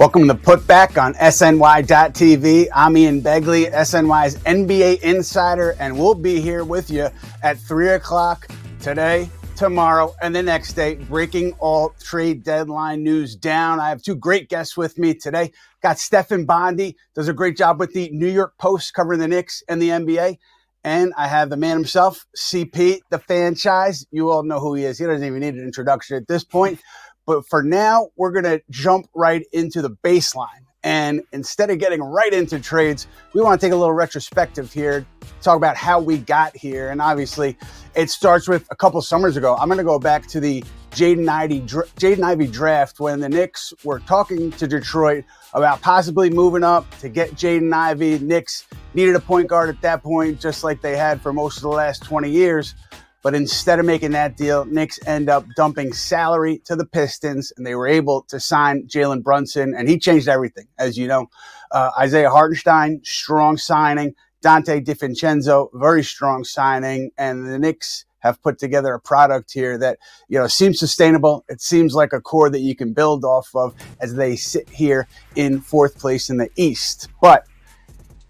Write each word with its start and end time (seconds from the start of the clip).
Welcome 0.00 0.28
to 0.28 0.34
Putback 0.34 0.96
on 0.98 1.12
SNY.TV. 1.12 2.68
I'm 2.74 2.96
Ian 2.96 3.20
Begley, 3.20 3.70
SNY's 3.70 4.38
NBA 4.44 5.02
insider, 5.02 5.76
and 5.78 5.98
we'll 5.98 6.14
be 6.14 6.40
here 6.40 6.64
with 6.64 6.90
you 6.90 7.10
at 7.42 7.58
3 7.58 7.90
o'clock 7.90 8.48
today, 8.80 9.28
tomorrow, 9.56 10.14
and 10.22 10.34
the 10.34 10.42
next 10.42 10.72
day, 10.72 10.94
breaking 10.94 11.52
all 11.58 11.92
trade 12.00 12.44
deadline 12.44 13.02
news 13.02 13.36
down. 13.36 13.78
I 13.78 13.90
have 13.90 14.02
two 14.02 14.16
great 14.16 14.48
guests 14.48 14.74
with 14.74 14.96
me 14.98 15.12
today. 15.12 15.52
Got 15.82 15.98
Stefan 15.98 16.46
Bondy, 16.46 16.96
does 17.14 17.28
a 17.28 17.34
great 17.34 17.58
job 17.58 17.78
with 17.78 17.92
the 17.92 18.08
New 18.10 18.30
York 18.30 18.54
Post 18.56 18.94
covering 18.94 19.20
the 19.20 19.28
Knicks 19.28 19.62
and 19.68 19.82
the 19.82 19.90
NBA. 19.90 20.38
And 20.82 21.12
I 21.18 21.28
have 21.28 21.50
the 21.50 21.58
man 21.58 21.76
himself, 21.76 22.24
CP, 22.34 23.00
the 23.10 23.18
Fanchise. 23.18 24.06
You 24.10 24.30
all 24.30 24.44
know 24.44 24.60
who 24.60 24.76
he 24.76 24.86
is. 24.86 24.98
He 24.98 25.04
doesn't 25.04 25.26
even 25.26 25.40
need 25.40 25.52
an 25.52 25.62
introduction 25.62 26.16
at 26.16 26.26
this 26.26 26.42
point. 26.42 26.80
But 27.26 27.46
for 27.48 27.62
now, 27.62 28.08
we're 28.16 28.32
going 28.32 28.44
to 28.44 28.62
jump 28.70 29.08
right 29.14 29.44
into 29.52 29.82
the 29.82 29.90
baseline. 29.90 30.64
And 30.82 31.22
instead 31.32 31.68
of 31.68 31.78
getting 31.78 32.00
right 32.00 32.32
into 32.32 32.58
trades, 32.58 33.06
we 33.34 33.42
want 33.42 33.60
to 33.60 33.66
take 33.66 33.72
a 33.72 33.76
little 33.76 33.92
retrospective 33.92 34.72
here, 34.72 35.06
talk 35.42 35.56
about 35.56 35.76
how 35.76 36.00
we 36.00 36.16
got 36.18 36.56
here. 36.56 36.88
And 36.88 37.02
obviously, 37.02 37.58
it 37.94 38.08
starts 38.08 38.48
with 38.48 38.66
a 38.70 38.76
couple 38.76 39.00
summers 39.02 39.36
ago. 39.36 39.56
I'm 39.56 39.68
going 39.68 39.78
to 39.78 39.84
go 39.84 39.98
back 39.98 40.26
to 40.28 40.40
the 40.40 40.64
Jaden 40.92 41.28
Ivey, 41.28 41.60
Jaden 41.60 42.22
Ivey 42.24 42.46
draft 42.46 42.98
when 42.98 43.20
the 43.20 43.28
Knicks 43.28 43.74
were 43.84 44.00
talking 44.00 44.50
to 44.52 44.66
Detroit 44.66 45.24
about 45.52 45.82
possibly 45.82 46.30
moving 46.30 46.64
up 46.64 46.90
to 46.98 47.08
get 47.08 47.32
Jaden 47.32 47.72
Ivey. 47.72 48.18
Knicks 48.18 48.66
needed 48.94 49.14
a 49.14 49.20
point 49.20 49.48
guard 49.48 49.68
at 49.68 49.80
that 49.82 50.02
point, 50.02 50.40
just 50.40 50.64
like 50.64 50.80
they 50.80 50.96
had 50.96 51.20
for 51.20 51.32
most 51.32 51.58
of 51.58 51.62
the 51.62 51.68
last 51.68 52.02
20 52.02 52.30
years. 52.30 52.74
But 53.22 53.34
instead 53.34 53.78
of 53.78 53.84
making 53.84 54.12
that 54.12 54.36
deal, 54.36 54.64
Knicks 54.64 54.98
end 55.06 55.28
up 55.28 55.44
dumping 55.54 55.92
salary 55.92 56.58
to 56.64 56.74
the 56.74 56.86
Pistons, 56.86 57.52
and 57.56 57.66
they 57.66 57.74
were 57.74 57.86
able 57.86 58.22
to 58.28 58.40
sign 58.40 58.86
Jalen 58.86 59.22
Brunson, 59.22 59.74
and 59.76 59.88
he 59.88 59.98
changed 59.98 60.28
everything, 60.28 60.68
as 60.78 60.96
you 60.96 61.06
know. 61.06 61.28
Uh, 61.70 61.90
Isaiah 61.98 62.30
Hartenstein, 62.30 63.00
strong 63.04 63.56
signing. 63.56 64.14
Donte 64.42 64.82
DiVincenzo, 64.82 65.68
very 65.74 66.02
strong 66.02 66.44
signing, 66.44 67.10
and 67.18 67.46
the 67.46 67.58
Knicks 67.58 68.06
have 68.20 68.40
put 68.42 68.58
together 68.58 68.94
a 68.94 69.00
product 69.00 69.52
here 69.52 69.76
that 69.78 69.98
you 70.28 70.38
know 70.38 70.46
seems 70.46 70.78
sustainable. 70.78 71.44
It 71.48 71.60
seems 71.60 71.94
like 71.94 72.14
a 72.14 72.20
core 72.20 72.48
that 72.48 72.60
you 72.60 72.74
can 72.74 72.94
build 72.94 73.24
off 73.24 73.50
of 73.54 73.74
as 74.00 74.14
they 74.14 74.36
sit 74.36 74.68
here 74.68 75.08
in 75.36 75.60
fourth 75.60 75.98
place 75.98 76.30
in 76.30 76.38
the 76.38 76.48
East. 76.56 77.08
But 77.20 77.44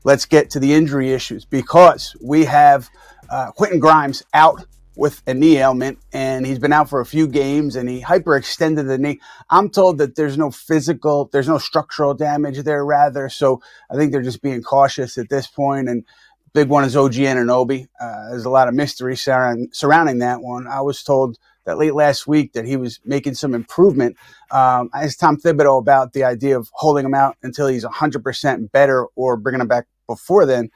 let's 0.03 0.25
get 0.25 0.51
to 0.51 0.61
the 0.61 0.73
injury 0.73 1.13
issues 1.13 1.45
because 1.45 2.17
we 2.21 2.45
have 2.45 2.89
uh, 3.29 3.53
Quentin 3.53 3.79
Grimes 3.79 4.25
out 4.35 4.65
with 4.97 5.23
a 5.27 5.35
knee 5.35 5.59
ailment 5.59 5.99
and 6.13 6.47
he's 6.47 6.59
been 6.59 6.73
out 6.73 6.89
for 6.89 7.01
a 7.01 7.07
few 7.07 7.27
games 7.27 7.77
and 7.77 7.89
he 7.89 8.03
hyperextended 8.03 8.87
the 8.87 8.99
knee. 8.99 9.21
I'm 9.49 9.71
told 9.71 9.99
that 9.99 10.17
there's 10.17 10.37
no 10.37 10.51
physical, 10.51 11.31
there's 11.33 11.49
no 11.49 11.59
structural 11.59 12.15
damage 12.15 12.63
there 12.63 12.85
rather. 12.85 13.29
So 13.29 13.63
I 13.91 13.97
think 13.97 14.13
they're 14.13 14.23
just 14.23 14.43
being 14.43 14.63
cautious 14.63 15.17
at 15.17 15.29
this 15.29 15.47
point. 15.47 15.89
And 15.89 16.05
big 16.53 16.69
one 16.69 16.85
is 16.85 16.97
OG 16.97 17.15
Anunoby. 17.15 17.89
Uh, 18.01 18.31
there's 18.31 18.45
a 18.45 18.51
lot 18.51 18.69
of 18.69 18.75
mystery 18.75 19.17
surrounding, 19.17 19.69
surrounding 19.73 20.19
that 20.19 20.41
one. 20.41 20.67
I 20.67 20.81
was 20.81 21.03
told 21.03 21.39
that 21.67 21.79
late 21.79 21.95
last 21.95 22.27
week 22.27 22.53
that 22.55 22.65
he 22.65 22.77
was 22.77 23.01
making 23.05 23.35
some 23.35 23.55
improvement. 23.55 24.17
Um, 24.51 24.91
I 24.93 25.05
asked 25.05 25.21
Tom 25.21 25.37
Thibodeau 25.37 25.79
about 25.79 26.13
the 26.13 26.25
idea 26.25 26.59
of 26.59 26.69
holding 26.73 27.05
him 27.05 27.15
out 27.15 27.37
until 27.43 27.69
he's 27.69 27.85
100% 27.85 28.73
better 28.73 29.07
or 29.15 29.37
bringing 29.37 29.61
him 29.61 29.69
back 29.69 29.87
before 30.07 30.47
then. 30.47 30.71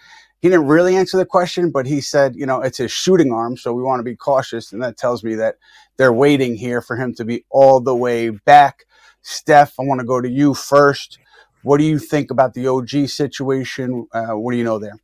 He 0.44 0.50
didn't 0.50 0.66
really 0.66 0.94
answer 0.94 1.16
the 1.16 1.24
question, 1.24 1.70
but 1.70 1.86
he 1.86 2.02
said, 2.02 2.36
you 2.36 2.44
know, 2.44 2.60
it's 2.60 2.76
his 2.76 2.92
shooting 2.92 3.32
arm, 3.32 3.56
so 3.56 3.72
we 3.72 3.82
want 3.82 4.00
to 4.00 4.04
be 4.04 4.14
cautious. 4.14 4.74
And 4.74 4.82
that 4.82 4.98
tells 4.98 5.24
me 5.24 5.36
that 5.36 5.56
they're 5.96 6.12
waiting 6.12 6.54
here 6.54 6.82
for 6.82 6.96
him 6.96 7.14
to 7.14 7.24
be 7.24 7.46
all 7.48 7.80
the 7.80 7.96
way 7.96 8.28
back. 8.28 8.84
Steph, 9.22 9.72
I 9.80 9.84
want 9.84 10.02
to 10.02 10.06
go 10.06 10.20
to 10.20 10.28
you 10.28 10.52
first. 10.52 11.18
What 11.62 11.78
do 11.78 11.84
you 11.84 11.98
think 11.98 12.30
about 12.30 12.52
the 12.52 12.66
OG 12.66 13.08
situation? 13.08 14.06
Uh, 14.12 14.32
what 14.32 14.52
do 14.52 14.58
you 14.58 14.64
know 14.64 14.78
there? 14.78 14.98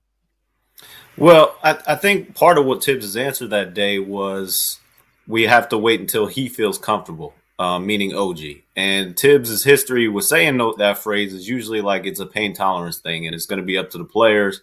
Well, 1.17 1.57
I, 1.63 1.79
I 1.87 1.95
think 1.95 2.35
part 2.35 2.59
of 2.59 2.67
what 2.67 2.85
Thibs' 2.85 3.17
answer 3.17 3.47
that 3.47 3.73
day 3.73 3.99
was 3.99 4.79
we 5.27 5.45
have 5.45 5.71
to 5.71 5.79
wait 5.79 6.01
until 6.01 6.27
he 6.27 6.51
feels 6.51 6.77
comfortable, 6.77 7.33
uh, 7.59 7.79
meaning 7.79 8.15
OG. 8.15 8.41
And 8.77 9.19
Thibs' 9.19 9.65
history 9.65 10.07
with 10.07 10.27
saying 10.27 10.59
that 10.77 10.99
phrase 10.99 11.33
is 11.33 11.49
usually 11.49 11.81
like 11.81 12.05
it's 12.05 12.21
a 12.21 12.27
pain 12.27 12.53
tolerance 12.53 12.99
thing 12.99 13.25
and 13.25 13.35
it's 13.35 13.47
going 13.47 13.59
to 13.59 13.65
be 13.65 13.79
up 13.79 13.89
to 13.93 13.97
the 13.99 14.05
players 14.05 14.61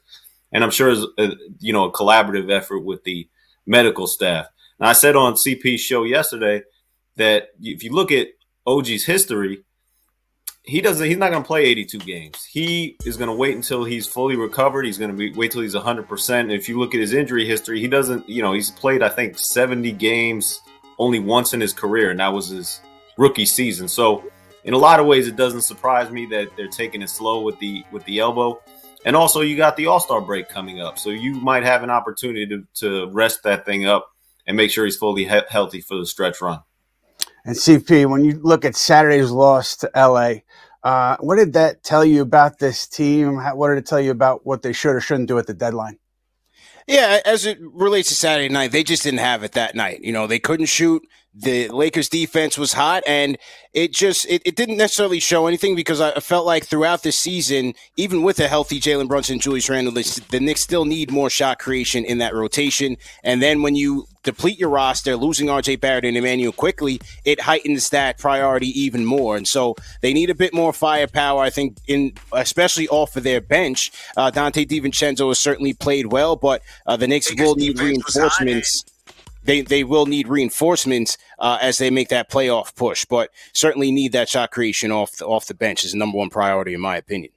and 0.51 0.63
I'm 0.63 0.71
sure 0.71 0.89
it's 0.89 1.05
a, 1.17 1.35
you 1.59 1.73
know 1.73 1.85
a 1.85 1.91
collaborative 1.91 2.51
effort 2.51 2.79
with 2.79 3.03
the 3.03 3.27
medical 3.65 4.07
staff. 4.07 4.47
And 4.79 4.87
I 4.87 4.93
said 4.93 5.15
on 5.15 5.33
CP's 5.33 5.81
show 5.81 6.03
yesterday 6.03 6.63
that 7.15 7.49
if 7.61 7.83
you 7.83 7.91
look 7.91 8.11
at 8.11 8.27
OG's 8.65 9.05
history, 9.05 9.63
he 10.67 10.81
doesn't. 10.81 11.07
He's 11.07 11.17
not 11.17 11.31
going 11.31 11.43
to 11.43 11.47
play 11.47 11.63
82 11.63 11.99
games. 11.99 12.43
He 12.43 12.97
is 13.05 13.15
going 13.15 13.29
to 13.29 13.35
wait 13.35 13.55
until 13.55 13.85
he's 13.85 14.05
fully 14.05 14.35
recovered. 14.35 14.85
He's 14.85 14.97
going 14.97 15.15
to 15.15 15.31
wait 15.33 15.51
till 15.51 15.61
he's 15.61 15.75
100. 15.75 16.07
percent 16.07 16.51
If 16.51 16.67
you 16.67 16.77
look 16.77 16.93
at 16.93 16.99
his 16.99 17.13
injury 17.13 17.45
history, 17.45 17.79
he 17.79 17.87
doesn't. 17.87 18.27
You 18.29 18.41
know, 18.41 18.53
he's 18.53 18.71
played 18.71 19.01
I 19.01 19.09
think 19.09 19.39
70 19.39 19.93
games 19.93 20.61
only 20.99 21.19
once 21.19 21.53
in 21.53 21.61
his 21.61 21.73
career, 21.73 22.11
and 22.11 22.19
that 22.19 22.33
was 22.33 22.49
his 22.49 22.81
rookie 23.17 23.45
season. 23.45 23.87
So, 23.87 24.29
in 24.65 24.73
a 24.73 24.77
lot 24.77 24.99
of 24.99 25.05
ways, 25.05 25.27
it 25.27 25.37
doesn't 25.37 25.61
surprise 25.61 26.11
me 26.11 26.25
that 26.27 26.49
they're 26.57 26.67
taking 26.67 27.01
it 27.01 27.09
slow 27.09 27.41
with 27.41 27.57
the 27.59 27.85
with 27.93 28.03
the 28.03 28.19
elbow. 28.19 28.61
And 29.07 29.15
also, 29.15 29.39
you 29.39 29.55
got 29.55 29.77
the 29.77 29.85
All 29.85 30.01
Star 30.01 30.19
break 30.19 30.49
coming 30.49 30.81
up, 30.81 30.99
so 30.99 31.11
you 31.11 31.31
might 31.35 31.63
have 31.63 31.81
an 31.81 31.89
opportunity 31.89 32.45
to, 32.47 32.67
to 32.81 33.09
rest 33.11 33.41
that 33.43 33.65
thing 33.65 33.85
up 33.85 34.11
and 34.45 34.57
make 34.57 34.69
sure 34.69 34.83
he's 34.83 34.97
fully 34.97 35.23
he- 35.23 35.39
healthy 35.47 35.79
for 35.79 35.97
the 35.97 36.05
stretch 36.05 36.41
run. 36.41 36.59
And 37.45 37.55
CP, 37.55 38.09
when 38.09 38.25
you 38.25 38.37
look 38.43 38.65
at 38.65 38.75
Saturday's 38.75 39.31
loss 39.31 39.77
to 39.77 39.89
LA, 39.95 40.39
uh, 40.83 41.15
what 41.21 41.37
did 41.37 41.53
that 41.53 41.85
tell 41.85 42.03
you 42.03 42.21
about 42.21 42.59
this 42.59 42.85
team? 42.85 43.37
How, 43.37 43.55
what 43.55 43.69
did 43.69 43.77
it 43.77 43.85
tell 43.85 44.01
you 44.01 44.11
about 44.11 44.45
what 44.45 44.61
they 44.61 44.73
should 44.73 44.93
or 44.93 44.99
shouldn't 44.99 45.29
do 45.29 45.39
at 45.39 45.47
the 45.47 45.53
deadline? 45.53 45.99
Yeah, 46.85 47.21
as 47.23 47.45
it 47.45 47.59
relates 47.61 48.09
to 48.09 48.15
Saturday 48.15 48.49
night, 48.49 48.73
they 48.73 48.83
just 48.83 49.03
didn't 49.03 49.21
have 49.21 49.41
it 49.41 49.53
that 49.53 49.73
night. 49.73 50.01
You 50.01 50.11
know, 50.11 50.27
they 50.27 50.39
couldn't 50.39 50.65
shoot 50.65 51.07
the 51.39 51.69
Lakers 51.69 52.09
defense 52.09 52.57
was 52.57 52.73
hot 52.73 53.03
and 53.05 53.37
it 53.73 53.93
just 53.93 54.25
it, 54.27 54.41
it 54.43 54.55
didn't 54.55 54.77
necessarily 54.77 55.19
show 55.19 55.45
anything 55.45 55.75
because 55.75 56.01
I 56.01 56.19
felt 56.19 56.47
like 56.47 56.65
throughout 56.65 57.03
the 57.03 57.11
season, 57.11 57.75
even 57.95 58.23
with 58.23 58.39
a 58.39 58.47
healthy 58.47 58.79
Jalen 58.79 59.07
Brunson, 59.07 59.39
Julius 59.39 59.69
Randle, 59.69 59.93
the, 59.93 60.25
the 60.31 60.39
Knicks 60.39 60.61
still 60.61 60.85
need 60.85 61.11
more 61.11 61.29
shot 61.29 61.59
creation 61.59 62.03
in 62.03 62.17
that 62.17 62.33
rotation. 62.33 62.97
And 63.23 63.39
then 63.39 63.61
when 63.61 63.75
you 63.75 64.07
deplete 64.23 64.57
your 64.57 64.69
roster, 64.69 65.15
losing 65.15 65.47
RJ 65.47 65.79
Barrett 65.79 66.05
and 66.05 66.17
Immanuel 66.17 66.53
Quickley, 66.53 66.99
it 67.23 67.41
heightens 67.41 67.91
that 67.91 68.17
priority 68.17 68.67
even 68.79 69.05
more. 69.05 69.37
And 69.37 69.47
so 69.47 69.75
they 70.01 70.13
need 70.13 70.31
a 70.31 70.35
bit 70.35 70.55
more 70.55 70.73
firepower, 70.73 71.43
I 71.43 71.51
think, 71.51 71.77
in 71.87 72.13
especially 72.33 72.87
off 72.87 73.15
of 73.15 73.21
their 73.21 73.41
bench. 73.41 73.91
Uh, 74.15 74.31
Donte 74.31 74.67
DiVincenzo 74.67 75.27
has 75.27 75.39
certainly 75.39 75.73
played 75.73 76.07
well, 76.07 76.35
but 76.35 76.63
uh, 76.87 76.97
the 76.97 77.07
Knicks 77.07 77.31
will 77.35 77.55
need 77.55 77.79
reinforcements 77.79 78.83
they 79.47 79.61
they 79.61 79.83
will 79.83 80.05
need 80.05 80.27
reinforcements 80.27 81.17
uh, 81.39 81.57
as 81.61 81.79
they 81.79 81.89
make 81.89 82.09
that 82.09 82.29
playoff 82.29 82.75
push, 82.75 83.05
but 83.05 83.31
certainly 83.53 83.91
need 83.91 84.11
that 84.11 84.29
shot 84.29 84.51
creation 84.51 84.91
off 84.91 85.17
the, 85.17 85.25
off 85.25 85.47
the 85.47 85.55
bench 85.55 85.83
is 85.83 85.93
the 85.93 85.97
number 85.97 86.17
one 86.17 86.29
priority 86.29 86.75
in 86.75 86.81
my 86.81 86.97
opinion. 86.97 87.31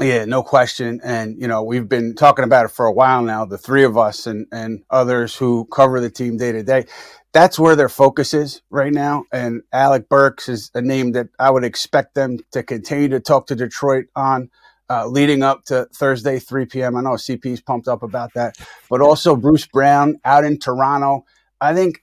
Yeah, 0.00 0.26
no 0.26 0.42
question. 0.42 1.00
And, 1.02 1.40
you 1.40 1.48
know, 1.48 1.62
we've 1.62 1.88
been 1.88 2.14
talking 2.14 2.44
about 2.44 2.66
it 2.66 2.70
for 2.70 2.84
a 2.84 2.92
while 2.92 3.22
now, 3.22 3.46
the 3.46 3.56
three 3.56 3.82
of 3.82 3.96
us 3.96 4.26
and, 4.26 4.46
and 4.52 4.82
others 4.90 5.34
who 5.34 5.66
cover 5.72 6.00
the 6.00 6.10
team 6.10 6.36
day 6.36 6.52
to 6.52 6.62
day. 6.62 6.84
That's 7.32 7.58
where 7.58 7.76
their 7.76 7.88
focus 7.88 8.34
is 8.34 8.60
right 8.68 8.92
now. 8.92 9.24
And 9.32 9.62
Alec 9.72 10.10
Burks 10.10 10.50
is 10.50 10.70
a 10.74 10.82
name 10.82 11.12
that 11.12 11.28
I 11.38 11.50
would 11.50 11.64
expect 11.64 12.14
them 12.14 12.38
to 12.52 12.62
continue 12.62 13.08
to 13.08 13.20
talk 13.20 13.46
to 13.46 13.54
Detroit 13.56 14.06
on 14.14 14.50
uh, 14.90 15.06
leading 15.06 15.42
up 15.42 15.64
to 15.64 15.86
Thursday, 15.94 16.38
3 16.38 16.66
p.m. 16.66 16.96
I 16.96 17.00
know 17.00 17.10
CP's 17.10 17.60
pumped 17.60 17.88
up 17.88 18.02
about 18.02 18.34
that, 18.34 18.56
but 18.90 19.00
also 19.00 19.34
Bruce 19.34 19.66
Brown 19.66 20.20
out 20.24 20.44
in 20.44 20.58
Toronto. 20.58 21.24
I 21.60 21.74
think 21.74 22.02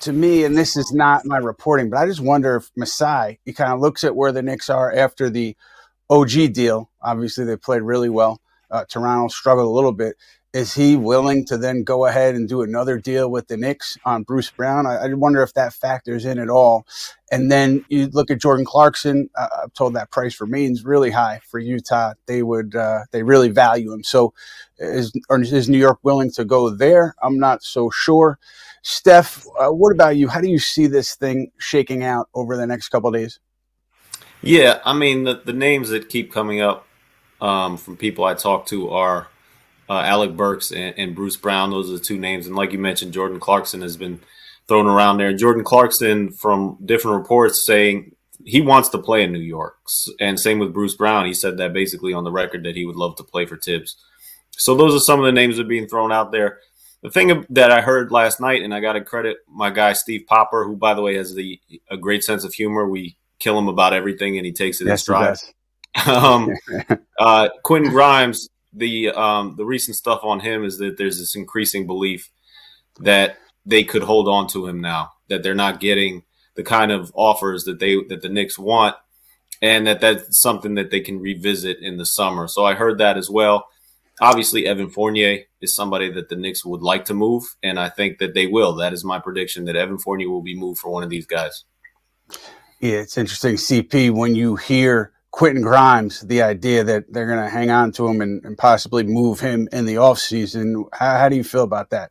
to 0.00 0.12
me, 0.12 0.44
and 0.44 0.56
this 0.56 0.76
is 0.76 0.92
not 0.92 1.24
my 1.24 1.38
reporting, 1.38 1.90
but 1.90 1.98
I 1.98 2.06
just 2.06 2.20
wonder 2.20 2.56
if 2.56 2.70
Masai, 2.76 3.38
he 3.44 3.52
kind 3.52 3.72
of 3.72 3.80
looks 3.80 4.04
at 4.04 4.16
where 4.16 4.32
the 4.32 4.42
Knicks 4.42 4.70
are 4.70 4.92
after 4.92 5.30
the 5.30 5.56
OG 6.10 6.52
deal. 6.52 6.90
Obviously, 7.02 7.44
they 7.44 7.56
played 7.56 7.82
really 7.82 8.08
well. 8.08 8.40
Uh, 8.70 8.84
Toronto 8.88 9.28
struggled 9.28 9.66
a 9.66 9.70
little 9.70 9.92
bit. 9.92 10.16
Is 10.52 10.72
he 10.72 10.96
willing 10.96 11.44
to 11.46 11.58
then 11.58 11.84
go 11.84 12.06
ahead 12.06 12.34
and 12.34 12.48
do 12.48 12.62
another 12.62 12.98
deal 12.98 13.30
with 13.30 13.46
the 13.48 13.58
Knicks 13.58 13.98
on 14.06 14.22
Bruce 14.22 14.50
Brown? 14.50 14.86
I, 14.86 14.96
I 14.96 15.12
wonder 15.12 15.42
if 15.42 15.52
that 15.52 15.74
factors 15.74 16.24
in 16.24 16.38
at 16.38 16.48
all. 16.48 16.86
And 17.30 17.52
then 17.52 17.84
you 17.90 18.06
look 18.06 18.30
at 18.30 18.40
Jordan 18.40 18.64
Clarkson. 18.64 19.28
Uh, 19.36 19.48
I'm 19.64 19.70
told 19.70 19.94
that 19.94 20.10
price 20.10 20.40
remains 20.40 20.82
really 20.84 21.10
high 21.10 21.40
for 21.44 21.58
Utah. 21.58 22.14
They 22.26 22.42
would 22.42 22.74
uh, 22.74 23.00
they 23.12 23.22
really 23.22 23.50
value 23.50 23.92
him. 23.92 24.02
So 24.02 24.32
is, 24.78 25.12
is 25.30 25.68
New 25.68 25.78
York 25.78 25.98
willing 26.02 26.30
to 26.32 26.44
go 26.44 26.70
there? 26.70 27.14
I'm 27.22 27.38
not 27.38 27.62
so 27.62 27.90
sure. 27.90 28.38
Steph, 28.88 29.44
uh, 29.58 29.68
what 29.68 29.90
about 29.90 30.16
you? 30.16 30.28
How 30.28 30.40
do 30.40 30.48
you 30.48 30.60
see 30.60 30.86
this 30.86 31.16
thing 31.16 31.50
shaking 31.58 32.04
out 32.04 32.28
over 32.34 32.56
the 32.56 32.68
next 32.68 32.90
couple 32.90 33.10
days? 33.10 33.40
Yeah, 34.42 34.78
I 34.84 34.92
mean 34.92 35.24
the, 35.24 35.42
the 35.44 35.52
names 35.52 35.88
that 35.88 36.08
keep 36.08 36.32
coming 36.32 36.60
up 36.60 36.86
um, 37.40 37.78
from 37.78 37.96
people 37.96 38.22
I 38.22 38.34
talk 38.34 38.66
to 38.66 38.90
are 38.90 39.26
uh, 39.90 40.02
Alec 40.02 40.36
Burks 40.36 40.70
and, 40.70 40.94
and, 40.96 41.16
Bruce 41.16 41.36
Brown. 41.36 41.70
Those 41.70 41.90
are 41.90 41.94
the 41.94 41.98
two 41.98 42.16
names, 42.16 42.46
and 42.46 42.54
like 42.54 42.70
you 42.70 42.78
mentioned, 42.78 43.12
Jordan 43.12 43.40
Clarkson 43.40 43.80
has 43.80 43.96
been 43.96 44.20
thrown 44.68 44.86
around 44.86 45.16
there. 45.16 45.32
Jordan 45.32 45.64
Clarkson, 45.64 46.30
from 46.30 46.78
different 46.84 47.18
reports, 47.18 47.66
saying 47.66 48.14
he 48.44 48.60
wants 48.60 48.88
to 48.90 48.98
play 48.98 49.24
in 49.24 49.32
New 49.32 49.40
York. 49.40 49.78
And 50.20 50.38
same 50.38 50.60
with 50.60 50.72
Bruce 50.72 50.94
Brown. 50.94 51.26
He 51.26 51.34
said 51.34 51.58
that 51.58 51.72
basically 51.72 52.12
on 52.12 52.22
the 52.22 52.30
record 52.30 52.62
that 52.62 52.76
he 52.76 52.86
would 52.86 52.94
love 52.94 53.16
to 53.16 53.24
play 53.24 53.46
for 53.46 53.56
Thibs. 53.56 53.96
So 54.52 54.76
those 54.76 54.94
are 54.94 55.04
some 55.04 55.18
of 55.18 55.26
the 55.26 55.32
names 55.32 55.56
that 55.56 55.66
are 55.66 55.68
being 55.68 55.88
thrown 55.88 56.12
out 56.12 56.30
there. 56.30 56.60
The 57.06 57.12
thing 57.12 57.46
that 57.50 57.70
I 57.70 57.82
heard 57.82 58.10
last 58.10 58.40
night, 58.40 58.62
and 58.62 58.74
I 58.74 58.80
got 58.80 58.94
to 58.94 59.00
credit 59.00 59.36
my 59.48 59.70
guy 59.70 59.92
Steve 59.92 60.24
Popper, 60.26 60.64
who 60.64 60.74
by 60.74 60.92
the 60.92 61.02
way 61.02 61.14
has 61.14 61.36
the 61.36 61.60
a 61.88 61.96
great 61.96 62.24
sense 62.24 62.42
of 62.42 62.52
humor. 62.52 62.88
We 62.88 63.16
kill 63.38 63.56
him 63.56 63.68
about 63.68 63.92
everything, 63.92 64.36
and 64.36 64.44
he 64.44 64.50
takes 64.50 64.80
it 64.80 64.88
yes, 64.88 64.92
in 64.92 64.98
stride. 64.98 65.36
um, 66.08 66.50
uh, 67.20 67.50
Quentin 67.62 67.92
Grimes, 67.92 68.48
the 68.72 69.10
um, 69.10 69.54
the 69.54 69.64
recent 69.64 69.96
stuff 69.96 70.24
on 70.24 70.40
him 70.40 70.64
is 70.64 70.78
that 70.78 70.96
there's 70.98 71.20
this 71.20 71.36
increasing 71.36 71.86
belief 71.86 72.28
that 72.98 73.38
they 73.64 73.84
could 73.84 74.02
hold 74.02 74.26
on 74.26 74.48
to 74.48 74.66
him 74.66 74.80
now, 74.80 75.12
that 75.28 75.44
they're 75.44 75.54
not 75.54 75.78
getting 75.78 76.24
the 76.56 76.64
kind 76.64 76.90
of 76.90 77.12
offers 77.14 77.62
that 77.66 77.78
they 77.78 78.02
that 78.08 78.20
the 78.20 78.28
Knicks 78.28 78.58
want, 78.58 78.96
and 79.62 79.86
that 79.86 80.00
that's 80.00 80.40
something 80.40 80.74
that 80.74 80.90
they 80.90 81.02
can 81.02 81.20
revisit 81.20 81.78
in 81.78 81.98
the 81.98 82.04
summer. 82.04 82.48
So 82.48 82.64
I 82.64 82.74
heard 82.74 82.98
that 82.98 83.16
as 83.16 83.30
well. 83.30 83.68
Obviously, 84.20 84.66
Evan 84.66 84.88
Fournier 84.88 85.40
is 85.60 85.74
somebody 85.74 86.10
that 86.12 86.28
the 86.28 86.36
Knicks 86.36 86.64
would 86.64 86.82
like 86.82 87.04
to 87.06 87.14
move, 87.14 87.44
and 87.62 87.78
I 87.78 87.90
think 87.90 88.18
that 88.18 88.34
they 88.34 88.46
will. 88.46 88.74
That 88.74 88.92
is 88.92 89.04
my 89.04 89.18
prediction 89.18 89.66
that 89.66 89.76
Evan 89.76 89.98
Fournier 89.98 90.30
will 90.30 90.42
be 90.42 90.58
moved 90.58 90.78
for 90.78 90.90
one 90.90 91.02
of 91.02 91.10
these 91.10 91.26
guys. 91.26 91.64
Yeah, 92.80 92.98
it's 92.98 93.18
interesting, 93.18 93.56
CP, 93.56 94.10
when 94.10 94.34
you 94.34 94.56
hear 94.56 95.12
Quentin 95.30 95.62
Grimes, 95.62 96.22
the 96.22 96.42
idea 96.42 96.82
that 96.84 97.12
they're 97.12 97.26
going 97.26 97.42
to 97.42 97.50
hang 97.50 97.70
on 97.70 97.92
to 97.92 98.08
him 98.08 98.22
and, 98.22 98.42
and, 98.44 98.56
possibly 98.56 99.02
move 99.02 99.38
him 99.38 99.68
in 99.70 99.84
the 99.84 99.96
offseason. 99.96 100.84
How, 100.94 101.18
how 101.18 101.28
do 101.28 101.36
you 101.36 101.44
feel 101.44 101.62
about 101.62 101.90
that? 101.90 102.10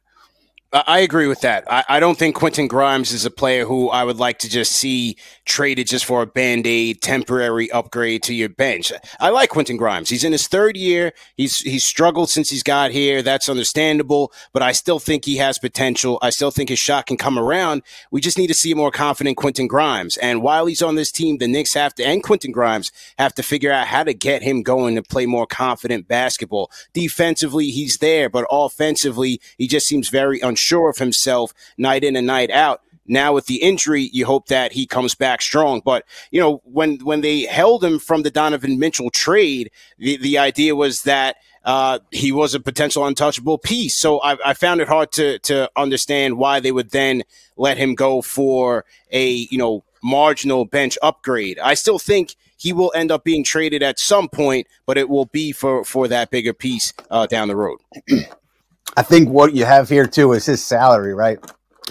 I 0.72 1.00
agree 1.00 1.28
with 1.28 1.42
that. 1.42 1.63
I, 1.68 1.84
I, 1.88 2.00
don't 2.00 2.19
think 2.19 2.36
Quentin 2.36 2.68
Grimes 2.68 3.13
is 3.13 3.25
a 3.25 3.31
player 3.31 3.66
who 3.66 3.90
I 3.90 4.04
would 4.04 4.18
like 4.18 4.40
to 4.40 4.50
just 4.50 4.74
see 4.74 5.18
traded 5.45 5.88
just 5.88 6.06
for 6.06 6.21
a 6.21 6.27
band 6.27 6.68
aid 6.68 7.01
temporary 7.01 7.69
upgrade 7.71 8.24
to 8.24 8.33
your 8.33 8.50
bench. 8.50 8.92
I 9.19 9.30
like 9.30 9.50
Quentin 9.50 9.77
Grimes. 9.77 10.09
He's 10.09 10.24
in 10.24 10.31
his 10.31 10.47
third 10.47 10.75
year. 10.75 11.13
He's 11.36 11.59
he's 11.59 11.83
struggled 11.83 12.30
since 12.30 12.50
he's 12.50 12.63
got 12.63 12.92
here. 12.92 13.21
That's 13.21 13.50
understandable, 13.50 14.31
but 14.53 14.62
I 14.62 14.71
still 14.71 15.00
think 15.00 15.25
he 15.25 15.38
has 15.38 15.59
potential. 15.59 16.19
I 16.21 16.30
still 16.31 16.51
think 16.51 16.69
his 16.69 16.80
shot 16.80 17.06
can 17.06 17.18
come 17.18 17.38
around. 17.38 17.83
We 18.12 18.21
just 18.21 18.38
need 18.38 18.47
to 18.47 18.53
see 18.53 18.71
a 18.71 18.75
more 18.75 18.92
confident 18.92 19.38
Quentin 19.38 19.68
Grimes. 19.68 20.18
And 20.18 20.42
while 20.42 20.65
he's 20.65 20.81
on 20.81 20.95
this 20.95 21.12
team, 21.12 21.38
the 21.38 21.47
Knicks 21.47 21.74
have 21.74 21.94
to 21.95 22.06
and 22.06 22.24
Quentin 22.24 22.51
Grimes 22.51 22.92
have 23.18 23.33
to 23.36 23.44
figure 23.44 23.71
out 23.71 23.88
how 23.88 24.03
to 24.03 24.13
get 24.13 24.44
him 24.44 24.63
going 24.63 24.95
to 24.95 25.03
play 25.03 25.25
more 25.25 25.47
confident 25.47 26.07
basketball. 26.07 26.71
Defensively, 26.94 27.68
he's 27.68 27.97
there, 27.97 28.30
but 28.30 28.45
offensively, 28.50 29.42
he 29.57 29.68
just 29.68 29.88
seems 29.88 30.09
very 30.09 30.39
unsure 30.39 30.89
of 30.89 30.97
himself 30.97 31.53
night 31.77 32.03
in 32.03 32.15
and 32.15 32.27
night 32.27 32.51
out. 32.51 32.81
Now 33.07 33.34
with 33.34 33.46
the 33.46 33.62
injury, 33.62 34.10
you 34.13 34.25
hope 34.25 34.48
that 34.48 34.72
he 34.72 34.86
comes 34.86 35.16
back 35.16 35.42
strong. 35.42 35.81
But 35.84 36.06
you 36.31 36.40
know, 36.40 36.62
when 36.63 36.98
when 37.00 37.22
they 37.22 37.42
held 37.42 37.84
him 37.84 38.00
from 38.00 38.24
the 38.24 38.31
Donovan 38.31 38.80
Mitchell 38.80 39.10
trade, 39.10 39.72
the, 39.98 40.18
the 40.18 40.38
idea 40.38 40.75
was 40.75 41.04
that 41.04 41.38
uh, 41.63 42.00
he 42.12 42.31
was 42.31 42.54
a 42.54 42.60
potential 42.60 43.06
untouchable 43.06 43.57
piece. 43.57 43.96
So 43.96 44.19
I, 44.19 44.38
I, 44.46 44.54
found 44.54 44.81
it 44.81 44.88
hard 44.88 45.12
to 45.13 45.40
to 45.40 45.69
understand 45.75 46.38
why 46.38 46.60
they 46.60 46.72
would 46.72 46.92
then 46.92 47.24
let 47.57 47.78
him 47.78 47.96
go 47.96 48.22
for 48.22 48.86
a 49.12 49.30
you 49.30 49.57
know 49.57 49.84
marginal 50.04 50.66
bench 50.66 50.98
upgrade. 51.02 51.57
I 51.60 51.74
still 51.74 51.98
think 51.98 52.36
he 52.57 52.72
will 52.72 52.92
end 52.96 53.12
up 53.12 53.24
being 53.24 53.44
traded 53.44 53.81
at 53.81 54.00
some 54.00 54.30
point, 54.30 54.68
but 54.86 54.98
it 54.98 55.10
will 55.10 55.25
be 55.25 55.52
for 55.52 55.84
for 55.84 56.07
that 56.07 56.30
bigger 56.30 56.54
piece 56.54 56.94
uh, 57.10 57.25
down 57.25 57.48
the 57.48 57.56
road. 57.56 57.80
I 58.98 59.02
think 59.02 59.30
what 59.30 59.54
you 59.54 59.66
have 59.66 59.90
here 59.90 60.06
too 60.06 60.31
is 60.34 60.46
his 60.46 60.63
salary, 60.63 61.13
right? 61.13 61.40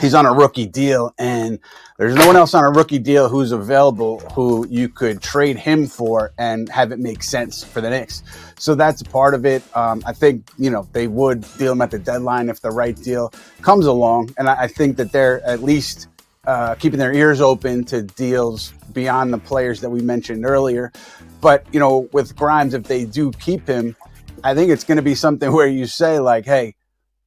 He's 0.01 0.15
on 0.15 0.27
a 0.27 0.33
rookie 0.33 0.67
deal, 0.67 1.15
and 1.19 1.61
there's 1.99 2.17
no 2.17 2.27
one 2.27 2.35
else 2.35 2.53
on 2.53 2.65
a 2.65 2.71
rookie 2.71 2.99
deal 2.99 3.29
who's 3.29 3.53
available 3.53 4.19
who 4.33 4.67
you 4.69 4.89
could 4.89 5.23
trade 5.23 5.57
him 5.57 5.87
for 5.87 6.33
and 6.37 6.69
have 6.69 6.91
it 6.91 6.99
make 6.99 7.23
sense 7.23 7.63
for 7.63 7.81
the 7.81 7.91
Knicks. 7.91 8.25
So 8.59 8.75
that's 8.75 9.05
part 9.05 9.35
of 9.35 9.47
it. 9.47 9.63
Um, 9.77 10.03
I 10.05 10.13
think 10.13 10.51
you 10.59 10.69
know 10.69 10.89
they 10.93 11.07
would 11.07 11.47
deal 11.59 11.73
him 11.73 11.81
at 11.81 11.93
the 11.93 12.01
deadline 12.01 12.49
if 12.49 12.61
the 12.61 12.71
right 12.71 12.97
deal 12.97 13.33
comes 13.63 13.87
along, 13.87 14.35
and 14.37 14.49
I, 14.49 14.63
I 14.63 14.67
think 14.67 14.97
that 14.97 15.13
they're 15.13 15.45
at 15.47 15.63
least 15.63 16.09
uh, 16.45 16.75
keeping 16.75 16.99
their 16.99 17.13
ears 17.13 17.41
open 17.41 17.85
to 17.85 18.03
deals 18.03 18.75
beyond 18.93 19.33
the 19.33 19.39
players 19.39 19.81
that 19.81 19.91
we 19.91 20.01
mentioned 20.01 20.45
earlier. 20.45 20.93
But 21.41 21.67
you 21.73 21.79
know, 21.79 22.09
with 22.13 22.35
Grimes, 22.35 22.75
if 22.75 22.85
they 22.85 23.05
do 23.05 23.31
keep 23.33 23.69
him, 23.69 23.95
I 24.43 24.55
think 24.55 24.71
it's 24.71 24.85
going 24.85 24.97
to 24.97 25.03
be 25.03 25.15
something 25.15 25.53
where 25.55 25.69
you 25.69 25.87
say 25.87 26.19
like, 26.19 26.45
"Hey." 26.45 26.75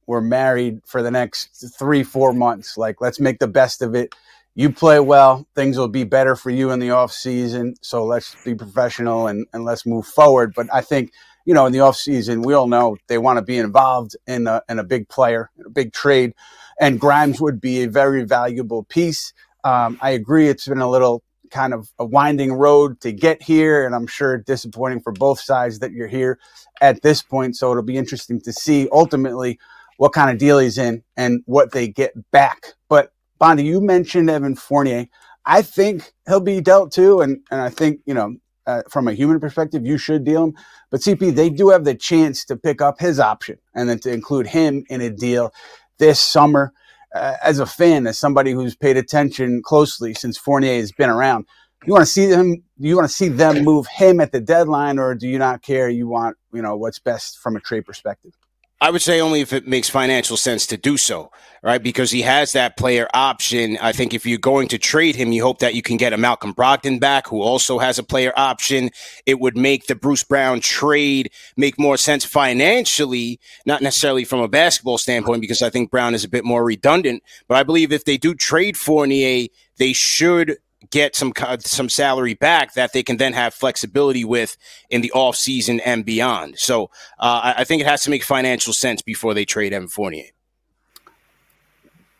We're 0.08 0.22
married 0.22 0.80
for 0.86 1.02
the 1.02 1.10
next 1.10 1.70
three, 1.78 2.02
four 2.02 2.32
months. 2.32 2.78
Like, 2.78 3.02
let's 3.02 3.20
make 3.20 3.38
the 3.38 3.46
best 3.46 3.82
of 3.82 3.94
it. 3.94 4.14
You 4.54 4.72
play 4.72 4.98
well, 4.98 5.46
things 5.54 5.76
will 5.76 5.86
be 5.86 6.04
better 6.04 6.34
for 6.34 6.48
you 6.48 6.70
in 6.70 6.80
the 6.80 6.90
off 6.90 7.12
season. 7.12 7.74
So 7.82 8.04
let's 8.06 8.34
be 8.42 8.54
professional 8.54 9.26
and, 9.26 9.46
and 9.52 9.66
let's 9.66 9.84
move 9.84 10.06
forward. 10.06 10.54
But 10.56 10.66
I 10.72 10.80
think, 10.80 11.12
you 11.44 11.52
know, 11.52 11.66
in 11.66 11.72
the 11.74 11.80
off 11.80 11.96
season, 11.96 12.40
we 12.40 12.54
all 12.54 12.66
know 12.66 12.96
they 13.06 13.18
want 13.18 13.36
to 13.36 13.42
be 13.42 13.58
involved 13.58 14.16
in 14.26 14.46
a, 14.46 14.62
in 14.70 14.78
a 14.78 14.82
big 14.82 15.10
player, 15.10 15.50
a 15.64 15.68
big 15.68 15.92
trade. 15.92 16.32
And 16.80 16.98
Grimes 16.98 17.38
would 17.38 17.60
be 17.60 17.82
a 17.82 17.88
very 17.88 18.24
valuable 18.24 18.84
piece. 18.84 19.34
Um, 19.62 19.98
I 20.00 20.10
agree. 20.12 20.48
It's 20.48 20.66
been 20.66 20.80
a 20.80 20.88
little 20.88 21.22
kind 21.50 21.74
of 21.74 21.92
a 21.98 22.04
winding 22.06 22.54
road 22.54 22.98
to 23.02 23.12
get 23.12 23.42
here. 23.42 23.84
And 23.84 23.94
I'm 23.94 24.06
sure 24.06 24.38
disappointing 24.38 25.00
for 25.00 25.12
both 25.12 25.38
sides 25.38 25.80
that 25.80 25.92
you're 25.92 26.08
here 26.08 26.38
at 26.80 27.02
this 27.02 27.22
point. 27.22 27.56
So 27.56 27.70
it'll 27.70 27.82
be 27.82 27.98
interesting 27.98 28.40
to 28.40 28.54
see 28.54 28.88
ultimately 28.90 29.58
what 29.98 30.12
kind 30.12 30.30
of 30.30 30.38
deal 30.38 30.58
he's 30.58 30.78
in 30.78 31.02
and 31.16 31.42
what 31.44 31.72
they 31.72 31.88
get 31.88 32.12
back. 32.30 32.68
But 32.88 33.12
Bondy, 33.38 33.64
you 33.64 33.80
mentioned 33.80 34.30
Evan 34.30 34.56
Fournier. 34.56 35.06
I 35.44 35.62
think 35.62 36.12
he'll 36.26 36.40
be 36.40 36.60
dealt 36.60 36.92
too, 36.92 37.20
and 37.20 37.40
and 37.50 37.60
I 37.60 37.68
think 37.68 38.00
you 38.06 38.14
know 38.14 38.36
uh, 38.66 38.82
from 38.88 39.08
a 39.08 39.14
human 39.14 39.40
perspective, 39.40 39.84
you 39.84 39.98
should 39.98 40.24
deal 40.24 40.44
him. 40.44 40.54
But 40.90 41.00
CP, 41.00 41.34
they 41.34 41.50
do 41.50 41.70
have 41.70 41.84
the 41.84 41.94
chance 41.94 42.44
to 42.46 42.56
pick 42.56 42.80
up 42.80 43.00
his 43.00 43.18
option 43.18 43.58
and 43.74 43.88
then 43.88 43.98
to 44.00 44.12
include 44.12 44.46
him 44.46 44.84
in 44.88 45.00
a 45.00 45.10
deal 45.10 45.52
this 45.98 46.20
summer. 46.20 46.72
Uh, 47.14 47.36
as 47.42 47.58
a 47.58 47.64
fan, 47.64 48.06
as 48.06 48.18
somebody 48.18 48.52
who's 48.52 48.76
paid 48.76 48.98
attention 48.98 49.62
closely 49.62 50.12
since 50.12 50.36
Fournier 50.36 50.74
has 50.74 50.92
been 50.92 51.08
around, 51.08 51.46
you 51.86 51.92
want 51.94 52.04
to 52.04 52.10
see 52.10 52.26
them. 52.26 52.62
You 52.76 52.96
want 52.96 53.08
to 53.08 53.14
see 53.14 53.28
them 53.28 53.64
move 53.64 53.86
him 53.86 54.20
at 54.20 54.32
the 54.32 54.40
deadline, 54.40 54.98
or 54.98 55.14
do 55.14 55.26
you 55.26 55.38
not 55.38 55.62
care? 55.62 55.88
You 55.88 56.06
want 56.06 56.36
you 56.52 56.60
know 56.60 56.76
what's 56.76 56.98
best 56.98 57.38
from 57.38 57.56
a 57.56 57.60
trade 57.60 57.86
perspective. 57.86 58.32
I 58.80 58.90
would 58.90 59.02
say 59.02 59.20
only 59.20 59.40
if 59.40 59.52
it 59.52 59.66
makes 59.66 59.90
financial 59.90 60.36
sense 60.36 60.64
to 60.68 60.76
do 60.76 60.96
so, 60.96 61.32
right? 61.64 61.82
Because 61.82 62.12
he 62.12 62.22
has 62.22 62.52
that 62.52 62.76
player 62.76 63.08
option. 63.12 63.76
I 63.80 63.90
think 63.90 64.14
if 64.14 64.24
you're 64.24 64.38
going 64.38 64.68
to 64.68 64.78
trade 64.78 65.16
him, 65.16 65.32
you 65.32 65.42
hope 65.42 65.58
that 65.58 65.74
you 65.74 65.82
can 65.82 65.96
get 65.96 66.12
a 66.12 66.16
Malcolm 66.16 66.54
Brogdon 66.54 67.00
back, 67.00 67.26
who 67.26 67.42
also 67.42 67.80
has 67.80 67.98
a 67.98 68.04
player 68.04 68.32
option. 68.36 68.90
It 69.26 69.40
would 69.40 69.56
make 69.56 69.86
the 69.86 69.96
Bruce 69.96 70.22
Brown 70.22 70.60
trade 70.60 71.32
make 71.56 71.76
more 71.76 71.96
sense 71.96 72.24
financially, 72.24 73.40
not 73.66 73.82
necessarily 73.82 74.24
from 74.24 74.38
a 74.38 74.48
basketball 74.48 74.98
standpoint, 74.98 75.40
because 75.40 75.60
I 75.60 75.70
think 75.70 75.90
Brown 75.90 76.14
is 76.14 76.22
a 76.22 76.28
bit 76.28 76.44
more 76.44 76.64
redundant. 76.64 77.24
But 77.48 77.56
I 77.56 77.64
believe 77.64 77.90
if 77.90 78.04
they 78.04 78.16
do 78.16 78.32
trade 78.32 78.76
Fournier, 78.76 79.48
they 79.78 79.92
should 79.92 80.56
get 80.90 81.16
some 81.16 81.32
some 81.60 81.88
salary 81.88 82.34
back 82.34 82.74
that 82.74 82.92
they 82.92 83.02
can 83.02 83.16
then 83.16 83.32
have 83.32 83.54
flexibility 83.54 84.24
with 84.24 84.56
in 84.90 85.00
the 85.00 85.12
off 85.12 85.36
season 85.36 85.80
and 85.80 86.04
beyond. 86.04 86.58
So 86.58 86.84
uh, 87.18 87.54
I 87.56 87.64
think 87.64 87.82
it 87.82 87.86
has 87.86 88.02
to 88.04 88.10
make 88.10 88.22
financial 88.22 88.72
sense 88.72 89.02
before 89.02 89.34
they 89.34 89.44
trade 89.44 89.72
Evan 89.72 89.88
Fournier. 89.88 90.26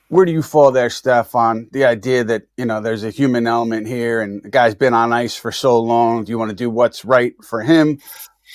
Where 0.09 0.25
do 0.25 0.33
you 0.33 0.43
fall 0.43 0.71
there, 0.71 0.89
Steph, 0.89 1.35
on 1.35 1.69
the 1.71 1.85
idea 1.85 2.25
that 2.25 2.45
you 2.57 2.65
know 2.65 2.81
there's 2.81 3.05
a 3.05 3.11
human 3.11 3.47
element 3.47 3.87
here, 3.87 4.23
and 4.23 4.43
the 4.43 4.49
guy's 4.49 4.75
been 4.75 4.95
on 4.95 5.13
ice 5.13 5.37
for 5.37 5.53
so 5.53 5.79
long? 5.79 6.25
Do 6.25 6.31
you 6.31 6.39
want 6.39 6.51
to 6.51 6.57
do 6.57 6.71
what's 6.71 7.05
right 7.05 7.35
for 7.45 7.63
him, 7.63 8.01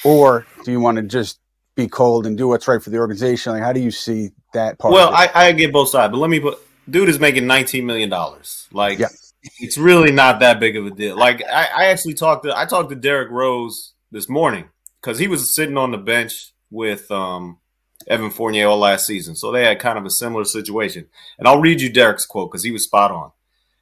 or 0.04 0.46
do 0.66 0.72
you 0.72 0.80
want 0.80 0.98
to 0.98 1.04
just 1.04 1.40
be 1.76 1.88
cold 1.88 2.26
and 2.26 2.38
do 2.38 2.48
what's 2.48 2.68
right 2.68 2.82
for 2.82 2.90
the 2.90 2.98
organization? 2.98 3.54
Like, 3.54 3.64
how 3.64 3.72
do 3.72 3.80
you 3.80 3.92
see 3.92 4.32
that 4.54 4.80
part? 4.80 4.94
Well, 4.94 5.14
I, 5.14 5.30
I 5.34 5.52
get 5.52 5.72
both 5.72 5.90
sides, 5.90 6.12
but 6.12 6.18
let 6.18 6.30
me 6.30 6.40
put. 6.40 6.58
Dude 6.90 7.08
is 7.08 7.20
making 7.20 7.46
nineteen 7.46 7.86
million 7.86 8.10
dollars. 8.10 8.68
Like, 8.72 8.98
yeah 8.98 9.08
it's 9.60 9.78
really 9.78 10.12
not 10.12 10.40
that 10.40 10.60
big 10.60 10.76
of 10.78 10.86
a 10.86 10.92
deal. 10.92 11.18
Like 11.18 11.44
I, 11.44 11.68
I 11.76 11.86
actually 11.86 12.14
talked 12.14 12.46
to 12.46 12.58
I 12.58 12.66
talked 12.66 12.90
to 12.90 12.96
Derrick 12.96 13.30
Rose 13.32 13.94
this 14.12 14.30
morning 14.30 14.70
because 15.02 15.20
he 15.20 15.28
was 15.28 15.54
sitting 15.54 15.78
on 15.78 15.92
the 15.92 15.98
bench 15.98 16.54
with 16.70 17.10
um, 17.12 17.60
Evan 18.08 18.32
Fournier 18.32 18.68
all 18.68 18.80
last 18.80 19.06
season, 19.06 19.36
so 19.36 19.52
they 19.52 19.66
had 19.66 19.80
kind 19.80 19.98
of 19.98 20.06
a 20.06 20.10
similar 20.10 20.46
situation. 20.46 21.08
And 21.38 21.48
I'll 21.48 21.62
read 21.62 21.82
you 21.82 21.92
Derrick's 21.92 22.26
quote 22.26 22.52
because 22.52 22.64
he 22.64 22.72
was 22.72 22.86
spot 22.86 23.12
on. 23.12 23.32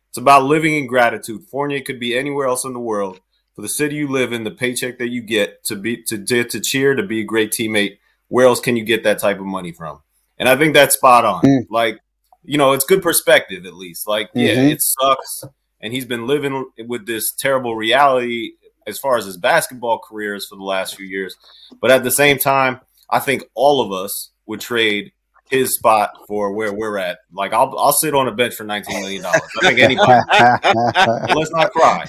It's 0.09 0.17
about 0.17 0.43
living 0.43 0.75
in 0.75 0.87
gratitude. 0.87 1.43
Fournier 1.49 1.81
could 1.81 1.99
be 1.99 2.17
anywhere 2.17 2.47
else 2.47 2.65
in 2.65 2.73
the 2.73 2.79
world. 2.79 3.21
For 3.55 3.61
the 3.61 3.69
city 3.69 3.95
you 3.95 4.07
live 4.07 4.33
in, 4.33 4.43
the 4.43 4.51
paycheck 4.51 4.97
that 4.97 5.09
you 5.09 5.21
get 5.21 5.63
to 5.65 5.75
be 5.75 6.03
to 6.07 6.17
to 6.17 6.59
cheer, 6.59 6.95
to 6.95 7.03
be 7.03 7.21
a 7.21 7.25
great 7.25 7.51
teammate. 7.51 7.97
Where 8.27 8.45
else 8.45 8.59
can 8.59 8.75
you 8.77 8.83
get 8.83 9.03
that 9.03 9.19
type 9.19 9.39
of 9.39 9.45
money 9.45 9.71
from? 9.71 10.01
And 10.37 10.49
I 10.49 10.55
think 10.55 10.73
that's 10.73 10.95
spot 10.95 11.25
on. 11.25 11.41
Mm. 11.43 11.67
Like 11.69 11.99
you 12.43 12.57
know, 12.57 12.73
it's 12.73 12.85
good 12.85 13.01
perspective 13.01 13.65
at 13.65 13.73
least. 13.73 14.07
Like, 14.07 14.29
yeah, 14.33 14.55
mm-hmm. 14.55 14.69
it 14.71 14.81
sucks. 14.81 15.43
And 15.81 15.93
he's 15.93 16.05
been 16.05 16.27
living 16.27 16.65
with 16.87 17.07
this 17.07 17.33
terrible 17.33 17.75
reality 17.75 18.51
as 18.87 18.99
far 18.99 19.17
as 19.17 19.25
his 19.25 19.37
basketball 19.37 19.99
careers 19.99 20.47
for 20.47 20.55
the 20.55 20.63
last 20.63 20.95
few 20.95 21.05
years. 21.05 21.35
But 21.81 21.91
at 21.91 22.03
the 22.03 22.11
same 22.11 22.37
time, 22.37 22.81
I 23.09 23.19
think 23.19 23.43
all 23.55 23.81
of 23.81 23.91
us 23.91 24.31
would 24.45 24.59
trade 24.59 25.11
his 25.51 25.75
spot 25.75 26.13
for 26.27 26.53
where 26.53 26.73
we're 26.73 26.97
at. 26.97 27.19
Like 27.33 27.51
I'll 27.51 27.77
I'll 27.77 27.91
sit 27.91 28.15
on 28.15 28.27
a 28.27 28.31
bench 28.31 28.55
for 28.55 28.63
nineteen 28.63 29.01
million 29.01 29.21
dollars. 29.21 29.41
I 29.61 29.67
think 29.67 29.79
anybody. 29.79 30.21
let's 31.35 31.51
not 31.51 31.71
cry. 31.71 32.05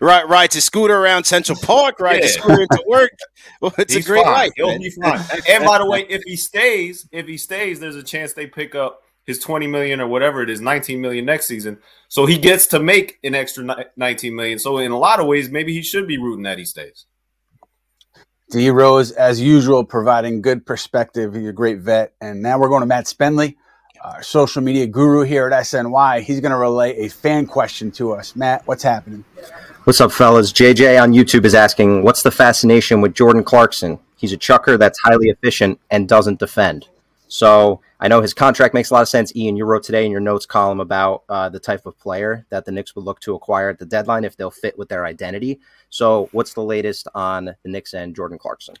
Right, 0.00 0.26
right 0.26 0.50
to 0.50 0.62
scooter 0.62 0.96
around 0.96 1.24
Central 1.24 1.58
Park. 1.62 2.00
right 2.00 2.16
yeah. 2.16 2.26
to 2.26 2.28
scooter 2.28 2.62
into 2.62 2.84
work. 2.88 3.10
Well, 3.60 3.72
it's 3.78 3.94
He's 3.94 4.04
a 4.04 4.08
great 4.08 4.24
fine. 4.24 4.32
life. 4.32 4.52
He'll 4.56 4.68
man. 4.68 4.80
be 4.80 4.90
fine. 4.90 5.20
and 5.48 5.64
by 5.64 5.78
the 5.78 5.86
way, 5.86 6.04
if 6.08 6.22
he 6.24 6.36
stays, 6.36 7.08
if 7.12 7.26
he 7.26 7.38
stays, 7.38 7.78
there's 7.78 7.96
a 7.96 8.02
chance 8.02 8.32
they 8.32 8.46
pick 8.46 8.74
up 8.74 9.02
his 9.26 9.38
20 9.38 9.66
million 9.66 10.00
or 10.00 10.06
whatever 10.06 10.42
it 10.42 10.48
is 10.48 10.60
19 10.60 11.00
million 11.00 11.24
next 11.24 11.46
season 11.46 11.78
so 12.08 12.26
he 12.26 12.38
gets 12.38 12.66
to 12.66 12.78
make 12.78 13.18
an 13.24 13.34
extra 13.34 13.86
19 13.96 14.34
million 14.34 14.58
so 14.58 14.78
in 14.78 14.92
a 14.92 14.98
lot 14.98 15.20
of 15.20 15.26
ways 15.26 15.50
maybe 15.50 15.72
he 15.72 15.82
should 15.82 16.06
be 16.06 16.18
rooting 16.18 16.44
that 16.44 16.58
he 16.58 16.64
stays 16.64 17.06
D 18.50 18.70
Rose, 18.70 19.10
as 19.10 19.40
usual, 19.40 19.82
providing 19.82 20.40
good 20.40 20.64
perspective. 20.64 21.34
He's 21.34 21.48
a 21.48 21.52
great 21.52 21.78
vet. 21.78 22.12
And 22.20 22.42
now 22.42 22.60
we're 22.60 22.68
going 22.68 22.82
to 22.82 22.86
Matt 22.86 23.06
Spenley, 23.06 23.56
our 24.04 24.22
social 24.22 24.62
media 24.62 24.86
guru 24.86 25.22
here 25.22 25.48
at 25.48 25.64
SNY. 25.64 26.20
He's 26.22 26.38
going 26.38 26.52
to 26.52 26.56
relay 26.56 26.96
a 26.96 27.08
fan 27.08 27.46
question 27.46 27.90
to 27.92 28.12
us. 28.12 28.36
Matt, 28.36 28.64
what's 28.66 28.84
happening? 28.84 29.24
What's 29.82 30.00
up, 30.00 30.12
fellas? 30.12 30.52
JJ 30.52 31.02
on 31.02 31.12
YouTube 31.12 31.44
is 31.44 31.56
asking, 31.56 32.04
what's 32.04 32.22
the 32.22 32.30
fascination 32.30 33.00
with 33.00 33.14
Jordan 33.14 33.42
Clarkson? 33.42 33.98
He's 34.16 34.32
a 34.32 34.36
chucker 34.36 34.76
that's 34.78 34.98
highly 35.00 35.28
efficient 35.28 35.80
and 35.90 36.08
doesn't 36.08 36.38
defend. 36.38 36.88
So 37.28 37.80
I 37.98 38.08
know 38.08 38.20
his 38.20 38.34
contract 38.34 38.74
makes 38.74 38.90
a 38.90 38.94
lot 38.94 39.02
of 39.02 39.08
sense. 39.08 39.34
Ian, 39.34 39.56
you 39.56 39.64
wrote 39.64 39.82
today 39.82 40.04
in 40.04 40.12
your 40.12 40.20
notes 40.20 40.46
column 40.46 40.80
about 40.80 41.24
uh, 41.28 41.48
the 41.48 41.58
type 41.58 41.86
of 41.86 41.98
player 41.98 42.46
that 42.50 42.64
the 42.64 42.72
Knicks 42.72 42.94
would 42.94 43.04
look 43.04 43.20
to 43.20 43.34
acquire 43.34 43.70
at 43.70 43.78
the 43.78 43.86
deadline 43.86 44.24
if 44.24 44.36
they'll 44.36 44.50
fit 44.50 44.78
with 44.78 44.88
their 44.88 45.04
identity. 45.04 45.60
So, 45.90 46.28
what's 46.32 46.54
the 46.54 46.62
latest 46.62 47.08
on 47.14 47.46
the 47.46 47.68
Knicks 47.68 47.94
and 47.94 48.14
Jordan 48.14 48.38
Clarkson? 48.38 48.76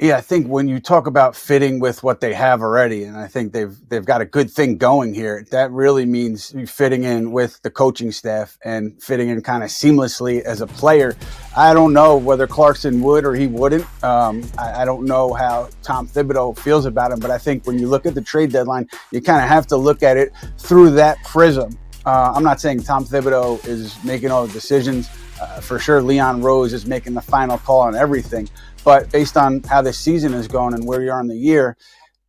Yeah, 0.00 0.16
I 0.16 0.20
think 0.20 0.46
when 0.46 0.68
you 0.68 0.78
talk 0.78 1.08
about 1.08 1.34
fitting 1.34 1.80
with 1.80 2.04
what 2.04 2.20
they 2.20 2.32
have 2.32 2.62
already, 2.62 3.02
and 3.02 3.16
I 3.16 3.26
think 3.26 3.52
they've 3.52 3.76
they've 3.88 4.04
got 4.04 4.20
a 4.20 4.24
good 4.24 4.48
thing 4.48 4.76
going 4.76 5.12
here. 5.12 5.44
That 5.50 5.72
really 5.72 6.06
means 6.06 6.54
fitting 6.70 7.02
in 7.02 7.32
with 7.32 7.60
the 7.62 7.70
coaching 7.70 8.12
staff 8.12 8.56
and 8.64 9.02
fitting 9.02 9.28
in 9.28 9.42
kind 9.42 9.64
of 9.64 9.70
seamlessly 9.70 10.40
as 10.42 10.60
a 10.60 10.68
player. 10.68 11.16
I 11.56 11.74
don't 11.74 11.92
know 11.92 12.16
whether 12.16 12.46
Clarkson 12.46 13.02
would 13.02 13.24
or 13.24 13.34
he 13.34 13.48
wouldn't. 13.48 13.82
Um, 14.04 14.48
I, 14.56 14.82
I, 14.82 14.84
don't 14.84 15.04
know 15.04 15.32
how 15.32 15.68
Tom 15.82 16.06
Thibodeau 16.06 16.56
feels 16.56 16.86
about 16.86 17.10
him, 17.10 17.18
but 17.18 17.32
I 17.32 17.38
think 17.38 17.66
when 17.66 17.80
you 17.80 17.88
look 17.88 18.06
at 18.06 18.14
the 18.14 18.22
trade 18.22 18.52
deadline, 18.52 18.88
you 19.10 19.20
kind 19.20 19.42
of 19.42 19.48
have 19.48 19.66
to 19.66 19.76
look 19.76 20.04
at 20.04 20.16
it 20.16 20.32
through 20.58 20.90
that 20.90 21.20
prism. 21.24 21.76
Uh, 22.06 22.32
I'm 22.36 22.44
not 22.44 22.60
saying 22.60 22.84
Tom 22.84 23.04
Thibodeau 23.04 23.66
is 23.66 24.02
making 24.04 24.30
all 24.30 24.46
the 24.46 24.52
decisions. 24.52 25.10
Uh, 25.40 25.60
for 25.60 25.80
sure, 25.80 26.00
Leon 26.02 26.42
Rose 26.42 26.72
is 26.72 26.86
making 26.86 27.14
the 27.14 27.20
final 27.20 27.58
call 27.58 27.80
on 27.80 27.96
everything. 27.96 28.48
But 28.88 29.12
based 29.12 29.36
on 29.36 29.62
how 29.64 29.82
this 29.82 29.98
season 29.98 30.32
is 30.32 30.48
going 30.48 30.72
and 30.72 30.86
where 30.86 31.02
you 31.02 31.12
are 31.12 31.20
in 31.20 31.28
the 31.28 31.36
year, 31.36 31.76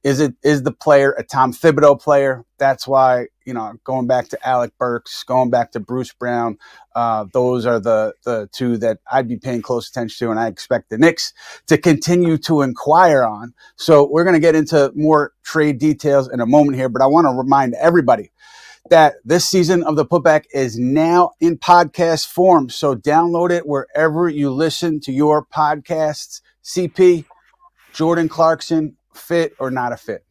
is 0.04 0.20
it 0.20 0.36
is 0.44 0.63
the 0.63 0.74
player 0.74 1.13
a 1.13 1.24
Tom 1.24 1.54
Thibodeau 1.54 2.01
player? 2.01 2.44
That's 2.58 2.86
why 2.86 3.28
you 3.46 3.54
know 3.54 3.75
going 3.86 4.08
back 4.08 4.28
to 4.28 4.46
Alec 4.46 4.74
Burks, 4.78 5.24
going 5.24 5.50
back 5.51 5.72
to 5.72 5.80
Bruce 5.80 6.12
Brown, 6.12 6.58
uh, 6.96 7.28
those 7.32 7.66
are 7.66 7.80
the 7.80 8.13
the 8.25 8.50
two 8.51 8.75
that 8.80 8.98
I'd 9.10 9.30
be 9.30 9.38
paying 9.38 9.62
close 9.62 9.88
attention 9.88 10.28
to, 10.28 10.32
and 10.32 10.38
I 10.38 10.48
expect 10.48 10.89
the 10.89 10.98
Knicks 10.98 11.32
to 11.68 11.78
continue 11.78 12.38
to 12.39 12.62
inquire 12.62 13.24
on. 13.24 13.54
So 13.78 14.06
we're 14.12 14.25
going 14.25 14.34
to 14.34 14.42
get 14.42 14.54
into 14.54 14.92
more 14.96 15.32
trade 15.44 15.80
details 15.80 16.30
in 16.30 16.42
a 16.42 16.46
moment 16.46 16.75
here, 16.75 16.89
but 16.89 17.01
I 17.01 17.06
want 17.06 17.24
to 17.24 17.32
remind 17.32 17.74
everybody 17.75 18.32
that 18.89 19.16
this 19.24 19.48
season 19.48 19.84
of 19.84 19.96
the 19.96 20.06
putback 20.06 20.44
is 20.54 20.78
now 20.78 21.32
in 21.39 21.58
podcast 21.58 22.28
form. 22.28 22.70
So 22.70 22.96
download 22.96 23.51
it 23.51 23.68
wherever 23.68 24.28
you 24.28 24.51
listen 24.51 25.00
to 25.01 25.12
your 25.13 25.46
podcasts. 25.46 26.42
CP, 26.70 27.26
Jordan 27.94 28.30
Clarkson, 28.30 28.96
fit 29.16 29.56
or 29.58 29.72
not 29.72 29.92
a 29.92 29.98
fit? 29.98 30.24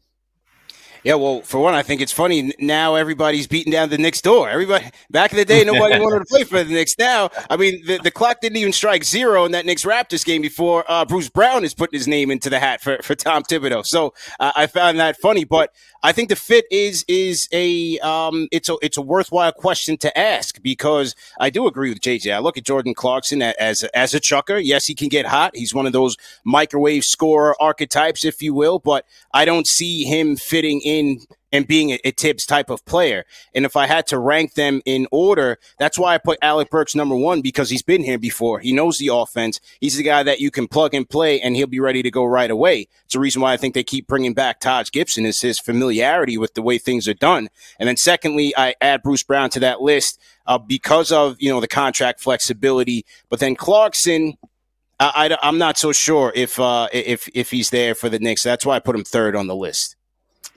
Yeah, 1.04 1.14
well, 1.14 1.42
for 1.42 1.58
one, 1.58 1.74
I 1.74 1.82
think 1.82 2.00
it's 2.00 2.12
funny 2.12 2.52
now. 2.58 2.94
Everybody's 2.94 3.46
beating 3.46 3.72
down 3.72 3.88
the 3.88 3.98
Knicks 3.98 4.20
door. 4.20 4.48
Everybody 4.48 4.90
back 5.10 5.32
in 5.32 5.38
the 5.38 5.44
day, 5.44 5.64
nobody 5.64 5.98
wanted 6.00 6.20
to 6.20 6.24
play 6.24 6.44
for 6.44 6.62
the 6.62 6.72
Knicks. 6.72 6.94
Now, 6.98 7.30
I 7.48 7.56
mean, 7.56 7.84
the, 7.86 7.98
the 7.98 8.10
clock 8.10 8.40
didn't 8.40 8.56
even 8.56 8.72
strike 8.72 9.04
zero 9.04 9.44
in 9.44 9.52
that 9.52 9.66
Knicks 9.66 9.84
Raptors 9.84 10.24
game 10.24 10.42
before 10.42 10.84
uh, 10.88 11.04
Bruce 11.04 11.28
Brown 11.28 11.64
is 11.64 11.74
putting 11.74 11.98
his 11.98 12.08
name 12.08 12.30
into 12.30 12.50
the 12.50 12.58
hat 12.58 12.80
for, 12.80 12.98
for 13.02 13.14
Tom 13.14 13.42
Thibodeau. 13.42 13.86
So 13.86 14.14
uh, 14.40 14.52
I 14.56 14.66
found 14.66 14.98
that 14.98 15.16
funny, 15.16 15.44
but 15.44 15.72
I 16.02 16.12
think 16.12 16.28
the 16.28 16.36
fit 16.36 16.64
is 16.70 17.04
is 17.08 17.48
a 17.52 17.98
um, 17.98 18.48
it's 18.52 18.68
a 18.68 18.76
it's 18.82 18.96
a 18.96 19.02
worthwhile 19.02 19.52
question 19.52 19.96
to 19.98 20.18
ask 20.18 20.62
because 20.62 21.16
I 21.40 21.50
do 21.50 21.66
agree 21.66 21.88
with 21.88 22.00
JJ. 22.00 22.32
I 22.32 22.38
look 22.38 22.56
at 22.56 22.64
Jordan 22.64 22.94
Clarkson 22.94 23.42
as 23.42 23.82
as 23.84 24.14
a 24.14 24.20
chucker. 24.20 24.58
Yes, 24.58 24.86
he 24.86 24.94
can 24.94 25.08
get 25.08 25.26
hot. 25.26 25.56
He's 25.56 25.74
one 25.74 25.86
of 25.86 25.92
those 25.92 26.16
microwave 26.44 27.04
scorer 27.04 27.60
archetypes, 27.60 28.24
if 28.24 28.42
you 28.42 28.54
will, 28.54 28.78
but 28.78 29.06
I 29.32 29.44
don't 29.44 29.66
see 29.66 30.04
him 30.04 30.36
fitting 30.36 30.80
in 30.88 31.20
and 31.52 31.66
being 31.66 31.90
a, 31.90 31.98
a 32.04 32.10
Thibs 32.10 32.44
type 32.44 32.70
of 32.70 32.84
player. 32.84 33.24
And 33.54 33.64
if 33.64 33.76
I 33.76 33.86
had 33.86 34.06
to 34.08 34.18
rank 34.18 34.54
them 34.54 34.82
in 34.84 35.06
order, 35.10 35.58
that's 35.78 35.98
why 35.98 36.14
I 36.14 36.18
put 36.18 36.38
Alec 36.42 36.70
Burks 36.70 36.94
number 36.94 37.16
one 37.16 37.40
because 37.40 37.70
he's 37.70 37.82
been 37.82 38.02
here 38.02 38.18
before. 38.18 38.60
He 38.60 38.72
knows 38.72 38.98
the 38.98 39.08
offense. 39.08 39.60
He's 39.80 39.96
the 39.96 40.02
guy 40.02 40.22
that 40.22 40.40
you 40.40 40.50
can 40.50 40.68
plug 40.68 40.94
and 40.94 41.08
play, 41.08 41.40
and 41.40 41.56
he'll 41.56 41.66
be 41.66 41.80
ready 41.80 42.02
to 42.02 42.10
go 42.10 42.24
right 42.24 42.50
away. 42.50 42.88
It's 43.04 43.14
the 43.14 43.20
reason 43.20 43.42
why 43.42 43.52
I 43.52 43.56
think 43.56 43.74
they 43.74 43.84
keep 43.84 44.06
bringing 44.06 44.34
back 44.34 44.60
Taj 44.60 44.90
Gibson 44.90 45.24
is 45.24 45.40
his 45.40 45.58
familiarity 45.58 46.36
with 46.36 46.54
the 46.54 46.62
way 46.62 46.78
things 46.78 47.08
are 47.08 47.14
done. 47.14 47.48
And 47.78 47.88
then 47.88 47.96
secondly, 47.96 48.52
I 48.56 48.74
add 48.80 49.02
Bruce 49.02 49.22
Brown 49.22 49.50
to 49.50 49.60
that 49.60 49.80
list 49.80 50.20
uh, 50.46 50.58
because 50.58 51.12
of 51.12 51.36
you 51.38 51.50
know 51.50 51.60
the 51.60 51.68
contract 51.68 52.20
flexibility. 52.20 53.04
But 53.28 53.40
then 53.40 53.54
Clarkson. 53.54 54.36
I, 55.00 55.38
am 55.42 55.58
not 55.58 55.78
so 55.78 55.92
sure 55.92 56.32
if 56.34 56.58
uh, 56.58 56.88
if 56.92 57.28
if 57.32 57.52
he's 57.52 57.70
there 57.70 57.94
for 57.94 58.08
the 58.08 58.18
Knicks. 58.18 58.42
That's 58.42 58.66
why 58.66 58.74
I 58.74 58.80
put 58.80 58.96
him 58.96 59.04
third 59.04 59.36
on 59.36 59.46
the 59.46 59.54
list. 59.54 59.94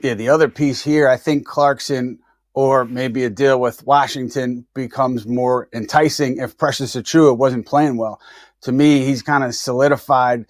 Yeah, 0.02 0.14
the 0.14 0.30
other 0.30 0.48
piece 0.48 0.82
here, 0.82 1.08
I 1.08 1.16
think 1.16 1.46
Clarkson 1.46 2.18
or 2.54 2.84
maybe 2.84 3.24
a 3.24 3.30
deal 3.30 3.60
with 3.60 3.86
Washington 3.86 4.66
becomes 4.74 5.26
more 5.26 5.68
enticing 5.72 6.38
if 6.38 6.58
Precious 6.58 6.96
Achiuwa 6.96 7.38
wasn't 7.38 7.66
playing 7.66 7.96
well. 7.96 8.20
To 8.62 8.72
me, 8.72 9.04
he's 9.04 9.22
kind 9.22 9.44
of 9.44 9.54
solidified, 9.54 10.46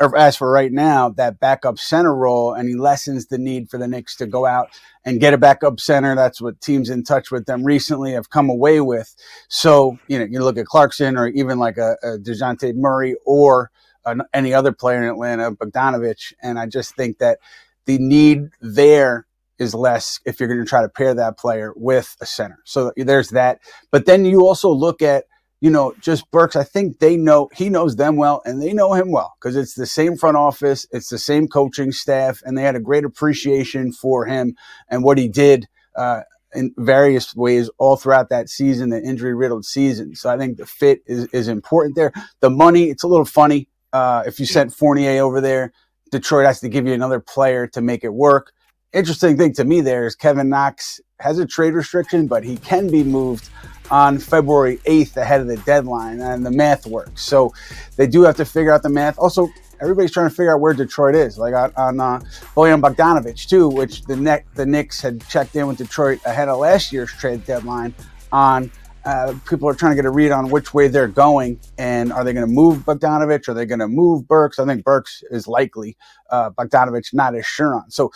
er, 0.00 0.16
as 0.16 0.36
for 0.36 0.50
right 0.50 0.72
now, 0.72 1.10
that 1.10 1.38
backup 1.38 1.78
center 1.78 2.14
role, 2.14 2.54
and 2.54 2.66
he 2.66 2.74
lessens 2.74 3.26
the 3.26 3.38
need 3.38 3.70
for 3.70 3.76
the 3.76 3.86
Knicks 3.86 4.16
to 4.16 4.26
go 4.26 4.46
out 4.46 4.70
and 5.04 5.20
get 5.20 5.34
a 5.34 5.38
backup 5.38 5.80
center. 5.80 6.16
That's 6.16 6.40
what 6.40 6.60
teams 6.60 6.88
in 6.88 7.04
touch 7.04 7.30
with 7.30 7.44
them 7.44 7.64
recently 7.64 8.12
have 8.12 8.30
come 8.30 8.48
away 8.48 8.80
with. 8.80 9.14
So, 9.48 9.98
you 10.08 10.18
know, 10.18 10.24
you 10.24 10.40
look 10.42 10.58
at 10.58 10.66
Clarkson 10.66 11.16
or 11.18 11.28
even 11.28 11.58
like 11.58 11.76
a, 11.76 11.96
a 12.02 12.18
Dejounte 12.18 12.74
Murray 12.74 13.16
or 13.26 13.70
an, 14.06 14.22
any 14.32 14.54
other 14.54 14.72
player 14.72 15.02
in 15.02 15.08
Atlanta, 15.08 15.52
Bogdanovich, 15.52 16.32
and 16.42 16.58
I 16.58 16.64
just 16.64 16.96
think 16.96 17.18
that– 17.18 17.38
the 17.88 17.98
need 17.98 18.50
there 18.60 19.26
is 19.58 19.74
less 19.74 20.20
if 20.26 20.38
you're 20.38 20.48
going 20.48 20.60
to 20.60 20.68
try 20.68 20.82
to 20.82 20.90
pair 20.90 21.14
that 21.14 21.38
player 21.38 21.72
with 21.74 22.14
a 22.20 22.26
center. 22.26 22.58
So 22.64 22.92
there's 22.96 23.30
that. 23.30 23.60
But 23.90 24.04
then 24.04 24.26
you 24.26 24.46
also 24.46 24.70
look 24.70 25.00
at, 25.00 25.24
you 25.62 25.70
know, 25.70 25.94
just 25.98 26.30
Burks. 26.30 26.54
I 26.54 26.64
think 26.64 26.98
they 26.98 27.16
know 27.16 27.48
he 27.54 27.70
knows 27.70 27.96
them 27.96 28.16
well 28.16 28.42
and 28.44 28.60
they 28.60 28.74
know 28.74 28.92
him 28.92 29.10
well 29.10 29.32
because 29.40 29.56
it's 29.56 29.74
the 29.74 29.86
same 29.86 30.16
front 30.18 30.36
office, 30.36 30.86
it's 30.92 31.08
the 31.08 31.18
same 31.18 31.48
coaching 31.48 31.90
staff, 31.90 32.42
and 32.44 32.56
they 32.56 32.62
had 32.62 32.76
a 32.76 32.80
great 32.80 33.04
appreciation 33.06 33.90
for 33.90 34.26
him 34.26 34.54
and 34.90 35.02
what 35.02 35.18
he 35.18 35.26
did. 35.26 35.66
Uh, 35.96 36.20
in 36.54 36.72
various 36.78 37.34
ways 37.34 37.68
all 37.78 37.96
throughout 37.96 38.30
that 38.30 38.48
season, 38.48 38.88
the 38.88 39.02
injury 39.02 39.34
riddled 39.34 39.66
season. 39.66 40.14
So 40.14 40.30
I 40.30 40.38
think 40.38 40.56
the 40.56 40.64
fit 40.64 41.02
is, 41.06 41.26
is 41.26 41.46
important 41.46 41.94
there. 41.94 42.12
The 42.40 42.48
money, 42.48 42.84
it's 42.84 43.02
a 43.02 43.08
little 43.08 43.26
funny. 43.26 43.68
Uh, 43.92 44.22
if 44.26 44.40
you 44.40 44.46
sent 44.46 44.72
Fournier 44.72 45.22
over 45.22 45.42
there, 45.42 45.72
Detroit 46.10 46.46
has 46.46 46.60
to 46.60 46.68
give 46.68 46.86
you 46.86 46.92
another 46.92 47.20
player 47.20 47.66
to 47.68 47.80
make 47.80 48.04
it 48.04 48.12
work. 48.12 48.52
Interesting 48.92 49.36
thing 49.36 49.52
to 49.54 49.64
me 49.64 49.80
there 49.80 50.06
is 50.06 50.14
Kevin 50.14 50.48
Knox 50.48 51.00
has 51.20 51.38
a 51.38 51.46
trade 51.46 51.74
restriction, 51.74 52.26
but 52.26 52.44
he 52.44 52.56
can 52.56 52.90
be 52.90 53.04
moved 53.04 53.50
on 53.90 54.18
February 54.18 54.78
8th 54.86 55.16
ahead 55.16 55.40
of 55.40 55.46
the 55.46 55.56
deadline, 55.58 56.20
and 56.20 56.44
the 56.44 56.50
math 56.50 56.86
works. 56.86 57.22
So 57.22 57.52
they 57.96 58.06
do 58.06 58.22
have 58.22 58.36
to 58.36 58.44
figure 58.44 58.72
out 58.72 58.82
the 58.82 58.88
math. 58.88 59.18
Also, 59.18 59.48
everybody's 59.80 60.12
trying 60.12 60.28
to 60.28 60.34
figure 60.34 60.54
out 60.54 60.60
where 60.60 60.74
Detroit 60.74 61.14
is, 61.14 61.38
like 61.38 61.54
on, 61.54 61.72
on 61.76 62.00
uh, 62.00 62.20
Bojan 62.54 62.80
Bogdanovich 62.80 63.48
too, 63.48 63.68
which 63.68 64.02
the 64.02 64.16
neck 64.16 64.46
the 64.54 64.66
Knicks 64.66 65.00
had 65.00 65.26
checked 65.28 65.56
in 65.56 65.66
with 65.66 65.78
Detroit 65.78 66.20
ahead 66.24 66.48
of 66.48 66.58
last 66.58 66.92
year's 66.92 67.12
trade 67.12 67.44
deadline 67.44 67.94
on 68.32 68.70
uh, 69.08 69.34
people 69.48 69.66
are 69.66 69.74
trying 69.74 69.92
to 69.92 69.96
get 69.96 70.04
a 70.04 70.10
read 70.10 70.30
on 70.30 70.50
which 70.50 70.74
way 70.74 70.86
they're 70.86 71.08
going, 71.08 71.58
and 71.78 72.12
are 72.12 72.24
they 72.24 72.34
going 72.34 72.46
to 72.46 72.52
move 72.52 72.80
Bogdanovich? 72.80 73.48
Are 73.48 73.54
they 73.54 73.64
going 73.64 73.78
to 73.78 73.88
move 73.88 74.28
Burks? 74.28 74.58
I 74.58 74.66
think 74.66 74.84
Burks 74.84 75.22
is 75.30 75.48
likely. 75.48 75.96
Uh, 76.28 76.50
Bogdanovich 76.50 77.14
not 77.14 77.34
as 77.34 77.46
sure 77.46 77.74
on. 77.74 77.90
So 77.90 78.12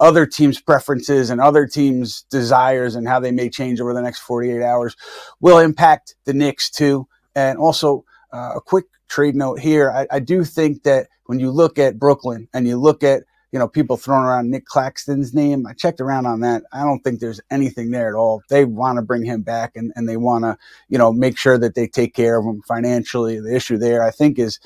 other 0.00 0.26
teams' 0.26 0.60
preferences 0.60 1.30
and 1.30 1.40
other 1.40 1.66
teams' 1.66 2.26
desires 2.30 2.94
and 2.94 3.08
how 3.08 3.20
they 3.20 3.30
may 3.30 3.48
change 3.48 3.80
over 3.80 3.94
the 3.94 4.02
next 4.02 4.18
48 4.18 4.62
hours 4.62 4.96
will 5.40 5.60
impact 5.60 6.14
the 6.26 6.34
Knicks 6.34 6.68
too. 6.68 7.08
And 7.34 7.56
also 7.56 8.04
uh, 8.30 8.52
a 8.56 8.60
quick 8.60 8.84
trade 9.08 9.36
note 9.36 9.60
here: 9.60 9.90
I, 9.90 10.06
I 10.10 10.18
do 10.18 10.44
think 10.44 10.82
that 10.82 11.08
when 11.24 11.40
you 11.40 11.50
look 11.50 11.78
at 11.78 11.98
Brooklyn 11.98 12.48
and 12.52 12.68
you 12.68 12.76
look 12.76 13.02
at 13.02 13.22
you 13.54 13.60
know, 13.60 13.68
people 13.68 13.96
throwing 13.96 14.24
around 14.24 14.50
Nick 14.50 14.64
Claxton's 14.64 15.32
name. 15.32 15.64
I 15.64 15.74
checked 15.74 16.00
around 16.00 16.26
on 16.26 16.40
that. 16.40 16.64
I 16.72 16.82
don't 16.82 16.98
think 17.04 17.20
there's 17.20 17.40
anything 17.52 17.92
there 17.92 18.08
at 18.08 18.18
all. 18.18 18.42
They 18.50 18.64
want 18.64 18.96
to 18.96 19.02
bring 19.02 19.24
him 19.24 19.42
back 19.42 19.76
and, 19.76 19.92
and 19.94 20.08
they 20.08 20.16
want 20.16 20.42
to, 20.42 20.58
you 20.88 20.98
know, 20.98 21.12
make 21.12 21.38
sure 21.38 21.56
that 21.56 21.76
they 21.76 21.86
take 21.86 22.14
care 22.14 22.36
of 22.36 22.44
him 22.44 22.62
financially. 22.62 23.38
The 23.38 23.54
issue 23.54 23.78
there, 23.78 24.02
I 24.02 24.10
think, 24.10 24.40
is 24.40 24.58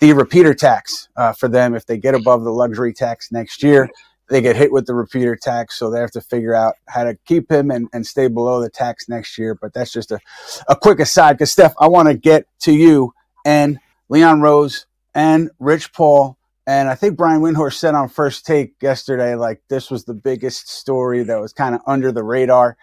the 0.00 0.12
repeater 0.12 0.54
tax 0.54 1.08
uh, 1.16 1.32
for 1.32 1.48
them. 1.48 1.74
If 1.74 1.86
they 1.86 1.98
get 1.98 2.14
above 2.14 2.44
the 2.44 2.52
luxury 2.52 2.92
tax 2.92 3.32
next 3.32 3.64
year, 3.64 3.90
they 4.28 4.40
get 4.40 4.54
hit 4.54 4.70
with 4.70 4.86
the 4.86 4.94
repeater 4.94 5.34
tax, 5.34 5.76
so 5.76 5.90
they 5.90 5.98
have 5.98 6.12
to 6.12 6.20
figure 6.20 6.54
out 6.54 6.76
how 6.86 7.02
to 7.02 7.18
keep 7.26 7.50
him 7.50 7.72
and, 7.72 7.88
and 7.92 8.06
stay 8.06 8.28
below 8.28 8.60
the 8.60 8.70
tax 8.70 9.08
next 9.08 9.36
year. 9.38 9.56
But 9.56 9.74
that's 9.74 9.92
just 9.92 10.12
a, 10.12 10.20
a 10.68 10.76
quick 10.76 11.00
aside 11.00 11.32
because 11.32 11.50
Steph, 11.50 11.74
I 11.80 11.88
want 11.88 12.06
to 12.06 12.14
get 12.14 12.46
to 12.60 12.72
you 12.72 13.12
and 13.44 13.80
Leon 14.08 14.40
Rose 14.40 14.86
and 15.16 15.50
Rich 15.58 15.92
Paul. 15.92 16.35
And 16.66 16.88
I 16.88 16.96
think 16.96 17.16
Brian 17.16 17.42
Windhorst 17.42 17.74
said 17.74 17.94
on 17.94 18.08
first 18.08 18.44
take 18.44 18.74
yesterday, 18.82 19.36
like 19.36 19.62
this 19.68 19.90
was 19.90 20.04
the 20.04 20.14
biggest 20.14 20.68
story 20.68 21.22
that 21.22 21.40
was 21.40 21.52
kind 21.52 21.74
of 21.74 21.80
under 21.86 22.10
the 22.10 22.24
radar. 22.24 22.76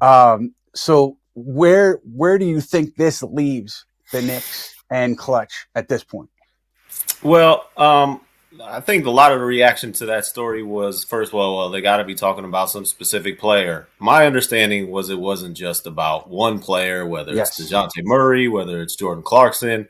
Um, 0.00 0.54
so 0.74 1.18
where 1.34 2.00
where 2.04 2.38
do 2.38 2.44
you 2.44 2.60
think 2.60 2.96
this 2.96 3.22
leaves 3.22 3.84
the 4.12 4.22
Knicks 4.22 4.74
and 4.90 5.16
Klutch 5.16 5.66
at 5.74 5.88
this 5.88 6.02
point? 6.02 6.30
Well, 7.22 7.68
um, 7.76 8.20
I 8.62 8.80
think 8.80 9.06
a 9.06 9.10
lot 9.10 9.32
of 9.32 9.38
the 9.38 9.44
reaction 9.44 9.92
to 9.94 10.06
that 10.06 10.24
story 10.24 10.62
was 10.62 11.04
first 11.04 11.30
of 11.30 11.36
all, 11.36 11.58
well, 11.58 11.70
they 11.70 11.80
got 11.80 11.98
to 11.98 12.04
be 12.04 12.14
talking 12.14 12.44
about 12.44 12.70
some 12.70 12.84
specific 12.84 13.38
player. 13.38 13.86
My 14.00 14.26
understanding 14.26 14.90
was 14.90 15.08
it 15.08 15.20
wasn't 15.20 15.56
just 15.56 15.86
about 15.86 16.28
one 16.28 16.58
player, 16.58 17.06
whether 17.06 17.32
yes. 17.32 17.58
it's 17.60 17.70
Dejounte 17.70 18.02
Murray, 18.02 18.48
whether 18.48 18.82
it's 18.82 18.96
Jordan 18.96 19.22
Clarkson. 19.22 19.88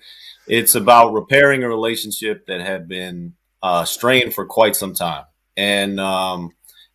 It's 0.51 0.75
about 0.75 1.13
repairing 1.13 1.63
a 1.63 1.69
relationship 1.69 2.47
that 2.47 2.61
had 2.61 2.89
been 2.89 3.35
uh, 3.63 3.85
strained 3.85 4.35
for 4.35 4.45
quite 4.45 4.75
some 4.75 4.95
time, 4.95 5.25
and 5.57 6.01
um, 6.01 6.51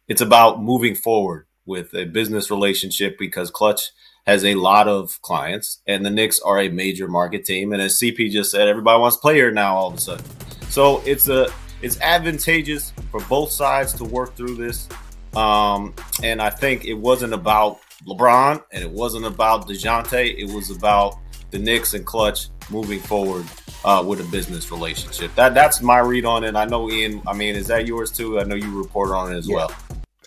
it's 0.09 0.19
about 0.19 0.61
moving 0.61 0.93
forward 0.93 1.47
with 1.65 1.93
a 1.93 2.03
business 2.03 2.51
relationship 2.51 3.17
because 3.17 3.49
Klutch 3.49 3.91
has 4.25 4.43
a 4.43 4.55
lot 4.55 4.89
of 4.89 5.21
clients, 5.21 5.81
and 5.87 6.05
the 6.05 6.09
Knicks 6.09 6.41
are 6.41 6.59
a 6.59 6.67
major 6.67 7.07
market 7.07 7.45
team. 7.45 7.71
And 7.71 7.81
as 7.81 7.97
CP 7.97 8.29
just 8.29 8.51
said, 8.51 8.67
everybody 8.67 8.99
wants 8.99 9.15
to 9.15 9.21
play 9.21 9.35
here 9.35 9.51
now 9.51 9.77
all 9.77 9.87
of 9.87 9.93
a 9.93 10.01
sudden. 10.01 10.25
So 10.69 11.01
it's 11.05 11.29
a 11.29 11.47
it's 11.81 11.97
advantageous 12.01 12.91
for 13.09 13.21
both 13.21 13.51
sides 13.51 13.93
to 13.93 14.03
work 14.03 14.35
through 14.35 14.55
this. 14.55 14.89
Um, 15.33 15.93
and 16.23 16.41
I 16.41 16.49
think 16.49 16.83
it 16.83 16.95
wasn't 16.95 17.33
about 17.33 17.79
LeBron 18.05 18.61
and 18.73 18.83
it 18.83 18.91
wasn't 18.91 19.25
about 19.25 19.65
Dejounte. 19.65 20.37
It 20.37 20.53
was 20.53 20.71
about 20.71 21.19
the 21.55 21.63
Knicks 21.63 21.93
and 21.93 22.05
Klutch 22.05 22.49
moving 22.69 22.99
forward 22.99 23.45
uh, 23.85 24.03
with 24.05 24.19
a 24.19 24.25
business 24.25 24.71
relationship. 24.71 25.33
That 25.35 25.53
that's 25.53 25.81
my 25.81 25.99
read 25.99 26.25
on 26.25 26.43
it. 26.43 26.55
I 26.55 26.65
know 26.65 26.89
Ian. 26.91 27.21
I 27.25 27.33
mean, 27.33 27.55
is 27.55 27.67
that 27.67 27.87
yours 27.87 28.11
too? 28.11 28.39
I 28.39 28.43
know 28.43 28.55
you 28.55 28.77
report 28.77 29.11
on 29.11 29.31
it 29.31 29.37
as 29.37 29.47
yeah, 29.47 29.55
well. 29.55 29.75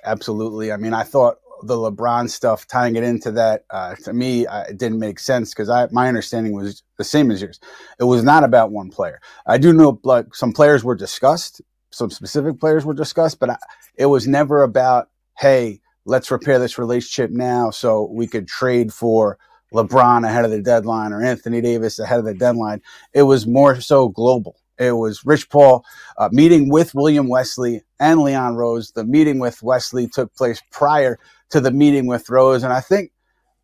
Absolutely. 0.05 0.73
I 0.73 0.79
mean, 0.79 0.95
I 0.95 1.03
thought 1.03 1.37
the 1.65 1.75
LeBron 1.75 2.31
stuff, 2.31 2.67
tying 2.67 2.97
it 2.97 3.03
into 3.03 3.31
that, 3.33 3.65
uh, 3.71 3.95
to 4.05 4.13
me, 4.15 4.47
uh, 4.47 4.63
it 4.63 4.79
didn't 4.79 5.01
make 5.01 5.19
sense 5.19 5.53
because 5.53 5.69
I 5.69 5.87
my 5.91 6.09
understanding 6.09 6.55
was 6.55 6.83
the 6.97 7.05
same 7.05 7.31
as 7.31 7.43
yours. 7.43 7.61
It 8.01 8.05
was 8.05 8.23
not 8.25 8.43
about 8.43 8.71
one 8.71 8.89
player. 8.89 9.21
I 9.47 9.59
do 9.59 9.75
know 9.75 10.01
like 10.05 10.35
some 10.35 10.53
players 10.53 10.83
were 10.83 10.95
discussed, 10.95 11.61
some 11.91 12.11
specific 12.11 12.59
players 12.59 12.87
were 12.87 12.95
discussed, 12.95 13.39
but 13.39 13.51
I, 13.51 13.57
it 13.97 14.07
was 14.07 14.27
never 14.27 14.63
about 14.63 15.11
hey, 15.39 15.83
let's 16.07 16.31
repair 16.31 16.59
this 16.59 16.79
relationship 16.79 17.31
now 17.31 17.71
so 17.71 18.09
we 18.11 18.27
could 18.27 18.49
trade 18.49 18.95
for 18.95 19.39
LeBron 19.73 20.27
ahead 20.27 20.45
of 20.45 20.51
the 20.51 20.63
deadline 20.63 21.13
or 21.13 21.23
Anthony 21.23 21.61
Davis 21.61 21.99
ahead 21.99 22.19
of 22.19 22.25
the 22.25 22.35
deadline. 22.35 22.83
It 23.13 23.23
was 23.23 23.47
more 23.47 23.81
so 23.81 24.09
global. 24.09 24.57
It 24.79 24.93
was 24.93 25.25
Rich 25.25 25.51
Paul 25.51 25.85
uh, 26.17 26.29
meeting 26.33 26.71
with 26.71 26.95
William 26.95 27.29
Wesley 27.29 27.83
and 27.99 28.21
Leon 28.21 28.57
Rose. 28.57 28.93
The 28.93 29.05
meeting 29.05 29.39
with 29.39 29.63
Wesley 29.63 30.07
took 30.07 30.35
place 30.35 30.63
prior 30.71 31.19
to 31.51 31.61
the 31.61 31.73
meeting 31.73 32.07
with 32.07 32.31
Rose. 32.31 32.63
And 32.63 32.73
I 32.73 32.81
think 32.81 33.11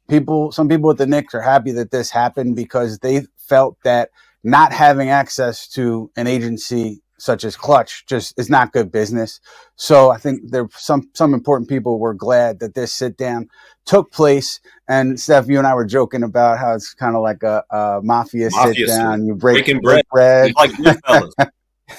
people, 0.09 0.51
some 0.51 0.69
people 0.69 0.89
with 0.89 0.99
the 0.99 1.07
Knicks 1.07 1.35
are 1.35 1.43
happy 1.43 1.73
that 1.73 1.91
this 1.93 2.11
happened 2.11 2.57
because 2.57 2.99
they 2.99 3.27
felt 3.37 3.77
that 3.85 4.11
not 4.43 4.73
having 4.73 5.09
access 5.09 5.69
to 5.69 6.11
an 6.17 6.27
agency 6.27 7.01
such 7.25 7.43
as 7.43 7.57
Klutch 7.57 8.05
just 8.07 8.39
is 8.39 8.51
not 8.51 8.73
good 8.73 8.93
business. 8.93 9.41
So 9.77 10.11
I 10.11 10.19
think 10.19 10.51
there 10.51 10.69
some 10.77 11.09
some 11.15 11.33
important 11.33 11.71
people 11.71 11.99
were 11.99 12.13
glad 12.13 12.61
that 12.61 12.75
this 12.75 12.93
sit 12.93 13.17
down 13.17 13.49
took 13.87 14.13
place. 14.13 14.61
And 14.89 15.19
Steph, 15.19 15.49
you 15.49 15.57
and 15.57 15.67
I 15.67 15.75
were 15.75 15.87
joking 15.87 16.23
about 16.23 16.59
how 16.59 16.75
it's 16.75 16.93
kind 16.93 17.17
of 17.17 17.23
like 17.23 17.43
a, 17.43 17.65
a 17.71 18.01
mafia, 18.03 18.51
mafia, 18.53 18.75
sit 18.75 18.87
down. 18.89 19.27
You 19.27 19.35
break, 19.35 19.65
break 19.65 19.81
bread, 19.81 20.05
bread. 20.11 20.53
like 20.57 21.49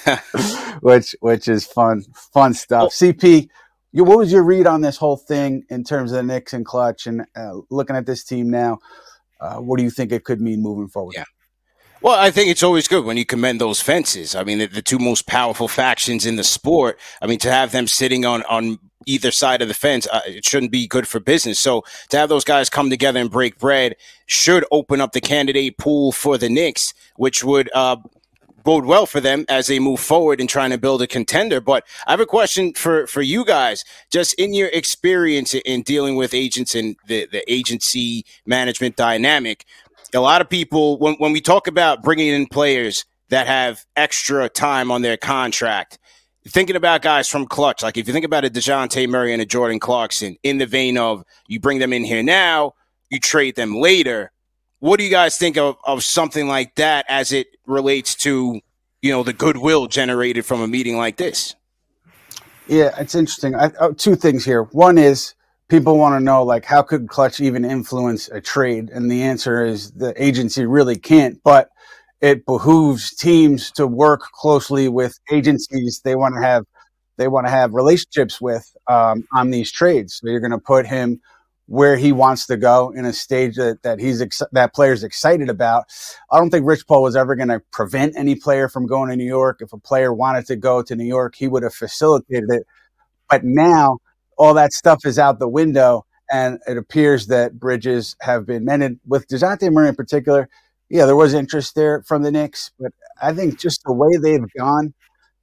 which 0.81 1.15
which 1.21 1.47
is 1.47 1.65
fun 1.65 2.03
fun 2.31 2.53
stuff. 2.53 2.81
Well, 2.81 2.89
CP, 2.89 3.49
what 3.93 4.17
was 4.19 4.31
your 4.31 4.43
read 4.43 4.67
on 4.67 4.81
this 4.81 4.97
whole 4.97 5.17
thing 5.17 5.63
in 5.69 5.83
terms 5.83 6.11
of 6.11 6.17
the 6.17 6.23
Knicks 6.23 6.53
and 6.53 6.63
Klutch 6.63 7.07
and 7.07 7.25
uh, 7.35 7.61
looking 7.71 7.95
at 7.95 8.05
this 8.05 8.23
team 8.23 8.51
now? 8.51 8.77
Uh, 9.41 9.57
what 9.57 9.77
do 9.77 9.83
you 9.83 9.89
think 9.89 10.11
it 10.11 10.23
could 10.23 10.39
mean 10.39 10.61
moving 10.61 10.87
forward? 10.87 11.15
Yeah. 11.15 11.25
Well, 12.05 12.19
I 12.19 12.29
think 12.29 12.51
it's 12.51 12.61
always 12.61 12.87
good 12.87 13.03
when 13.03 13.17
you 13.17 13.25
commend 13.25 13.59
those 13.59 13.81
fences. 13.81 14.35
I 14.35 14.43
mean, 14.43 14.59
the, 14.59 14.67
the, 14.67 14.83
two 14.83 14.99
most 14.99 15.25
powerful 15.25 15.67
factions 15.67 16.23
in 16.23 16.35
the 16.35 16.43
sport. 16.43 16.99
I 17.19 17.25
mean, 17.25 17.39
to 17.39 17.51
have 17.51 17.71
them 17.71 17.87
sitting 17.87 18.25
on 18.25 18.43
on 18.43 18.77
either 19.07 19.31
side 19.31 19.63
of 19.63 19.67
the 19.67 19.73
fence, 19.73 20.07
uh, 20.13 20.21
it 20.27 20.45
shouldn't 20.45 20.71
be 20.71 20.85
good 20.85 21.07
for 21.07 21.19
business. 21.19 21.59
So 21.59 21.83
to 22.09 22.17
have 22.17 22.29
those 22.29 22.43
guys 22.43 22.69
come 22.69 22.91
together 22.91 23.19
and 23.19 23.31
break 23.31 23.57
bread 23.57 23.95
should 24.27 24.65
open 24.69 25.01
up 25.01 25.13
the 25.13 25.19
candidate 25.19 25.79
pool 25.79 26.11
for 26.11 26.37
the 26.37 26.47
Knicks, 26.47 26.93
which 27.15 27.43
would 27.43 27.71
uh, 27.73 27.95
bode 28.65 28.85
well 28.85 29.05
for 29.05 29.19
them 29.19 29.45
as 29.47 29.65
they 29.65 29.79
move 29.79 29.99
forward 29.99 30.39
in 30.41 30.47
trying 30.47 30.71
to 30.71 30.77
build 30.77 31.01
a 31.01 31.07
contender. 31.07 31.59
But 31.59 31.87
I 32.05 32.11
have 32.11 32.19
a 32.19 32.25
question 32.27 32.73
for 32.73 33.07
for 33.07 33.23
you 33.23 33.45
guys, 33.45 33.83
just 34.11 34.35
in 34.35 34.53
your 34.53 34.67
experience 34.67 35.55
in 35.55 35.81
dealing 35.81 36.17
with 36.17 36.35
agents 36.35 36.75
and 36.75 36.97
the 37.07 37.27
the 37.31 37.51
agency 37.51 38.25
management 38.45 38.95
dynamic. 38.95 39.65
A 40.15 40.21
lot 40.21 40.41
of 40.41 40.49
people, 40.49 40.97
when 40.97 41.15
when 41.15 41.31
we 41.31 41.41
talk 41.41 41.67
about 41.67 42.01
bringing 42.01 42.29
in 42.29 42.47
players 42.47 43.05
that 43.29 43.47
have 43.47 43.85
extra 43.95 44.49
time 44.49 44.91
on 44.91 45.01
their 45.01 45.17
contract. 45.17 45.99
Thinking 46.47 46.75
about 46.75 47.01
guys 47.01 47.27
from 47.27 47.47
Klutch, 47.47 47.81
like 47.81 47.97
if 47.97 48.07
you 48.07 48.13
think 48.13 48.23
about 48.23 48.45
a 48.45 48.51
Dejounte 48.51 49.09
Murray 49.09 49.33
and 49.33 49.41
a 49.41 49.47
Jordan 49.47 49.79
Clarkson, 49.79 50.37
in 50.43 50.59
the 50.59 50.67
vein 50.67 50.95
of 50.95 51.23
you 51.47 51.59
bring 51.59 51.79
them 51.79 51.91
in 51.91 52.03
here 52.03 52.21
now, 52.21 52.73
you 53.09 53.19
trade 53.19 53.55
them 53.55 53.75
later 53.75 54.31
what 54.79 54.99
do 54.99 55.03
you 55.03 55.09
guys 55.09 55.37
think 55.37 55.57
of, 55.57 55.77
of 55.85 56.03
something 56.03 56.47
like 56.47 56.75
that 56.75 57.05
as 57.09 57.31
it 57.31 57.47
relates 57.65 58.15
to, 58.15 58.59
you 59.01 59.11
know, 59.11 59.23
the 59.23 59.33
goodwill 59.33 59.87
generated 59.87 60.45
from 60.45 60.61
a 60.61 60.67
meeting 60.67 60.97
like 60.97 61.17
this? 61.17 61.55
Yeah, 62.67 62.91
it's 62.99 63.15
interesting. 63.15 63.55
I, 63.55 63.71
oh, 63.79 63.93
two 63.93 64.15
things 64.15 64.43
here. 64.43 64.63
One 64.63 64.97
is 64.97 65.34
people 65.69 65.97
want 65.97 66.19
to 66.19 66.23
know, 66.23 66.43
like, 66.43 66.65
how 66.65 66.81
could 66.81 67.07
Klutch 67.07 67.39
even 67.39 67.65
influence 67.65 68.29
a 68.29 68.41
trade? 68.41 68.89
And 68.89 69.09
the 69.09 69.23
answer 69.23 69.65
is 69.65 69.91
the 69.91 70.13
agency 70.21 70.65
really 70.65 70.97
can't, 70.97 71.39
but 71.43 71.69
it 72.21 72.45
behooves 72.45 73.15
teams 73.15 73.71
to 73.73 73.87
work 73.87 74.21
closely 74.33 74.87
with 74.87 75.19
agencies 75.31 76.01
they 76.03 76.15
want 76.15 76.35
to 76.35 76.41
have 76.41 76.63
they 77.17 77.27
want 77.29 77.47
to 77.47 77.51
have 77.51 77.73
relationships 77.73 78.41
with 78.41 78.75
um, 78.87 79.25
on 79.33 79.49
these 79.49 79.71
trades. 79.71 80.15
So 80.15 80.29
you're 80.29 80.41
going 80.41 80.51
to 80.51 80.57
put 80.57 80.85
him 80.85 81.21
where 81.67 81.95
he 81.95 82.11
wants 82.11 82.45
to 82.47 82.57
go 82.57 82.91
in 82.95 83.05
a 83.05 83.13
stage 83.13 83.55
that, 83.55 83.81
that 83.83 83.99
he's 83.99 84.21
ex- 84.21 84.41
that 84.51 84.73
player's 84.73 85.03
excited 85.03 85.49
about. 85.49 85.85
I 86.31 86.37
don't 86.37 86.49
think 86.49 86.67
Rich 86.67 86.87
Paul 86.87 87.03
was 87.03 87.15
ever 87.15 87.35
going 87.35 87.47
to 87.47 87.61
prevent 87.71 88.17
any 88.17 88.35
player 88.35 88.67
from 88.67 88.85
going 88.85 89.09
to 89.09 89.15
New 89.15 89.25
York. 89.25 89.59
If 89.61 89.71
a 89.73 89.77
player 89.77 90.13
wanted 90.13 90.45
to 90.47 90.55
go 90.55 90.83
to 90.83 90.95
New 90.95 91.05
York, 91.05 91.35
he 91.35 91.47
would 91.47 91.63
have 91.63 91.73
facilitated 91.73 92.49
it. 92.49 92.63
But 93.29 93.43
now 93.43 93.99
all 94.37 94.53
that 94.53 94.73
stuff 94.73 94.99
is 95.05 95.19
out 95.19 95.39
the 95.39 95.47
window, 95.47 96.05
and 96.31 96.59
it 96.67 96.77
appears 96.77 97.27
that 97.27 97.59
bridges 97.59 98.15
have 98.21 98.45
been 98.45 98.65
mended. 98.65 98.99
With 99.05 99.27
Dejounte 99.27 99.71
Murray 99.71 99.89
in 99.89 99.95
particular, 99.95 100.49
yeah, 100.89 101.05
there 101.05 101.15
was 101.15 101.33
interest 101.33 101.75
there 101.75 102.03
from 102.03 102.23
the 102.23 102.31
Knicks, 102.31 102.71
but 102.79 102.91
I 103.21 103.33
think 103.33 103.59
just 103.59 103.81
the 103.85 103.93
way 103.93 104.09
they've 104.21 104.47
gone 104.57 104.93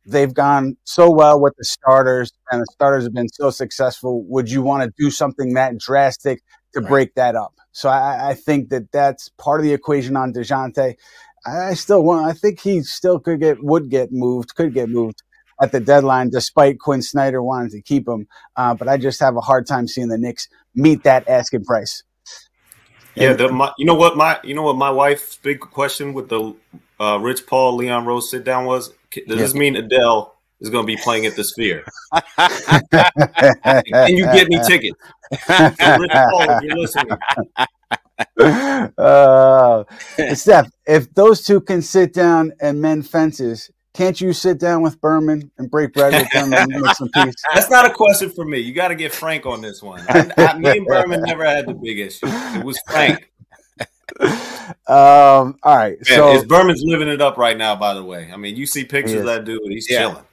they've 0.05 0.35
gone 0.35 0.77
so 0.85 1.11
well 1.11 1.41
with 1.41 1.55
the 1.57 1.65
starters 1.65 2.33
and 2.51 2.61
the 2.61 2.67
starters 2.73 3.05
have 3.05 3.15
been 3.15 3.29
so 3.29 3.51
successful. 3.51 4.25
Would 4.25 4.51
you 4.51 4.61
want 4.61 4.83
to 4.83 4.93
do 4.99 5.13
something 5.13 5.55
that 5.55 5.79
drastic 5.79 6.43
to 6.75 6.81
right. 6.81 6.89
break 6.89 7.15
that 7.15 7.37
up? 7.37 7.55
So 7.71 7.89
I, 7.89 8.31
I, 8.31 8.35
think 8.35 8.71
that 8.71 8.91
that's 8.93 9.29
part 9.39 9.61
of 9.61 9.65
the 9.65 9.73
equation 9.73 10.17
on 10.17 10.33
Dejounte. 10.33 10.97
I 11.47 11.75
still 11.75 12.03
want, 12.03 12.27
I 12.27 12.33
think 12.33 12.61
he 12.61 12.83
still 12.83 13.19
could 13.19 13.41
get, 13.41 13.63
would 13.63 13.91
get 13.91 14.11
moved, 14.11 14.57
could 14.57 14.75
get 14.75 14.89
moved 14.89 15.23
at 15.63 15.71
the 15.71 15.81
deadline, 15.81 16.29
despite 16.29 16.81
Quinn 16.81 17.01
Snyder 17.01 17.43
wanting 17.43 17.71
to 17.71 17.81
keep 17.81 18.07
him. 18.07 18.27
Uh, 18.57 18.75
but 18.75 18.89
I 18.89 18.97
just 18.97 19.21
have 19.21 19.37
a 19.37 19.41
hard 19.41 19.67
time 19.67 19.87
seeing 19.87 20.09
the 20.09 20.19
Knicks 20.19 20.49
meet 20.75 21.05
that 21.05 21.29
asking 21.29 21.65
price. 21.65 22.03
Yeah, 23.15 23.35
the, 23.35 23.53
my, 23.53 23.73
you 23.79 23.85
know 23.85 23.95
what 23.95 24.17
my 24.17 24.41
you 24.43 24.55
know 24.55 24.63
what 24.63 24.77
my 24.77 24.91
wife's 24.91 25.37
big 25.37 25.61
question 25.61 26.15
with 26.15 26.29
the 26.29 26.55
uh, 26.99 27.19
Rich 27.21 27.47
Paul 27.47 27.77
Leon 27.77 28.07
Rose 28.07 28.31
sit 28.31 28.43
down 28.43 28.65
was 28.65 28.89
does 29.11 29.23
yeah. 29.27 29.37
this 29.37 29.55
mean 29.55 29.77
Adele 29.77 30.35
is 30.61 30.71
going 30.71 30.85
to 30.85 30.87
be 30.87 30.97
playing 30.97 31.27
at 31.27 31.37
the 31.37 31.45
Sphere? 31.45 31.85
Can 33.69 34.17
you 34.17 34.25
get 34.25 34.49
me 34.49 34.59
tickets? 34.67 34.99
Rich 35.31 36.11
Paul, 36.11 36.63
you're 36.63 36.79
listening. 36.79 37.17
Uh, 38.99 39.83
Steph, 40.35 40.71
if 40.87 41.13
those 41.15 41.43
two 41.43 41.61
can 41.61 41.83
sit 41.83 42.13
down 42.13 42.53
and 42.61 42.81
mend 42.81 43.09
fences, 43.09 43.71
can't 43.95 44.21
you 44.21 44.33
sit 44.33 44.59
down 44.59 44.83
with 44.83 45.01
Berman 45.01 45.51
and 45.59 45.71
break 45.71 45.93
bread 45.93 46.15
with 46.15 46.31
them 46.33 46.53
and 46.55 46.83
make 46.83 46.97
some 46.97 47.11
peace? 47.11 47.35
That's 47.55 47.71
not 47.71 47.85
a 47.85 47.91
question 47.91 48.31
for 48.31 48.45
me. 48.45 48.59
You 48.59 48.73
got 48.73 48.89
to 48.89 48.95
get 48.95 49.13
Frank 49.13 49.45
on 49.45 49.61
this 49.61 49.83
one. 49.83 50.03
I, 50.09 50.31
I, 50.37 50.59
me 50.59 50.71
and 50.79 50.87
Berman 50.87 51.23
never 51.23 51.45
had 51.45 51.67
the 51.67 51.75
big 51.75 51.99
issue. 51.99 52.27
It 52.27 52.65
was 52.65 52.81
Frank. 52.89 53.31
Um, 54.87 55.59
all 55.63 55.77
right. 55.77 55.97
Man, 56.09 56.19
so 56.19 56.33
is 56.35 56.45
Berman's 56.45 56.83
living 56.85 57.09
it 57.09 57.21
up 57.21 57.37
right 57.37 57.57
now, 57.57 57.75
by 57.75 57.95
the 57.95 58.05
way. 58.05 58.31
I 58.33 58.37
mean, 58.37 58.57
you 58.57 58.67
see 58.67 58.85
pictures 58.85 59.21
of 59.21 59.27
that 59.27 59.45
dude, 59.45 59.61
he's 59.69 59.91
yeah. 59.91 60.01
chilling. 60.01 60.25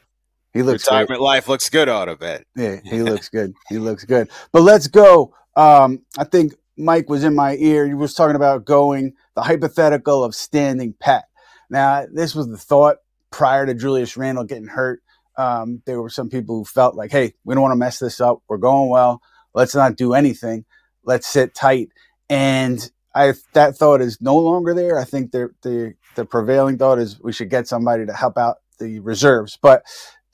He 0.54 0.64
looks 0.64 0.86
retirement 0.86 1.08
great. 1.10 1.22
life 1.22 1.48
looks 1.48 1.70
good 1.70 1.90
out 1.90 2.10
of 2.10 2.22
it. 2.22 2.46
Yeah, 2.56 2.80
he 2.84 3.02
looks 3.02 3.30
good. 3.30 3.54
He 3.70 3.78
looks 3.78 4.06
good. 4.06 4.30
But 4.52 4.62
let's 4.62 4.88
go. 4.88 5.34
Um, 5.56 6.02
I 6.18 6.24
think 6.24 6.54
Mike 6.78 7.10
was 7.10 7.24
in 7.24 7.36
my 7.36 7.56
ear. 7.58 7.88
He 7.88 7.94
was 7.94 8.14
talking 8.14 8.36
about 8.36 8.66
going 8.66 9.14
the 9.36 9.42
hypothetical 9.42 10.24
of 10.24 10.36
standing 10.36 10.94
pat. 11.00 11.26
Now, 11.70 12.06
this 12.12 12.34
was 12.34 12.48
the 12.48 12.58
thought 12.58 12.98
prior 13.32 13.66
to 13.66 13.74
Julius 13.74 14.18
Randle 14.18 14.44
getting 14.46 14.68
hurt. 14.68 15.02
Um, 15.38 15.82
there 15.86 16.02
were 16.02 16.10
some 16.10 16.30
people 16.30 16.58
who 16.58 16.66
felt 16.66 16.96
like, 16.96 17.12
hey, 17.12 17.34
we 17.46 17.56
don't 17.56 17.62
want 17.62 17.72
to 17.72 17.78
mess 17.78 18.00
this 18.00 18.20
up. 18.22 18.40
We're 18.50 18.58
going 18.58 18.90
well. 18.90 19.22
Let's 19.54 19.76
not 19.76 19.96
do 19.96 20.14
anything. 20.14 20.66
Let's 21.04 21.28
sit 21.28 21.56
tight. 21.56 21.90
And 22.30 22.90
I 23.16 23.34
that 23.54 23.76
thought 23.78 24.02
is 24.02 24.22
no 24.22 24.38
longer 24.38 24.74
there. 24.74 25.00
I 25.00 25.04
think 25.06 25.32
the 25.32 25.50
the 25.64 25.96
the 26.16 26.26
prevailing 26.26 26.78
thought 26.78 27.00
is 27.00 27.20
we 27.22 27.34
should 27.34 27.50
get 27.50 27.68
somebody 27.68 28.06
to 28.06 28.14
help 28.14 28.38
out 28.38 28.58
the 28.80 29.00
reserves. 29.00 29.58
But 29.62 29.84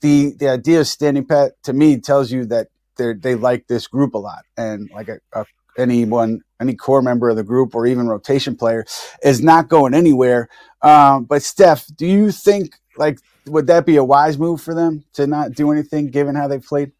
the 0.00 0.34
the 0.38 0.48
idea 0.48 0.80
of 0.80 0.86
standing 0.88 1.24
pat 1.26 1.52
to 1.64 1.72
me 1.72 2.00
tells 2.00 2.30
you 2.30 2.44
that 2.46 2.68
they 2.96 3.14
they 3.14 3.34
like 3.34 3.66
this 3.68 3.86
group 3.86 4.14
a 4.14 4.18
lot, 4.18 4.44
and 4.56 4.90
like 4.94 5.08
a, 5.08 5.18
a 5.32 5.46
anyone 5.78 6.40
any 6.60 6.74
core 6.74 7.02
member 7.02 7.28
of 7.28 7.36
the 7.36 7.44
group 7.44 7.74
or 7.74 7.86
even 7.86 8.08
rotation 8.08 8.56
player 8.56 8.84
is 9.22 9.42
not 9.42 9.68
going 9.68 9.94
anywhere. 9.94 10.48
Um, 10.82 11.24
but 11.24 11.42
Steph, 11.42 11.86
do 11.96 12.06
you 12.06 12.30
think 12.30 12.76
like 12.98 13.18
would 13.46 13.66
that 13.68 13.86
be 13.86 13.96
a 13.96 14.04
wise 14.04 14.38
move 14.38 14.60
for 14.60 14.74
them 14.74 15.04
to 15.14 15.26
not 15.26 15.52
do 15.52 15.70
anything 15.70 16.08
given 16.08 16.34
how 16.34 16.48
they 16.48 16.58
played? 16.58 16.92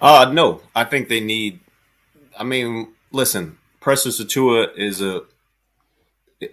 Uh 0.00 0.30
no, 0.32 0.60
I 0.74 0.84
think 0.84 1.08
they 1.08 1.20
need. 1.20 1.60
I 2.38 2.44
mean, 2.44 2.92
listen, 3.12 3.58
Precious 3.80 4.20
Achiuwa 4.20 4.76
is 4.76 5.00
a 5.00 5.22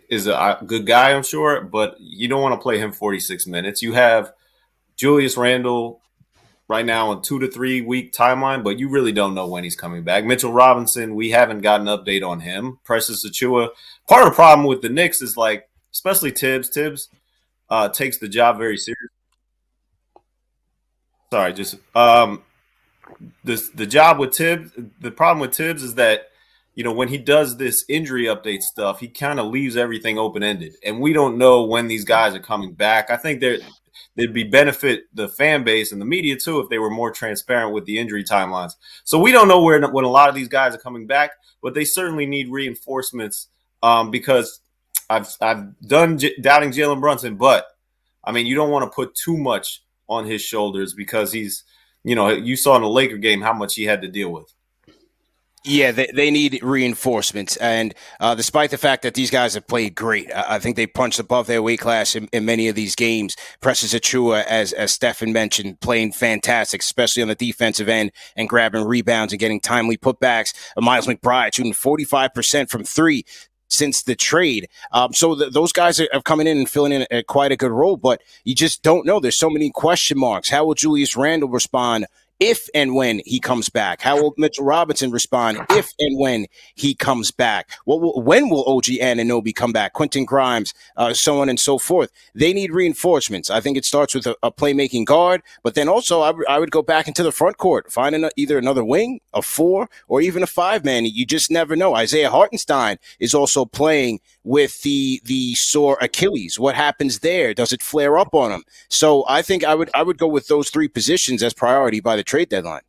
is 0.10 0.28
a 0.28 0.60
good 0.66 0.86
guy, 0.86 1.12
I'm 1.12 1.24
sure, 1.24 1.62
but 1.62 1.96
you 2.00 2.28
don't 2.28 2.42
want 2.42 2.54
to 2.54 2.62
play 2.62 2.78
him 2.78 2.92
46 2.92 3.48
minutes. 3.48 3.82
You 3.82 3.94
have 3.94 4.34
Julius 4.96 5.38
Randle 5.38 6.02
right 6.68 6.86
now 6.86 7.10
on 7.10 7.22
two 7.22 7.40
to 7.40 7.50
three 7.50 7.82
week 7.82 8.14
timeline, 8.14 8.64
but 8.64 8.80
you 8.80 8.88
really 8.90 9.12
don't 9.12 9.36
know 9.36 9.48
when 9.48 9.64
he's 9.64 9.76
coming 9.76 10.04
back. 10.04 10.24
Mitchell 10.24 10.54
Robinson, 10.54 11.16
we 11.16 11.32
haven't 11.32 11.62
got 11.62 11.82
an 11.82 11.88
update 11.88 12.26
on 12.26 12.40
him. 12.40 12.80
Precious 12.84 13.28
Achiuwa. 13.28 13.70
Part 14.08 14.24
of 14.24 14.30
the 14.30 14.36
problem 14.36 14.66
with 14.66 14.82
the 14.82 14.90
Knicks 14.90 15.22
is 15.22 15.36
like, 15.36 15.68
especially 15.92 16.32
Thibs. 16.32 16.70
Thibs 16.70 17.10
uh, 17.72 17.90
takes 17.90 18.20
the 18.20 18.28
job 18.28 18.58
very 18.58 18.78
seriously. 18.78 19.08
Sorry, 21.32 21.54
just 21.54 21.78
um, 21.96 22.44
the 23.46 23.70
the 23.74 23.88
job 23.88 24.20
with 24.20 24.36
Thibs. 24.36 24.72
The 25.00 25.12
problem 25.12 25.40
with 25.40 25.56
Thibs 25.56 25.82
is 25.82 25.96
that 25.96 26.28
you 26.76 26.84
know 26.84 26.92
when 26.92 27.08
he 27.08 27.18
does 27.18 27.56
this 27.56 27.86
injury 27.88 28.26
update 28.26 28.62
stuff, 28.62 29.00
he 29.00 29.08
kind 29.08 29.40
of 29.40 29.48
leaves 29.48 29.78
everything 29.78 30.20
open 30.20 30.44
ended, 30.44 30.76
and 30.84 31.00
we 31.00 31.14
don't 31.14 31.38
know 31.38 31.64
when 31.64 31.88
these 31.88 32.04
guys 32.04 32.36
are 32.36 32.40
coming 32.40 32.74
back. 32.74 33.10
I 33.10 33.16
think 33.16 33.40
there 33.40 33.60
they'd 34.18 34.34
be 34.34 34.44
benefit 34.44 35.04
the 35.14 35.30
fan 35.30 35.64
base 35.64 35.94
and 35.94 36.02
the 36.02 36.06
media 36.06 36.36
too 36.36 36.60
if 36.60 36.68
they 36.70 36.80
were 36.80 36.90
more 36.90 37.12
transparent 37.12 37.74
with 37.74 37.86
the 37.86 37.98
injury 37.98 38.26
timelines. 38.26 38.74
So 39.06 39.18
we 39.18 39.32
don't 39.32 39.48
know 39.48 39.62
where 39.64 39.82
when 39.90 40.04
a 40.04 40.10
lot 40.10 40.28
of 40.28 40.36
these 40.36 40.50
guys 40.50 40.76
are 40.76 40.80
coming 40.80 41.08
back, 41.08 41.32
but 41.62 41.74
they 41.74 41.86
certainly 41.86 42.26
need 42.26 42.52
reinforcements 42.52 43.48
um, 43.82 44.12
because 44.12 44.62
I've 45.12 45.36
I've 45.42 45.80
done 45.82 46.18
j- 46.18 46.38
doubting 46.40 46.72
Jalen 46.72 47.02
Brunson, 47.02 47.36
but 47.36 47.66
I 48.24 48.32
mean 48.32 48.46
you 48.46 48.56
don't 48.56 48.70
want 48.70 48.84
to 48.90 48.96
put 48.96 49.14
too 49.14 49.38
much 49.38 49.84
on 50.08 50.26
his 50.26 50.42
shoulders 50.42 50.94
because 50.94 51.34
he's 51.34 51.64
you 52.04 52.16
know 52.16 52.30
you 52.30 52.56
saw 52.56 52.76
in 52.78 52.82
the 52.82 52.90
Laker 52.90 53.18
game 53.18 53.42
how 53.42 53.54
much 53.54 53.76
he 53.76 53.84
had 53.84 54.02
to 54.02 54.08
deal 54.08 54.32
with. 54.32 54.54
Yeah, 55.64 55.92
they, 55.92 56.08
they 56.12 56.32
need 56.32 56.60
reinforcements. 56.64 57.56
And 57.58 57.94
uh, 58.20 58.34
despite 58.34 58.72
the 58.72 58.80
fact 58.80 59.04
that 59.04 59.14
these 59.14 59.30
guys 59.30 59.54
have 59.54 59.68
played 59.68 59.94
great, 59.94 60.34
I, 60.34 60.56
I 60.56 60.60
think 60.60 60.76
they 60.76 60.88
punched 60.88 61.20
above 61.20 61.46
their 61.46 61.62
weight 61.62 61.80
class 61.80 62.16
in, 62.16 62.28
in 62.34 62.46
many 62.46 62.68
of 62.68 62.76
these 62.76 62.96
games. 62.96 63.36
Precious 63.60 63.94
Achiuwa, 63.94 64.44
as, 64.46 64.74
as 64.74 64.92
Stefan 64.92 65.32
mentioned, 65.34 65.80
playing 65.80 66.14
fantastic, 66.14 66.82
especially 66.82 67.22
on 67.22 67.30
the 67.30 67.36
defensive 67.36 67.88
end 67.88 68.12
and 68.36 68.50
grabbing 68.50 68.86
rebounds 68.86 69.34
and 69.34 69.40
getting 69.40 69.60
timely 69.60 69.98
putbacks. 69.98 70.56
Miles 70.78 71.06
McBride 71.06 71.54
shooting 71.54 71.74
45% 71.74 72.68
from 72.68 72.84
three 72.84 73.24
since 73.72 74.04
the 74.04 74.16
trade. 74.16 74.70
Um, 74.92 75.14
so 75.14 75.34
those 75.34 75.72
guys 75.72 76.00
are, 76.00 76.10
are, 76.14 76.22
coming 76.22 76.48
in 76.48 76.58
and 76.58 76.70
filling 76.70 76.92
in 76.92 77.08
a, 77.10 77.24
quite 77.24 77.52
a 77.52 77.58
good 77.58 77.72
role, 77.72 77.98
but 77.98 78.22
you 78.44 78.54
just 78.54 78.84
don't 78.84 79.06
know. 79.06 79.20
There's 79.20 79.38
so 79.38 79.50
many 79.50 79.72
question 79.72 80.20
marks. 80.20 80.50
How 80.50 80.66
will 80.66 80.76
Julius 80.76 81.16
Randle 81.16 81.50
respond 81.50 82.06
if 82.42 82.68
and 82.74 82.96
when 82.96 83.22
he 83.24 83.40
comes 83.40 83.70
back? 83.70 84.02
How 84.02 84.20
will 84.20 84.34
Mitchell 84.36 84.66
Robinson 84.66 85.12
respond 85.12 85.60
if 85.70 85.94
and 86.00 86.20
when 86.20 86.48
he 86.74 86.96
comes 86.96 87.30
back? 87.30 87.70
What 87.86 88.02
will, 88.02 88.20
when 88.22 88.50
will 88.50 88.68
OG 88.68 88.86
Anunoby 88.86 89.56
come 89.56 89.72
back? 89.72 89.94
Quentin 89.94 90.26
Grimes, 90.26 90.74
uh, 90.98 91.14
so 91.14 91.40
on 91.40 91.50
and 91.50 91.60
so 91.60 91.78
forth. 91.78 92.12
They 92.34 92.52
need 92.52 92.74
reinforcements. 92.74 93.52
I 93.52 93.62
think 93.62 93.78
it 93.78 93.86
starts 93.86 94.16
with 94.16 94.26
a, 94.26 94.36
a 94.42 94.52
playmaking 94.52 95.06
guard, 95.06 95.44
but 95.62 95.76
then 95.76 95.88
also 95.88 96.22
I, 96.22 96.30
w- 96.30 96.46
I 96.50 96.58
would 96.58 96.72
go 96.72 96.82
back 96.82 97.08
into 97.08 97.22
the 97.22 97.32
front 97.32 97.58
court, 97.58 97.92
find 97.92 98.16
an, 98.16 98.30
either 98.36 98.58
another 98.58 98.84
wing, 98.84 99.22
a 99.36 99.44
four, 99.44 99.88
or 100.08 100.20
even 100.20 100.42
a 100.42 100.48
five 100.48 100.84
man. 100.84 101.06
You 101.06 101.28
just 101.28 101.52
never 101.52 101.76
know. 101.76 101.96
Isaiah 101.96 102.32
Hartenstein 102.32 102.98
is 103.20 103.36
also 103.36 103.66
playing 103.66 104.20
with 104.44 104.82
the 104.82 105.22
the 105.26 105.54
sore 105.56 105.98
Achilles. 106.02 106.60
What 106.60 106.76
happens 106.76 107.20
there? 107.20 107.54
Does 107.54 107.74
it 107.74 107.82
flare 107.82 108.18
up 108.18 108.34
on 108.34 108.52
him? 108.52 108.64
So 108.90 109.24
I 109.28 109.42
think 109.42 109.64
I 109.64 109.76
would 109.76 109.90
I 109.94 110.04
would 110.04 110.18
go 110.18 110.28
with 110.28 110.48
those 110.48 110.70
three 110.70 110.88
positions 110.88 111.44
as 111.44 111.54
priority 111.54 112.00
by 112.00 112.16
the 112.16 112.24
trade 112.24 112.50
deadline. 112.50 112.82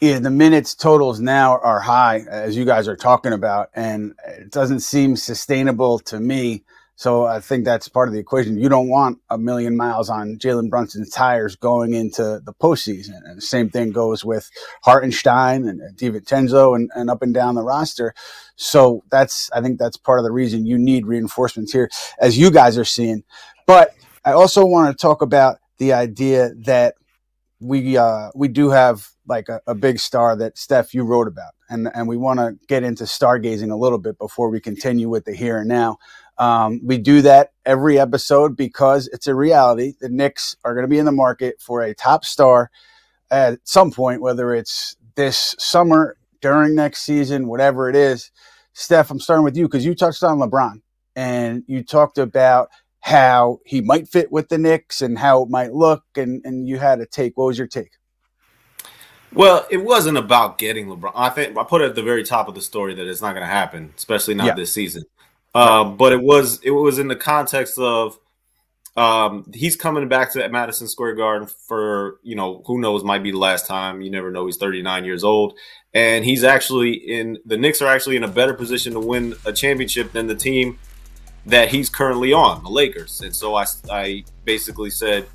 Yeah, 0.00 0.18
the 0.18 0.30
minutes 0.30 0.74
totals 0.74 1.20
now 1.20 1.58
are 1.58 1.80
high, 1.80 2.24
as 2.30 2.56
you 2.56 2.64
guys 2.64 2.88
are 2.88 2.96
talking 2.96 3.34
about, 3.34 3.68
and 3.74 4.14
it 4.26 4.50
doesn't 4.50 4.80
seem 4.80 5.14
sustainable 5.14 5.98
to 6.00 6.18
me. 6.18 6.64
So 6.96 7.24
I 7.24 7.40
think 7.40 7.64
that's 7.64 7.88
part 7.88 8.08
of 8.08 8.14
the 8.14 8.20
equation. 8.20 8.58
You 8.58 8.68
don't 8.68 8.88
want 8.88 9.20
a 9.30 9.38
million 9.38 9.74
miles 9.74 10.10
on 10.10 10.36
Jalen 10.36 10.68
Brunson's 10.68 11.08
tires 11.08 11.56
going 11.56 11.94
into 11.94 12.42
the 12.44 12.52
postseason. 12.52 13.20
And 13.24 13.38
the 13.38 13.42
same 13.42 13.70
thing 13.70 13.90
goes 13.90 14.22
with 14.22 14.50
Hartenstein 14.84 15.66
and 15.66 15.80
DiVincenzo 15.96 16.74
and, 16.76 16.90
and 16.94 17.08
up 17.08 17.22
and 17.22 17.32
down 17.32 17.54
the 17.54 17.62
roster. 17.62 18.14
So 18.60 19.02
that's, 19.10 19.50
I 19.52 19.62
think 19.62 19.78
that's 19.78 19.96
part 19.96 20.18
of 20.18 20.24
the 20.24 20.32
reason 20.32 20.66
you 20.66 20.78
need 20.78 21.06
reinforcements 21.06 21.72
here, 21.72 21.88
as 22.18 22.36
you 22.36 22.50
guys 22.50 22.76
are 22.76 22.84
seeing. 22.84 23.24
But 23.66 23.94
I 24.24 24.32
also 24.32 24.66
want 24.66 24.96
to 24.96 25.00
talk 25.00 25.22
about 25.22 25.56
the 25.78 25.94
idea 25.94 26.50
that 26.64 26.94
we 27.58 27.96
uh, 27.96 28.30
we 28.34 28.48
do 28.48 28.70
have 28.70 29.08
like 29.26 29.48
a, 29.48 29.60
a, 29.66 29.74
big 29.74 29.98
star 29.98 30.34
that 30.36 30.58
Steph 30.58 30.94
you 30.94 31.04
wrote 31.04 31.28
about, 31.28 31.52
and 31.68 31.88
and 31.94 32.08
we 32.08 32.16
want 32.16 32.38
to 32.40 32.58
get 32.68 32.82
into 32.82 33.04
stargazing 33.04 33.70
a 33.70 33.76
little 33.76 33.98
bit 33.98 34.18
before 34.18 34.50
we 34.50 34.60
continue 34.60 35.08
with 35.08 35.24
the 35.24 35.34
here 35.34 35.58
and 35.58 35.68
now. 35.68 35.98
Um, 36.38 36.80
we 36.82 36.96
do 36.98 37.22
that 37.22 37.52
every 37.66 37.98
episode 37.98 38.56
because 38.56 39.08
it's 39.08 39.26
a 39.26 39.34
reality. 39.34 39.92
The 40.00 40.08
Knicks 40.08 40.56
are 40.64 40.74
going 40.74 40.84
to 40.84 40.88
be 40.88 40.98
in 40.98 41.04
the 41.04 41.12
market 41.12 41.60
for 41.60 41.82
a 41.82 41.94
top 41.94 42.24
star 42.24 42.70
at 43.30 43.58
some 43.64 43.90
point, 43.90 44.22
whether 44.22 44.54
it's 44.54 44.96
this 45.16 45.54
summer, 45.58 46.16
during 46.40 46.74
next 46.74 47.02
season, 47.02 47.46
whatever 47.46 47.88
it 47.88 47.96
is. 47.96 48.30
Steph, 48.72 49.10
I'm 49.10 49.20
starting 49.20 49.44
with 49.44 49.56
you 49.56 49.66
because 49.66 49.84
you 49.84 49.94
touched 49.94 50.22
on 50.22 50.38
LeBron 50.38 50.80
and 51.16 51.64
you 51.66 51.82
talked 51.82 52.18
about 52.18 52.70
how 53.00 53.58
he 53.64 53.80
might 53.80 54.08
fit 54.08 54.30
with 54.30 54.48
the 54.48 54.58
Knicks 54.58 55.00
and 55.00 55.18
how 55.18 55.42
it 55.42 55.48
might 55.48 55.72
look, 55.72 56.04
and, 56.16 56.42
and 56.44 56.68
you 56.68 56.78
had 56.78 57.00
a 57.00 57.06
take. 57.06 57.36
What 57.36 57.46
was 57.46 57.58
your 57.58 57.66
take? 57.66 57.92
Well, 59.32 59.66
it 59.70 59.78
wasn't 59.78 60.18
about 60.18 60.58
getting 60.58 60.86
LeBron. 60.86 61.12
I 61.14 61.30
think 61.30 61.56
I 61.56 61.64
put 61.64 61.82
it 61.82 61.86
at 61.86 61.94
the 61.94 62.02
very 62.02 62.24
top 62.24 62.48
of 62.48 62.54
the 62.54 62.60
story 62.60 62.94
that 62.94 63.06
it's 63.06 63.22
not 63.22 63.32
going 63.32 63.46
to 63.46 63.52
happen, 63.52 63.92
especially 63.96 64.34
not 64.34 64.46
yeah. 64.46 64.54
this 64.54 64.72
season. 64.72 65.04
Uh, 65.54 65.84
but 65.84 66.12
it 66.12 66.22
was 66.22 66.60
it 66.62 66.70
was 66.70 66.98
in 66.98 67.08
the 67.08 67.16
context 67.16 67.78
of 67.78 68.18
um, 68.96 69.50
he's 69.54 69.76
coming 69.76 70.08
back 70.08 70.32
to 70.32 70.38
that 70.38 70.50
Madison 70.50 70.88
Square 70.88 71.14
Garden 71.14 71.48
for 71.68 72.18
you 72.22 72.34
know 72.34 72.62
who 72.66 72.80
knows 72.80 73.04
might 73.04 73.22
be 73.22 73.30
the 73.30 73.38
last 73.38 73.66
time. 73.66 74.00
You 74.02 74.10
never 74.10 74.30
know. 74.30 74.46
He's 74.46 74.56
39 74.56 75.04
years 75.04 75.22
old, 75.22 75.56
and 75.94 76.24
he's 76.24 76.44
actually 76.44 76.92
in 76.92 77.38
the 77.44 77.56
Knicks 77.56 77.80
are 77.80 77.88
actually 77.88 78.16
in 78.16 78.24
a 78.24 78.28
better 78.28 78.54
position 78.54 78.92
to 78.94 79.00
win 79.00 79.34
a 79.44 79.52
championship 79.52 80.12
than 80.12 80.26
the 80.26 80.34
team 80.34 80.78
that 81.46 81.68
he's 81.68 81.88
currently 81.88 82.32
on, 82.32 82.62
the 82.62 82.68
Lakers. 82.68 83.20
And 83.20 83.34
so 83.34 83.54
I, 83.54 83.64
I 83.90 84.24
basically 84.44 84.90
said 84.90 85.26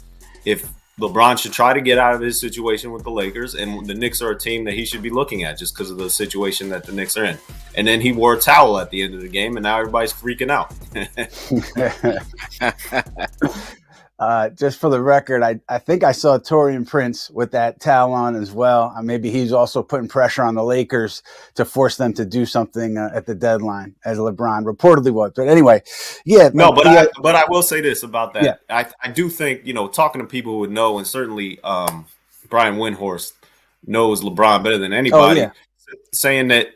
if 0.44 0.70
LeBron 1.00 1.38
should 1.38 1.52
try 1.52 1.74
to 1.74 1.82
get 1.82 1.98
out 1.98 2.16
of 2.16 2.22
his 2.22 2.40
situation 2.40 2.92
with 2.92 3.04
the 3.04 3.12
Lakers, 3.12 3.54
and 3.54 3.86
the 3.86 3.94
Knicks 3.94 4.22
are 4.22 4.32
a 4.32 4.40
team 4.40 4.64
that 4.64 4.76
he 4.76 4.86
should 4.86 5.02
be 5.02 5.10
looking 5.10 5.44
at 5.44 5.58
just 5.58 5.76
because 5.76 5.92
of 5.92 5.98
the 5.98 6.10
situation 6.10 6.70
that 6.70 6.86
the 6.86 6.94
Knicks 6.94 7.18
are 7.18 7.26
in. 7.26 7.38
And 7.76 7.86
then 7.86 8.00
he 8.00 8.14
wore 8.14 8.36
a 8.36 8.40
towel 8.40 8.80
at 8.80 8.92
the 8.92 9.04
end 9.04 9.14
of 9.14 9.22
the 9.22 9.28
game, 9.28 9.58
and 9.58 9.64
now 9.64 9.78
everybody's 9.78 10.14
freaking 10.14 10.50
out. 10.50 10.74
Uh, 14.17 14.49
just 14.49 14.80
for 14.80 14.89
the 14.89 15.01
record, 15.01 15.43
I, 15.43 15.60
I 15.67 15.78
think 15.78 16.04
I 16.04 16.13
saw 16.13 16.38
Taurean 16.38 16.88
Prince 16.88 17.30
with 17.30 17.51
that 17.51 17.82
towel 17.82 18.13
on 18.13 18.36
as 18.36 18.54
well. 18.54 18.93
Uh, 18.95 19.01
maybe 19.01 19.30
he's 19.30 19.51
also 19.51 19.84
putting 19.84 20.08
pressure 20.08 20.43
on 20.43 20.56
the 20.56 20.63
Lakers 20.63 21.21
to 21.56 21.65
force 21.65 21.97
them 21.97 22.13
to 22.13 22.25
do 22.25 22.45
something 22.45 22.97
uh, 22.97 23.10
at 23.13 23.25
the 23.25 23.36
deadline, 23.36 23.93
as 24.06 24.17
LeBron 24.17 24.63
reportedly 24.63 25.12
was. 25.12 25.34
But 25.36 25.49
anyway, 25.49 25.82
yeah. 26.25 26.49
No, 26.54 26.71
but 26.71 26.88
I, 26.88 27.08
but 27.21 27.36
I 27.36 27.43
will 27.49 27.63
say 27.63 27.82
this 27.82 28.04
about 28.04 28.34
that. 28.36 28.43
Yeah. 28.43 28.56
I 28.69 28.86
I 29.04 29.12
do 29.12 29.30
think 29.30 29.65
you 29.65 29.73
know 29.73 29.89
talking 29.89 30.21
to 30.21 30.28
people 30.28 30.54
who 30.54 30.60
would 30.60 30.71
know, 30.71 30.97
and 30.97 31.06
certainly 31.06 31.60
um, 31.62 32.06
Brian 32.49 32.75
Windhorst 32.75 33.34
knows 33.86 34.21
LeBron 34.21 34.63
better 34.63 34.78
than 34.78 34.93
anybody. 34.93 35.41
Oh, 35.41 35.43
yeah. 35.43 35.51
Saying 36.13 36.47
that 36.47 36.69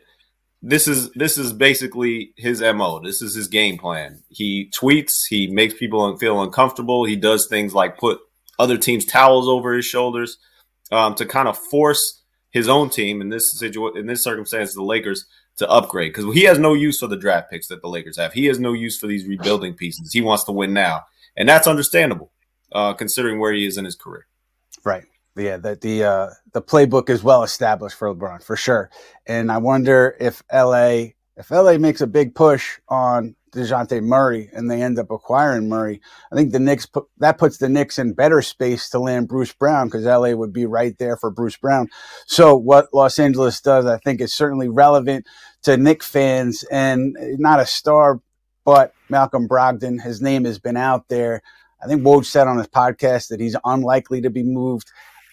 this 0.62 0.86
is 0.86 1.10
this 1.12 1.38
is 1.38 1.52
basically 1.52 2.32
his 2.36 2.60
mo. 2.60 3.00
This 3.00 3.22
is 3.22 3.34
his 3.34 3.48
game 3.48 3.78
plan. 3.78 4.22
He 4.28 4.70
tweets. 4.78 5.26
He 5.28 5.46
makes 5.46 5.74
people 5.74 6.16
feel 6.18 6.42
uncomfortable. 6.42 7.04
He 7.04 7.16
does 7.16 7.46
things 7.46 7.74
like 7.74 7.98
put 7.98 8.20
other 8.58 8.76
teams 8.76 9.04
towels 9.06 9.48
over 9.48 9.74
his 9.74 9.86
shoulders 9.86 10.38
um, 10.92 11.14
to 11.14 11.24
kind 11.24 11.48
of 11.48 11.56
force 11.56 12.22
his 12.50 12.68
own 12.68 12.90
team 12.90 13.20
in 13.20 13.30
this 13.30 13.58
situation, 13.58 13.98
in 13.98 14.06
this 14.06 14.22
circumstance, 14.22 14.74
the 14.74 14.82
Lakers 14.82 15.24
to 15.56 15.68
upgrade 15.68 16.12
because 16.12 16.32
he 16.34 16.44
has 16.44 16.58
no 16.58 16.74
use 16.74 16.98
for 16.98 17.06
the 17.06 17.16
draft 17.16 17.50
picks 17.50 17.68
that 17.68 17.80
the 17.80 17.88
Lakers 17.88 18.18
have. 18.18 18.32
He 18.32 18.46
has 18.46 18.58
no 18.58 18.72
use 18.72 18.98
for 18.98 19.06
these 19.06 19.26
rebuilding 19.26 19.74
pieces. 19.74 20.12
He 20.12 20.20
wants 20.20 20.44
to 20.44 20.52
win 20.52 20.72
now, 20.72 21.04
and 21.36 21.48
that's 21.48 21.66
understandable 21.66 22.32
uh, 22.72 22.92
considering 22.94 23.38
where 23.38 23.52
he 23.52 23.66
is 23.66 23.78
in 23.78 23.84
his 23.84 23.94
career. 23.94 24.26
Right. 24.84 25.04
Yeah. 25.36 25.56
The 25.56 25.76
the 25.80 26.04
uh, 26.04 26.30
the 26.52 26.62
playbook 26.62 27.08
is 27.08 27.22
well 27.22 27.42
established 27.42 27.96
for 27.96 28.14
LeBron 28.14 28.42
for 28.42 28.56
sure, 28.56 28.90
and 29.26 29.50
I 29.50 29.58
wonder 29.58 30.16
if 30.20 30.42
LA 30.52 31.12
if 31.36 31.50
LA 31.50 31.78
makes 31.78 32.00
a 32.00 32.06
big 32.06 32.34
push 32.34 32.78
on 32.88 33.34
Dejounte 33.52 34.02
Murray 34.02 34.50
and 34.52 34.70
they 34.70 34.82
end 34.82 34.98
up 34.98 35.10
acquiring 35.10 35.68
Murray, 35.68 36.00
I 36.30 36.36
think 36.36 36.52
the 36.52 36.60
Knicks 36.60 36.86
put, 36.86 37.06
that 37.18 37.38
puts 37.38 37.58
the 37.58 37.68
Knicks 37.68 37.98
in 37.98 38.12
better 38.12 38.42
space 38.42 38.88
to 38.90 38.98
land 38.98 39.28
Bruce 39.28 39.52
Brown 39.52 39.88
because 39.88 40.04
LA 40.04 40.32
would 40.32 40.52
be 40.52 40.66
right 40.66 40.96
there 40.98 41.16
for 41.16 41.30
Bruce 41.30 41.56
Brown. 41.56 41.88
So 42.26 42.56
what 42.56 42.92
Los 42.92 43.18
Angeles 43.18 43.60
does, 43.60 43.86
I 43.86 43.98
think, 43.98 44.20
is 44.20 44.34
certainly 44.34 44.68
relevant 44.68 45.26
to 45.62 45.76
Knick 45.76 46.02
fans 46.02 46.62
and 46.70 47.16
not 47.38 47.60
a 47.60 47.66
star, 47.66 48.20
but 48.64 48.92
Malcolm 49.08 49.48
Brogdon. 49.48 50.00
His 50.00 50.20
name 50.20 50.44
has 50.44 50.58
been 50.58 50.76
out 50.76 51.08
there. 51.08 51.42
I 51.82 51.86
think 51.86 52.02
Woj 52.02 52.26
said 52.26 52.46
on 52.46 52.58
his 52.58 52.68
podcast 52.68 53.28
that 53.28 53.40
he's 53.40 53.56
unlikely 53.64 54.20
to 54.20 54.30
be 54.30 54.42
moved. 54.42 54.90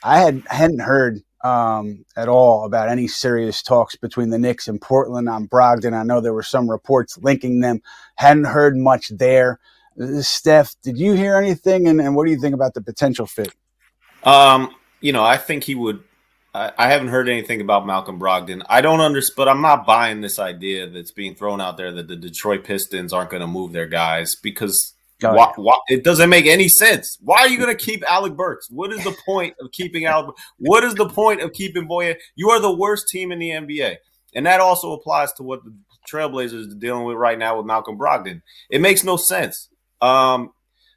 I 0.07 0.19
had 0.19 0.43
hadn't 0.49 0.79
heard 0.79 1.21
um, 1.43 2.05
at 2.15 2.29
all 2.29 2.65
about 2.65 2.87
any 2.87 3.07
serious 3.07 3.61
talks 3.61 3.97
between 3.97 4.29
the 4.29 4.39
Knicks 4.39 4.69
and 4.69 4.79
Portland 4.79 5.27
on 5.27 5.47
Brogdon. 5.47 5.93
I 5.93 6.03
know 6.03 6.21
there 6.21 6.33
were 6.33 6.43
some 6.43 6.69
reports 6.69 7.17
linking 7.17 7.59
them. 7.59 7.81
Hadn't 8.15 8.45
heard 8.45 8.77
much 8.77 9.09
there. 9.09 9.59
Steph, 10.21 10.75
did 10.81 10.97
you 10.97 11.13
hear 11.13 11.35
anything? 11.35 11.87
And, 11.87 11.99
and 11.99 12.15
what 12.15 12.25
do 12.25 12.31
you 12.31 12.39
think 12.39 12.55
about 12.55 12.73
the 12.73 12.81
potential 12.81 13.25
fit? 13.25 13.53
Um, 14.23 14.73
you 15.01 15.11
know, 15.11 15.25
I 15.25 15.35
think 15.37 15.65
he 15.65 15.75
would. 15.75 16.03
I, 16.53 16.71
I 16.77 16.89
haven't 16.89 17.09
heard 17.09 17.27
anything 17.27 17.59
about 17.59 17.85
Malcolm 17.85 18.17
Brogdon. 18.17 18.63
I 18.69 18.79
don't 18.79 19.01
understand, 19.01 19.35
but 19.35 19.49
I'm 19.49 19.61
not 19.61 19.85
buying 19.85 20.21
this 20.21 20.39
idea 20.39 20.87
that's 20.87 21.11
being 21.11 21.35
thrown 21.35 21.59
out 21.59 21.75
there 21.75 21.91
that 21.91 22.07
the 22.07 22.15
Detroit 22.15 22.63
Pistons 22.63 23.11
aren't 23.11 23.29
going 23.29 23.41
to 23.41 23.47
move 23.47 23.73
their 23.73 23.87
guys 23.87 24.35
because 24.35 24.93
why, 25.21 25.51
why, 25.55 25.77
it 25.87 26.03
doesn't 26.03 26.29
make 26.29 26.45
any 26.45 26.67
sense. 26.67 27.17
Why 27.21 27.39
are 27.39 27.47
you 27.47 27.57
going 27.57 27.75
to 27.75 27.85
keep 27.85 28.03
Alec 28.09 28.35
Burks? 28.35 28.69
What 28.69 28.91
is 28.91 29.03
the 29.03 29.15
point 29.25 29.55
of 29.59 29.71
keeping 29.71 30.05
Alec? 30.05 30.35
What 30.57 30.83
is 30.83 30.95
the 30.95 31.09
point 31.09 31.41
of 31.41 31.53
keeping 31.53 31.87
Boye? 31.87 32.17
You 32.35 32.49
are 32.51 32.59
the 32.59 32.73
worst 32.73 33.07
team 33.07 33.31
in 33.31 33.39
the 33.39 33.49
NBA, 33.49 33.97
and 34.35 34.45
that 34.45 34.59
also 34.59 34.93
applies 34.93 35.33
to 35.33 35.43
what 35.43 35.63
the 35.63 35.73
Trailblazers 36.07 36.71
are 36.71 36.79
dealing 36.79 37.03
with 37.03 37.17
right 37.17 37.37
now 37.37 37.57
with 37.57 37.65
Malcolm 37.65 37.97
Brogdon. 37.97 38.41
It 38.69 38.81
makes 38.81 39.03
no 39.03 39.17
sense. 39.17 39.69
Um, 40.01 40.53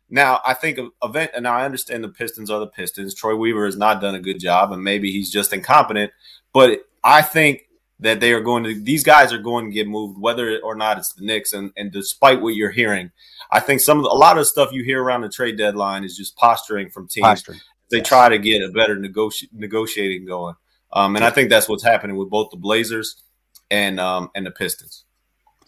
now, 0.09 0.41
I 0.45 0.55
think 0.55 0.79
event, 1.03 1.31
and 1.35 1.47
I 1.47 1.65
understand 1.65 2.03
the 2.03 2.09
Pistons 2.09 2.51
are 2.51 2.61
the 2.61 2.67
Pistons. 2.67 3.15
Troy 3.15 3.37
Weaver 3.37 3.65
has 3.65 3.77
not 3.77 4.01
done 4.01 4.15
a 4.15 4.21
good 4.21 4.41
job, 4.41 4.73
and 4.73 4.83
maybe 4.83 5.13
he's 5.13 5.31
just 5.31 5.53
incompetent. 5.53 6.13
But 6.53 6.81
I 7.05 7.23
think 7.23 7.63
that 8.01 8.21
they 8.21 8.33
are 8.33 8.41
going 8.41 8.65
to; 8.65 8.75
these 8.75 9.05
guys 9.05 9.33
are 9.33 9.39
going 9.39 9.67
to 9.67 9.75
get 9.75 9.87
moved, 9.89 10.19
whether 10.19 10.59
or 10.61 10.75
not 10.75 10.99
it's 10.99 11.13
the 11.13 11.25
Knicks. 11.25 11.53
And, 11.53 11.73
and 11.77 11.93
despite 11.93 12.41
what 12.41 12.55
you're 12.55 12.71
hearing, 12.71 13.11
I 13.51 13.61
think 13.61 13.81
some 13.81 13.99
of 13.99 14.05
the, 14.05 14.11
a 14.11 14.15
lot 14.15 14.37
of 14.37 14.43
the 14.43 14.47
stuff 14.47 14.73
you 14.73 14.85
hear 14.85 15.03
around 15.03 15.23
the 15.23 15.29
trade 15.29 15.57
deadline 15.57 16.05
is 16.05 16.17
just 16.17 16.37
posturing 16.37 16.91
from 16.91 17.09
teams. 17.09 17.25
Posturing. 17.25 17.61
They 17.91 17.99
yes. 17.99 18.09
try 18.09 18.29
to 18.29 18.39
get 18.39 18.63
a 18.63 18.71
better 18.71 18.97
negoti- 18.97 19.49
negotiating 19.53 20.27
going, 20.27 20.55
um, 20.93 21.17
and 21.17 21.25
I 21.25 21.31
think 21.31 21.51
that's 21.51 21.69
what's 21.69 21.85
happening 21.85 22.17
with 22.17 22.31
both 22.31 22.51
the 22.51 22.57
Blazers 22.57 23.23
and 23.71 23.99
um, 23.99 24.31
and 24.35 24.47
the 24.47 24.51
Pistons. 24.51 25.05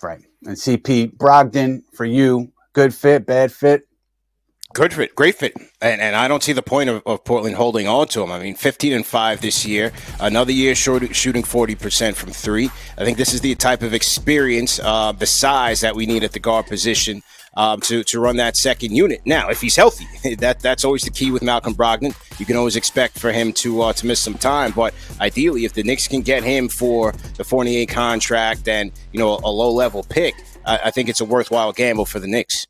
Right. 0.03 0.21
And 0.45 0.57
CP 0.57 1.17
Brogdon 1.17 1.83
for 1.95 2.05
you, 2.05 2.53
good 2.73 2.95
fit, 2.95 3.25
bad 3.27 3.53
fit. 3.53 3.87
Good 4.75 4.95
fit, 4.95 5.15
great 5.15 5.35
fit, 5.35 5.55
and, 5.83 6.01
and 6.01 6.17
I 6.17 6.29
don't 6.29 6.43
see 6.43 6.55
the 6.55 6.63
point 6.63 6.89
of, 6.89 7.03
of, 7.05 7.25
Portland 7.25 7.57
holding 7.57 7.87
on 7.87 8.09
to 8.09 8.23
him. 8.23 8.33
I 8.33 8.39
mean, 8.39 8.55
15 8.55 8.95
and 8.95 9.05
five 9.07 9.43
this 9.43 9.67
year, 9.67 9.93
another 10.19 10.51
year 10.51 10.75
short, 10.75 11.15
shooting 11.15 11.43
40 11.43 11.75
percent 11.75 12.17
from 12.17 12.31
three. 12.31 12.71
I 12.97 13.05
think 13.05 13.19
this 13.19 13.35
is 13.35 13.43
the 13.43 13.55
type 13.55 13.83
of 13.83 13.93
experience, 13.93 14.81
uh, 14.83 15.13
the 15.13 15.27
size 15.27 15.83
that 15.83 15.95
we 15.95 16.07
need 16.07 16.25
at 16.25 16.33
the 16.33 16.39
guard 16.39 16.67
position 16.69 17.23
um, 17.55 17.81
to 17.83 18.03
to 18.05 18.19
run 18.19 18.37
that 18.37 18.57
second 18.57 18.97
unit. 18.97 19.21
Now, 19.27 19.51
if 19.51 19.61
he's 19.61 19.77
healthy, 19.77 20.07
that 20.37 20.61
that's 20.61 20.87
always 20.87 21.03
the 21.03 21.11
key 21.11 21.31
with 21.31 21.43
Malcolm 21.43 21.75
Brogdon. 21.75 22.15
You 22.41 22.47
can 22.47 22.57
always 22.57 22.77
expect 22.77 23.19
for 23.19 23.31
him 23.31 23.53
to 23.55 23.83
uh, 23.83 23.93
to 23.93 24.07
miss 24.07 24.21
some 24.21 24.39
time, 24.39 24.73
but 24.75 24.95
ideally, 25.21 25.67
if 25.67 25.75
the 25.75 25.83
Knicks 25.83 26.09
can 26.09 26.23
get 26.23 26.43
him 26.43 26.71
for 26.71 27.13
the 27.37 27.45
Fournier 27.45 27.85
contract 27.85 28.67
and 28.69 28.91
you 29.13 29.19
know 29.19 29.35
a, 29.35 29.41
a 29.45 29.51
low 29.51 29.71
level 29.71 30.03
pick, 30.03 30.35
I, 30.65 30.81
I 30.85 30.91
think 30.91 31.11
it's 31.11 31.21
a 31.21 31.27
worthwhile 31.27 31.73
gamble 31.73 32.07
for 32.07 32.21
the 32.21 32.27
Knicks. 32.29 32.67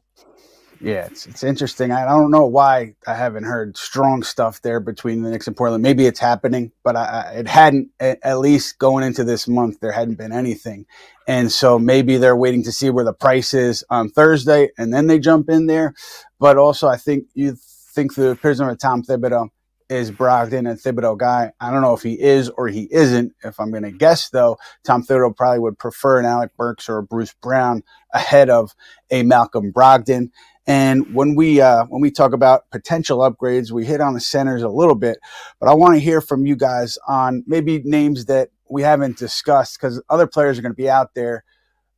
Yeah, 0.83 1.07
it's 1.07 1.27
it's 1.27 1.45
interesting. 1.45 1.93
I 1.93 2.07
don't 2.07 2.31
know 2.31 2.47
why 2.47 2.97
I 3.09 3.15
haven't 3.15 3.45
heard 3.45 3.79
strong 3.79 4.23
stuff 4.23 4.63
there 4.63 4.81
between 4.81 5.23
the 5.23 5.31
Knicks 5.31 5.49
and 5.49 5.57
Portland. 5.57 5.83
Maybe 5.83 6.07
it's 6.07 6.21
happening, 6.21 6.73
but 6.85 6.97
I, 6.97 7.35
it 7.39 7.49
hadn't. 7.49 7.91
At 8.01 8.41
least 8.41 8.79
going 8.79 9.05
into 9.05 9.25
this 9.25 9.49
month, 9.49 9.81
there 9.81 9.93
hadn't 9.93 10.17
been 10.17 10.33
anything, 10.33 10.87
and 11.29 11.53
so 11.53 11.81
maybe 11.81 12.19
they're 12.19 12.37
waiting 12.37 12.65
to 12.65 12.73
see 12.73 12.91
where 12.91 13.07
the 13.07 13.15
price 13.15 13.55
is 13.55 13.85
on 13.91 14.11
Thursday, 14.11 14.71
and 14.79 14.95
then 14.95 15.09
they 15.09 15.19
jump 15.19 15.51
in 15.51 15.67
there. 15.67 15.95
But 16.41 16.59
also, 16.59 16.89
I 16.89 16.99
think 16.99 17.27
you 17.35 17.57
think 17.59 18.15
the 18.15 18.37
prism 18.41 18.69
of 18.69 18.79
Tom 18.79 19.03
Thibodeau 19.03 19.49
is 19.91 20.13
Brogdon 20.13 20.71
and 20.71 20.79
Thibodeau 20.81 21.19
guy. 21.19 21.53
I 21.61 21.73
don't 21.73 21.83
know 21.83 21.95
if 21.95 22.03
he 22.05 22.21
is 22.21 22.51
or 22.51 22.69
he 22.69 22.89
isn't. 22.93 23.33
If 23.45 23.61
I'm 23.61 23.73
going 23.73 23.85
to 23.85 23.93
guess, 23.93 24.31
though, 24.31 24.59
Tom 24.85 25.05
Thibodeau 25.05 25.37
probably 25.37 25.61
would 25.61 25.79
prefer 25.79 26.21
an 26.21 26.27
Alec 26.27 26.57
Burks 26.57 26.89
or 26.91 26.99
a 26.99 27.05
Bruce 27.05 27.35
Brown 27.43 27.83
ahead 28.15 28.51
of 28.51 28.75
a 29.11 29.25
Malcolm 29.25 29.73
Brogdon. 29.73 30.31
And 30.67 31.15
when 31.15 31.35
we 31.35 31.61
uh, 31.61 31.85
when 31.87 32.01
we 32.01 32.11
talk 32.11 32.33
about 32.33 32.71
potential 32.71 33.19
upgrades, 33.19 33.73
we 33.73 33.85
hit 33.85 34.01
on 34.01 34.15
the 34.15 34.21
centers 34.21 34.63
a 34.63 34.69
little 34.69 34.95
bit, 34.95 35.19
but 35.59 35.69
I 35.69 35.75
want 35.75 35.95
to 35.95 36.01
hear 36.01 36.21
from 36.21 36.47
you 36.47 36.55
guys 36.55 36.99
on 37.09 37.43
maybe 37.47 37.83
names 37.85 38.27
that 38.27 38.51
we 38.71 38.83
haven't 38.83 39.19
discussed 39.19 39.79
because 39.81 40.01
other 40.09 40.27
players 40.27 40.59
are 40.59 40.63
going 40.63 40.73
to 40.73 40.77
be 40.77 40.89
out 40.91 41.15
there. 41.15 41.45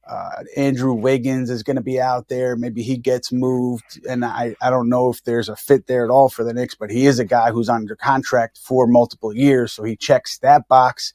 Uh, 0.09 0.43
Andrew 0.57 0.93
Wiggins 0.93 1.49
is 1.49 1.63
going 1.63 1.77
to 1.77 1.83
be 1.83 1.99
out 2.01 2.29
there. 2.29 2.57
Maybe 2.57 2.83
he 2.83 2.99
gets 2.99 3.33
moved, 3.33 4.01
and 4.09 4.25
I, 4.25 4.55
I 4.61 4.69
don't 4.69 4.91
know 4.91 5.11
if 5.11 5.25
there's 5.25 5.49
a 5.49 5.57
fit 5.57 5.87
there 5.87 6.05
at 6.05 6.11
all 6.11 6.29
for 6.29 6.45
the 6.45 6.53
Knicks, 6.53 6.75
but 6.75 6.91
he 6.91 7.07
is 7.07 7.19
a 7.19 7.25
guy 7.25 7.53
who's 7.53 7.71
under 7.71 7.97
contract 7.97 8.59
for 8.59 8.87
multiple 8.87 9.35
years, 9.35 9.73
so 9.73 9.83
he 9.83 9.97
checks 9.97 10.39
that 10.39 10.69
box. 10.69 11.15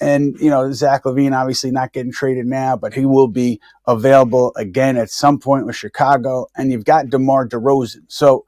And, 0.00 0.36
you 0.40 0.50
know, 0.50 0.72
Zach 0.72 1.04
LaVine 1.04 1.36
obviously 1.38 1.70
not 1.70 1.92
getting 1.92 2.12
traded 2.12 2.46
now, 2.46 2.76
but 2.76 2.94
he 2.94 3.06
will 3.06 3.28
be 3.28 3.60
available 3.86 4.52
again 4.56 4.96
at 4.96 5.10
some 5.10 5.38
point 5.38 5.66
with 5.66 5.76
Chicago. 5.76 6.48
And 6.56 6.72
you've 6.72 6.84
got 6.84 7.10
DeMar 7.10 7.48
DeRozan. 7.48 8.02
So 8.08 8.44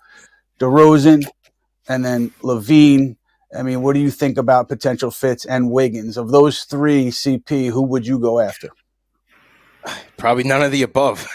DeRozan 0.58 1.26
and 1.88 2.04
then 2.04 2.30
LaVine. 2.42 3.16
I 3.56 3.62
mean, 3.62 3.82
what 3.82 3.94
do 3.94 4.00
you 4.00 4.10
think 4.10 4.38
about 4.38 4.68
potential 4.68 5.10
fits 5.10 5.44
and 5.44 5.70
Wiggins? 5.70 6.16
Of 6.16 6.30
those 6.30 6.64
three, 6.64 7.08
CP, 7.08 7.70
who 7.70 7.82
would 7.82 8.06
you 8.06 8.18
go 8.18 8.40
after? 8.40 8.70
Probably 10.16 10.44
none 10.44 10.62
of 10.62 10.72
the 10.72 10.82
above. 10.82 11.28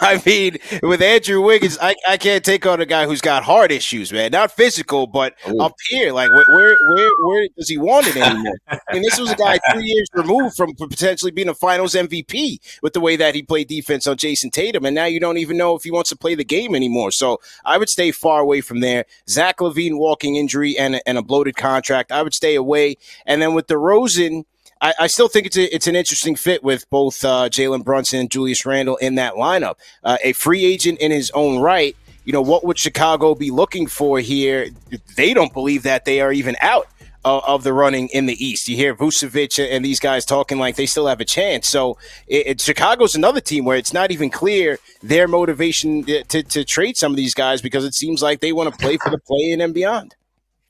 I 0.00 0.20
mean, 0.26 0.58
with 0.82 1.00
Andrew 1.00 1.40
Wiggins, 1.40 1.78
I, 1.80 1.94
I 2.06 2.16
can't 2.16 2.44
take 2.44 2.66
on 2.66 2.80
a 2.80 2.86
guy 2.86 3.06
who's 3.06 3.20
got 3.20 3.44
heart 3.44 3.70
issues, 3.70 4.12
man. 4.12 4.32
Not 4.32 4.50
physical, 4.50 5.06
but 5.06 5.34
Ooh. 5.48 5.60
up 5.60 5.74
here. 5.88 6.12
Like, 6.12 6.30
where, 6.30 6.44
where, 6.48 6.76
where, 6.90 7.10
where 7.22 7.48
does 7.56 7.68
he 7.68 7.78
want 7.78 8.08
it 8.08 8.16
anymore? 8.16 8.58
I 8.68 8.78
mean, 8.92 9.02
this 9.02 9.20
was 9.20 9.30
a 9.30 9.36
guy 9.36 9.60
three 9.72 9.84
years 9.84 10.08
removed 10.14 10.56
from 10.56 10.74
potentially 10.74 11.30
being 11.30 11.48
a 11.48 11.54
Finals 11.54 11.94
MVP 11.94 12.58
with 12.82 12.92
the 12.92 13.00
way 13.00 13.14
that 13.16 13.34
he 13.34 13.42
played 13.42 13.68
defense 13.68 14.06
on 14.06 14.16
Jayson 14.16 14.50
Tatum, 14.50 14.84
and 14.84 14.94
now 14.94 15.04
you 15.04 15.20
don't 15.20 15.38
even 15.38 15.56
know 15.56 15.76
if 15.76 15.84
he 15.84 15.90
wants 15.92 16.10
to 16.10 16.16
play 16.16 16.34
the 16.34 16.44
game 16.44 16.74
anymore. 16.74 17.12
So 17.12 17.40
I 17.64 17.78
would 17.78 17.88
stay 17.88 18.10
far 18.10 18.40
away 18.40 18.60
from 18.62 18.80
there. 18.80 19.04
Zach 19.28 19.58
LaVine 19.58 19.96
walking 19.96 20.36
injury 20.36 20.76
and 20.76 21.00
and 21.06 21.18
a 21.18 21.22
bloated 21.22 21.56
contract, 21.56 22.10
I 22.10 22.22
would 22.22 22.34
stay 22.34 22.56
away. 22.56 22.96
And 23.26 23.40
then 23.40 23.54
with 23.54 23.68
the 23.68 23.74
DeRozan– 23.74 24.44
I, 24.82 24.94
I, 25.00 25.06
still 25.06 25.28
think 25.28 25.46
it's 25.46 25.56
a, 25.56 25.74
it's 25.74 25.86
an 25.86 25.94
interesting 25.94 26.34
fit 26.34 26.62
with 26.64 26.90
both 26.90 27.24
uh, 27.24 27.48
Jalen 27.48 27.84
Brunson 27.84 28.20
and 28.20 28.30
Julius 28.30 28.66
Randle 28.66 28.96
in 28.96 29.14
that 29.14 29.34
lineup. 29.34 29.76
Uh, 30.02 30.18
a 30.24 30.32
free 30.32 30.64
agent 30.64 30.98
in 30.98 31.12
his 31.12 31.30
own 31.30 31.60
right. 31.60 31.96
You 32.24 32.32
know 32.32 32.42
what 32.42 32.64
would 32.64 32.78
Chicago 32.78 33.34
be 33.34 33.50
looking 33.50 33.86
for 33.86 34.18
here? 34.18 34.68
They 35.16 35.34
don't 35.34 35.52
believe 35.52 35.84
that 35.84 36.04
they 36.04 36.20
are 36.20 36.32
even 36.32 36.56
out 36.60 36.88
of, 37.24 37.62
the 37.62 37.72
running 37.72 38.08
in 38.08 38.26
the 38.26 38.44
East. 38.44 38.68
You 38.68 38.76
hear 38.76 38.94
Vucevic 38.94 39.64
and 39.70 39.84
these 39.84 40.00
guys 40.00 40.24
talking 40.24 40.58
like 40.58 40.76
they 40.76 40.86
still 40.86 41.06
have 41.06 41.20
a 41.20 41.24
chance. 41.24 41.68
So 41.68 41.96
it, 42.26 42.46
it, 42.46 42.60
Chicago's 42.60 43.14
another 43.14 43.40
team 43.40 43.64
where 43.64 43.76
it's 43.76 43.92
not 43.92 44.10
even 44.10 44.30
clear 44.30 44.78
their 45.02 45.28
motivation 45.28 46.04
to, 46.04 46.24
to, 46.24 46.42
to 46.42 46.64
trade 46.64 46.96
some 46.96 47.12
of 47.12 47.16
these 47.16 47.34
guys 47.34 47.62
because 47.62 47.84
it 47.84 47.94
seems 47.94 48.22
like 48.22 48.40
they 48.40 48.52
want 48.52 48.72
to 48.72 48.78
play 48.78 48.96
for 48.96 49.10
the 49.10 49.18
play 49.18 49.50
in 49.52 49.60
and 49.60 49.72
beyond. 49.72 50.16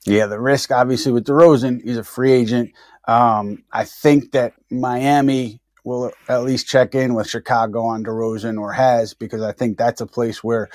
Yeah, 0.05 0.27
the 0.27 0.39
risk 0.39 0.71
obviously 0.71 1.11
with 1.11 1.25
DeRozan, 1.25 1.81
he's 1.83 1.97
a 1.97 2.03
free 2.03 2.33
agent. 2.33 2.71
Um, 3.05 3.63
I 3.71 3.83
think 3.83 4.31
that 4.31 4.53
Miami 4.71 5.61
will 5.83 6.11
at 6.29 6.43
least 6.43 6.67
check 6.67 6.95
in 6.95 7.13
with 7.13 7.27
Chicago 7.27 7.83
on 7.83 8.03
DeRozan 8.03 8.59
or 8.59 8.71
has 8.71 9.13
because 9.13 9.41
I 9.41 9.51
think 9.51 9.77
that's 9.77 9.99
a 9.99 10.07
place 10.07 10.43
where 10.43 10.69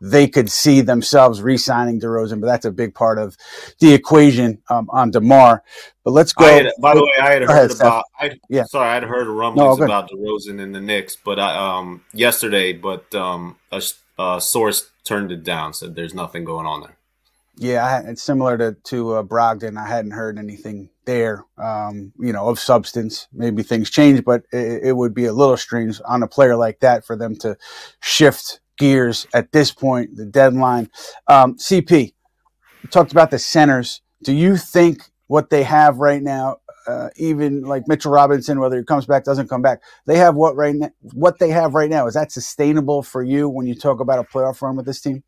they 0.00 0.28
could 0.28 0.50
see 0.50 0.80
themselves 0.80 1.42
re-signing 1.42 2.00
DeRozan, 2.00 2.40
but 2.40 2.46
that's 2.46 2.64
a 2.64 2.72
big 2.72 2.94
part 2.94 3.18
of 3.18 3.36
the 3.80 3.94
equation 3.94 4.60
um, 4.68 4.88
on 4.90 5.10
Demar. 5.10 5.62
But 6.04 6.12
let's 6.12 6.32
go. 6.32 6.44
Had, 6.44 6.72
by 6.80 6.94
the 6.94 7.04
way, 7.04 7.12
I 7.20 7.32
had 7.32 7.42
heard 7.42 7.70
ahead, 7.70 7.70
about. 7.72 8.04
I, 8.18 8.38
yeah, 8.48 8.64
sorry, 8.64 8.88
I 8.90 8.94
had 8.94 9.04
heard 9.04 9.28
rumblings 9.28 9.78
no, 9.78 9.84
about 9.84 10.10
DeRozan 10.10 10.60
and 10.60 10.74
the 10.74 10.80
Knicks, 10.80 11.16
but 11.16 11.38
I 11.38 11.78
um 11.78 12.04
yesterday, 12.12 12.72
but 12.72 13.12
um 13.14 13.56
a, 13.70 13.82
a 14.18 14.40
source 14.40 14.90
turned 15.04 15.30
it 15.32 15.44
down. 15.44 15.72
Said 15.72 15.94
there's 15.94 16.14
nothing 16.14 16.44
going 16.44 16.66
on 16.66 16.80
there. 16.82 16.97
Yeah, 17.60 18.02
it's 18.06 18.22
similar 18.22 18.56
to 18.58 18.76
to 18.84 19.14
uh, 19.14 19.22
Brogdon. 19.24 19.76
I 19.76 19.88
hadn't 19.88 20.12
heard 20.12 20.38
anything 20.38 20.90
there, 21.06 21.44
um, 21.56 22.12
you 22.20 22.32
know, 22.32 22.48
of 22.48 22.60
substance. 22.60 23.26
Maybe 23.32 23.64
things 23.64 23.90
change, 23.90 24.24
but 24.24 24.44
it, 24.52 24.84
it, 24.84 24.96
would 24.96 25.12
be 25.12 25.24
a 25.24 25.32
little 25.32 25.56
strange 25.56 26.00
on 26.06 26.22
a 26.22 26.28
player 26.28 26.54
like 26.54 26.80
that 26.80 27.04
for 27.04 27.16
them 27.16 27.34
to 27.36 27.56
shift 28.00 28.60
gears 28.78 29.26
at 29.34 29.50
this 29.50 29.72
point, 29.72 30.16
the 30.16 30.24
deadline. 30.24 30.88
Um, 31.26 31.56
CP, 31.56 32.12
talked 32.90 33.10
about 33.10 33.32
the 33.32 33.38
centers. 33.40 34.02
Do 34.22 34.32
you 34.32 34.56
think 34.56 35.02
what 35.26 35.50
they 35.50 35.64
have 35.64 35.98
right 35.98 36.22
now, 36.22 36.58
uh, 36.86 37.08
even 37.16 37.62
like 37.62 37.88
Mitchell 37.88 38.12
Robinson, 38.12 38.60
whether 38.60 38.78
he 38.78 38.84
comes 38.84 39.06
back, 39.06 39.24
doesn't 39.24 39.48
come 39.48 39.62
back, 39.62 39.82
they 40.06 40.16
have 40.18 40.36
what 40.36 40.54
right 40.54 40.76
now? 40.76 40.90
What 41.00 41.40
they 41.40 41.50
have 41.50 41.74
right 41.74 41.90
now 41.90 42.06
is 42.06 42.14
that 42.14 42.30
sustainable 42.30 43.02
for 43.02 43.22
you 43.22 43.48
when 43.48 43.66
you 43.66 43.74
talk 43.74 43.98
about 43.98 44.20
a 44.20 44.24
playoff 44.24 44.62
run 44.62 44.76
with 44.76 44.86
this 44.86 45.00
team? 45.00 45.24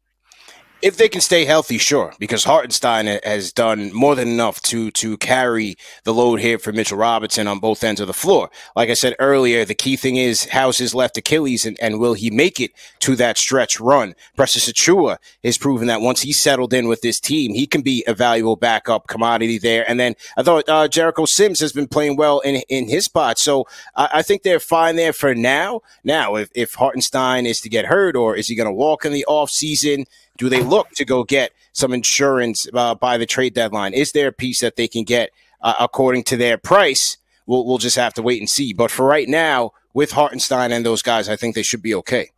If 0.82 0.96
they 0.96 1.10
can 1.10 1.20
stay 1.20 1.44
healthy, 1.44 1.76
sure, 1.76 2.14
because 2.18 2.44
Hartenstein 2.44 3.06
has 3.22 3.52
done 3.52 3.92
more 3.92 4.14
than 4.14 4.28
enough 4.28 4.62
to 4.62 4.90
to 4.92 5.18
carry 5.18 5.76
the 6.04 6.14
load 6.14 6.40
here 6.40 6.58
for 6.58 6.72
Mitchell 6.72 6.96
Robinson 6.96 7.46
on 7.46 7.58
both 7.58 7.84
ends 7.84 8.00
of 8.00 8.06
the 8.06 8.14
floor. 8.14 8.50
Like 8.74 8.88
I 8.88 8.94
said 8.94 9.14
earlier, 9.18 9.66
the 9.66 9.74
key 9.74 9.96
thing 9.96 10.16
is 10.16 10.46
how's 10.46 10.78
his 10.78 10.94
left 10.94 11.18
Achilles 11.18 11.66
and, 11.66 11.78
and 11.82 12.00
will 12.00 12.14
he 12.14 12.30
make 12.30 12.60
it 12.60 12.70
to 13.00 13.14
that 13.16 13.36
stretch 13.36 13.78
run? 13.78 14.14
Precious 14.36 14.72
Achiuwa 14.72 15.18
has 15.44 15.58
proven 15.58 15.86
that 15.88 16.00
once 16.00 16.22
he's 16.22 16.40
settled 16.40 16.72
in 16.72 16.88
with 16.88 17.02
this 17.02 17.20
team, 17.20 17.52
he 17.52 17.66
can 17.66 17.82
be 17.82 18.02
a 18.06 18.14
valuable 18.14 18.56
backup 18.56 19.06
commodity 19.06 19.58
there. 19.58 19.84
And 19.86 20.00
then 20.00 20.14
I 20.38 20.42
thought 20.42 20.66
uh, 20.66 20.88
Jericho 20.88 21.26
Sims 21.26 21.60
has 21.60 21.74
been 21.74 21.88
playing 21.88 22.16
well 22.16 22.40
in 22.40 22.62
in 22.70 22.88
his 22.88 23.04
spot, 23.04 23.38
so 23.38 23.66
I, 23.94 24.08
I 24.14 24.22
think 24.22 24.44
they're 24.44 24.58
fine 24.58 24.96
there 24.96 25.12
for 25.12 25.34
now. 25.34 25.82
Now, 26.04 26.36
if 26.36 26.48
if 26.54 26.72
Hartenstein 26.72 27.44
is 27.44 27.60
to 27.60 27.68
get 27.68 27.84
hurt 27.84 28.16
or 28.16 28.34
is 28.34 28.46
he 28.46 28.54
going 28.54 28.66
to 28.66 28.72
walk 28.72 29.04
in 29.04 29.12
the 29.12 29.26
off 29.26 29.50
season? 29.50 30.06
Do 30.40 30.48
they 30.48 30.62
look 30.62 30.88
to 30.92 31.04
go 31.04 31.22
get 31.22 31.52
some 31.74 31.92
insurance 31.92 32.66
uh, 32.72 32.94
by 32.94 33.18
the 33.18 33.26
trade 33.26 33.52
deadline? 33.52 33.92
Is 33.92 34.12
there 34.12 34.28
a 34.28 34.32
piece 34.32 34.62
that 34.62 34.76
they 34.76 34.88
can 34.88 35.04
get 35.04 35.28
uh, 35.60 35.74
according 35.78 36.24
to 36.24 36.38
their 36.38 36.56
price? 36.56 37.18
We'll, 37.46 37.66
we'll 37.66 37.76
just 37.76 37.96
have 37.96 38.14
to 38.14 38.22
wait 38.22 38.40
and 38.40 38.48
see. 38.48 38.72
But 38.72 38.90
for 38.90 39.04
right 39.04 39.28
now, 39.28 39.72
with 39.92 40.12
Hartenstein 40.12 40.72
and 40.72 40.84
those 40.84 41.02
guys, 41.02 41.28
I 41.28 41.36
think 41.36 41.54
they 41.54 41.62
should 41.62 41.82
be 41.82 41.94
okay. 41.96 42.30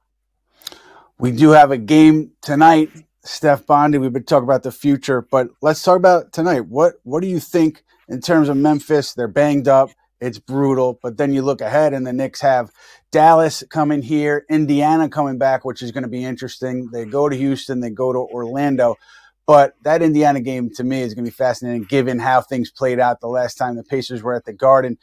We 1.21 1.31
do 1.31 1.51
have 1.51 1.71
a 1.71 1.79
game 1.79 2.33
tonight, 2.41 2.91
Steph 3.23 3.67
Bondy. 3.67 3.99
We've 3.99 4.13
been 4.13 4.25
talking 4.25 4.49
about 4.49 4.65
the 4.65 4.73
future, 4.73 5.23
but 5.23 5.51
let's 5.61 5.81
talk 5.81 5.97
about 5.97 6.33
tonight. 6.33 6.67
What 6.67 6.95
what 7.05 7.21
do 7.21 7.29
you 7.29 7.39
think 7.39 7.85
in 8.09 8.21
terms 8.21 8.49
of 8.49 8.57
Memphis? 8.57 9.15
They're 9.15 9.29
banged 9.29 9.69
up. 9.69 9.91
It's 10.23 10.39
brutal, 10.39 11.01
but 11.03 11.17
then 11.17 11.33
you 11.33 11.43
look 11.43 11.61
ahead, 11.61 11.93
and 11.93 12.07
the 12.07 12.13
Knicks 12.13 12.41
have 12.43 12.71
Dallas 13.11 13.65
coming 13.71 14.03
here, 14.03 14.47
Indiana 14.49 15.09
coming 15.09 15.37
back, 15.37 15.65
which 15.65 15.83
is 15.83 15.91
going 15.91 16.05
to 16.05 16.09
be 16.09 16.25
interesting. 16.25 16.89
They 16.93 17.05
go 17.05 17.29
to 17.29 17.37
Houston, 17.37 17.81
they 17.81 17.91
go 17.91 18.13
to 18.13 18.21
Orlando. 18.21 18.95
But 19.49 19.75
that 19.83 20.01
Indiana 20.01 20.41
game 20.41 20.71
to 20.77 20.85
me 20.85 21.01
is 21.01 21.15
going 21.15 21.25
to 21.25 21.31
be 21.31 21.35
fascinating 21.35 21.83
given 21.83 22.21
how 22.21 22.41
things 22.41 22.71
played 22.71 23.01
out 23.01 23.21
the 23.21 23.27
last 23.27 23.57
time 23.57 23.75
the 23.75 23.83
Pacers 23.83 24.23
were 24.23 24.35
at 24.35 24.45
the 24.45 24.53
Garden. 24.53 24.97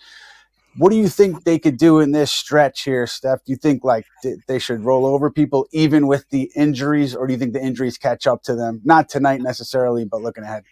What 0.77 0.91
do 0.91 0.95
you 0.95 1.09
think 1.09 1.43
they 1.43 1.59
could 1.59 1.77
do 1.77 1.99
in 1.99 2.13
this 2.13 2.31
stretch 2.31 2.83
here, 2.83 3.05
Steph? 3.05 3.43
Do 3.43 3.51
you 3.51 3.57
think 3.57 3.83
like 3.83 4.05
they 4.47 4.59
should 4.59 4.85
roll 4.85 5.05
over 5.05 5.29
people 5.29 5.67
even 5.73 6.07
with 6.07 6.29
the 6.29 6.49
injuries, 6.55 7.13
or 7.13 7.27
do 7.27 7.33
you 7.33 7.39
think 7.39 7.51
the 7.51 7.61
injuries 7.61 7.97
catch 7.97 8.25
up 8.25 8.43
to 8.43 8.55
them? 8.55 8.79
Not 8.85 9.09
tonight 9.09 9.41
necessarily, 9.41 10.05
but 10.05 10.21
looking 10.21 10.45
ahead. 10.45 10.63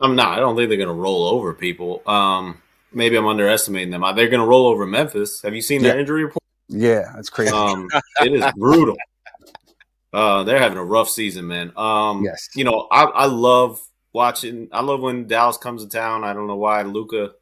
I'm 0.00 0.14
not. 0.14 0.36
I 0.36 0.40
don't 0.40 0.54
think 0.54 0.68
they're 0.68 0.78
going 0.78 0.88
to 0.88 0.94
roll 0.94 1.26
over 1.26 1.52
people. 1.54 2.02
Um, 2.06 2.62
maybe 2.96 3.16
I'm 3.16 3.26
underestimating 3.26 3.90
them. 3.90 4.00
They're 4.16 4.28
going 4.28 4.40
to 4.40 4.46
roll 4.46 4.66
over 4.66 4.86
Memphis. 4.86 5.42
Have 5.42 5.54
you 5.54 5.62
seen 5.62 5.82
yeah. 5.82 5.90
their 5.90 6.00
injury 6.00 6.24
report? 6.24 6.42
Yeah, 6.68 7.12
that's 7.14 7.30
crazy. 7.30 7.52
Um, 7.52 7.86
it 8.20 8.32
is 8.32 8.44
brutal. 8.56 8.96
Uh, 10.12 10.42
they're 10.42 10.58
having 10.58 10.78
a 10.78 10.84
rough 10.84 11.08
season, 11.08 11.46
man. 11.46 11.72
Um, 11.76 12.24
yes. 12.24 12.48
You 12.56 12.64
know, 12.64 12.88
I, 12.90 13.04
I 13.04 13.26
love 13.26 13.80
watching. 14.12 14.68
I 14.72 14.80
love 14.80 15.00
when 15.00 15.28
Dallas 15.28 15.58
comes 15.58 15.84
to 15.84 15.88
town. 15.88 16.24
I 16.24 16.32
don't 16.32 16.46
know 16.46 16.56
why 16.56 16.82
Luka 16.82 17.32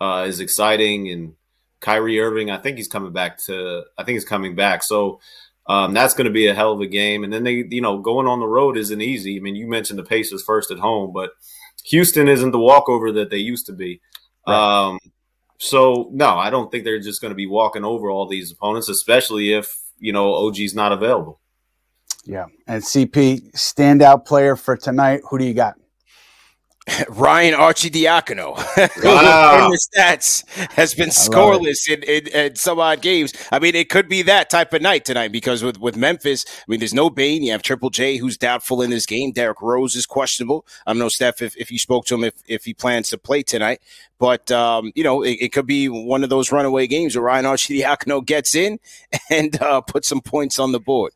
uh, 0.00 0.26
is 0.26 0.40
exciting 0.40 1.08
and 1.08 1.34
Kyrie 1.80 2.20
Irving. 2.20 2.50
I 2.50 2.58
think 2.58 2.76
he's 2.76 2.88
coming 2.88 3.12
back 3.12 3.38
to. 3.44 3.84
I 3.96 4.02
think 4.02 4.16
he's 4.16 4.24
coming 4.24 4.56
back. 4.56 4.82
So 4.82 5.20
um, 5.68 5.94
that's 5.94 6.14
going 6.14 6.26
to 6.26 6.32
be 6.32 6.48
a 6.48 6.54
hell 6.54 6.72
of 6.72 6.80
a 6.80 6.86
game. 6.86 7.22
And 7.24 7.32
then 7.32 7.44
they, 7.44 7.64
you 7.70 7.80
know, 7.80 7.98
going 7.98 8.26
on 8.26 8.40
the 8.40 8.46
road 8.46 8.76
isn't 8.76 9.00
easy. 9.00 9.38
I 9.38 9.40
mean, 9.40 9.54
you 9.54 9.68
mentioned 9.68 9.98
the 9.98 10.04
Pacers 10.04 10.42
first 10.42 10.70
at 10.70 10.78
home, 10.78 11.12
but 11.12 11.30
Houston 11.84 12.28
isn't 12.28 12.50
the 12.50 12.58
walkover 12.58 13.12
that 13.12 13.30
they 13.30 13.36
used 13.36 13.66
to 13.66 13.72
be. 13.72 14.00
Right. 14.46 14.86
Um, 14.88 14.98
so 15.58 16.08
no, 16.12 16.36
I 16.36 16.50
don't 16.50 16.70
think 16.70 16.84
they're 16.84 17.00
just 17.00 17.20
going 17.20 17.30
to 17.30 17.36
be 17.36 17.46
walking 17.46 17.84
over 17.84 18.10
all 18.10 18.26
these 18.26 18.52
opponents, 18.52 18.88
especially 18.88 19.52
if 19.52 19.76
you 19.98 20.12
know 20.12 20.34
OG's 20.34 20.74
not 20.74 20.92
available. 20.92 21.40
Yeah, 22.24 22.46
and 22.66 22.82
CP 22.82 23.52
standout 23.52 24.24
player 24.26 24.56
for 24.56 24.76
tonight. 24.76 25.20
Who 25.30 25.38
do 25.38 25.44
you 25.44 25.54
got? 25.54 25.74
Ryan 27.08 27.54
Arcidiacono, 27.54 28.56
wow. 29.02 29.64
in 29.64 29.70
the 29.70 29.78
stats, 29.78 30.46
has 30.72 30.94
been 30.94 31.08
scoreless 31.08 31.88
in, 31.88 32.02
in, 32.02 32.26
in, 32.28 32.56
some 32.56 32.78
odd 32.78 33.00
games. 33.00 33.32
I 33.50 33.58
mean, 33.58 33.74
it 33.74 33.88
could 33.88 34.06
be 34.06 34.20
that 34.22 34.50
type 34.50 34.74
of 34.74 34.82
night 34.82 35.06
tonight 35.06 35.32
because 35.32 35.62
with, 35.62 35.80
with 35.80 35.96
Memphis, 35.96 36.44
I 36.46 36.64
mean, 36.68 36.80
there's 36.80 36.92
no 36.92 37.08
Bane. 37.08 37.42
You 37.42 37.52
have 37.52 37.62
Triple 37.62 37.88
J, 37.88 38.18
who's 38.18 38.36
doubtful 38.36 38.82
in 38.82 38.90
this 38.90 39.06
game. 39.06 39.32
Derrick 39.32 39.62
Rose 39.62 39.96
is 39.96 40.04
questionable. 40.04 40.66
I 40.86 40.92
don't 40.92 40.98
know, 40.98 41.08
Steph, 41.08 41.40
if, 41.40 41.56
if 41.56 41.70
you 41.70 41.78
spoke 41.78 42.04
to 42.06 42.16
him, 42.16 42.24
if, 42.24 42.34
if 42.46 42.64
he 42.64 42.74
plans 42.74 43.08
to 43.10 43.18
play 43.18 43.42
tonight. 43.42 43.80
But, 44.18 44.50
um, 44.52 44.92
you 44.94 45.04
know, 45.04 45.22
it, 45.22 45.38
it, 45.40 45.52
could 45.52 45.66
be 45.66 45.88
one 45.88 46.22
of 46.22 46.30
those 46.30 46.52
runaway 46.52 46.86
games 46.86 47.16
where 47.16 47.24
Ryan 47.24 47.46
Arcidiacono 47.46 48.24
gets 48.24 48.54
in 48.54 48.78
and 49.30 49.60
uh, 49.60 49.80
puts 49.80 50.08
some 50.08 50.20
points 50.20 50.58
on 50.58 50.72
the 50.72 50.80
board. 50.80 51.12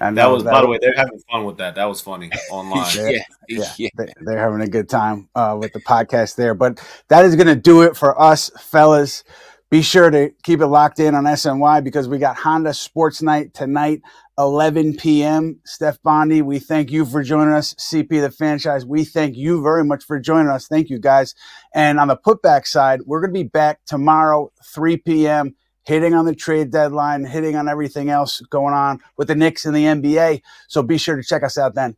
And 0.00 0.16
that 0.16 0.30
was, 0.30 0.44
that 0.44 0.52
by 0.52 0.62
the 0.62 0.66
way, 0.66 0.78
they're 0.80 0.94
having 0.96 1.20
fun 1.30 1.44
with 1.44 1.58
that. 1.58 1.74
That 1.74 1.84
was 1.84 2.00
funny 2.00 2.30
online. 2.50 2.86
yeah, 2.96 3.18
yeah, 3.48 3.72
yeah. 3.76 3.88
They, 4.26 4.34
are 4.34 4.38
having 4.38 4.62
a 4.62 4.66
good 4.66 4.88
time 4.88 5.28
uh, 5.34 5.56
with 5.60 5.72
the 5.74 5.80
podcast 5.80 6.36
there. 6.36 6.54
But 6.54 6.82
that 7.08 7.24
is 7.26 7.36
going 7.36 7.48
to 7.48 7.56
do 7.56 7.82
it 7.82 7.96
for 7.96 8.20
us, 8.20 8.50
fellas. 8.58 9.24
Be 9.70 9.82
sure 9.82 10.10
to 10.10 10.30
keep 10.42 10.60
it 10.60 10.66
locked 10.66 10.98
in 10.98 11.14
on 11.14 11.24
SNY 11.24 11.84
because 11.84 12.08
we 12.08 12.18
got 12.18 12.36
Honda 12.36 12.74
Sports 12.74 13.22
Night 13.22 13.54
tonight, 13.54 14.00
11 14.36 14.96
p.m. 14.96 15.60
Steph 15.64 16.02
Bondy, 16.02 16.42
we 16.42 16.58
thank 16.58 16.90
you 16.90 17.04
for 17.04 17.22
joining 17.22 17.54
us. 17.54 17.74
CP 17.74 18.08
the 18.08 18.30
Fanchise, 18.30 18.84
we 18.84 19.04
thank 19.04 19.36
you 19.36 19.62
very 19.62 19.84
much 19.84 20.02
for 20.04 20.18
joining 20.18 20.48
us. 20.48 20.66
Thank 20.66 20.90
you 20.90 20.98
guys. 20.98 21.36
And 21.72 22.00
on 22.00 22.08
the 22.08 22.16
putback 22.16 22.66
side, 22.66 23.02
we're 23.06 23.20
going 23.20 23.32
to 23.32 23.38
be 23.44 23.48
back 23.48 23.78
tomorrow, 23.86 24.50
3 24.64 24.96
p.m 24.96 25.54
hitting 25.84 26.14
on 26.14 26.24
the 26.24 26.34
trade 26.34 26.70
deadline, 26.70 27.24
hitting 27.24 27.56
on 27.56 27.68
everything 27.68 28.10
else 28.10 28.40
going 28.50 28.74
on 28.74 29.00
with 29.16 29.28
the 29.28 29.34
Knicks 29.34 29.64
and 29.64 29.74
the 29.74 29.84
NBA. 29.84 30.42
So 30.68 30.82
be 30.82 30.98
sure 30.98 31.16
to 31.16 31.22
check 31.22 31.42
us 31.42 31.58
out 31.58 31.74
then. 31.74 31.96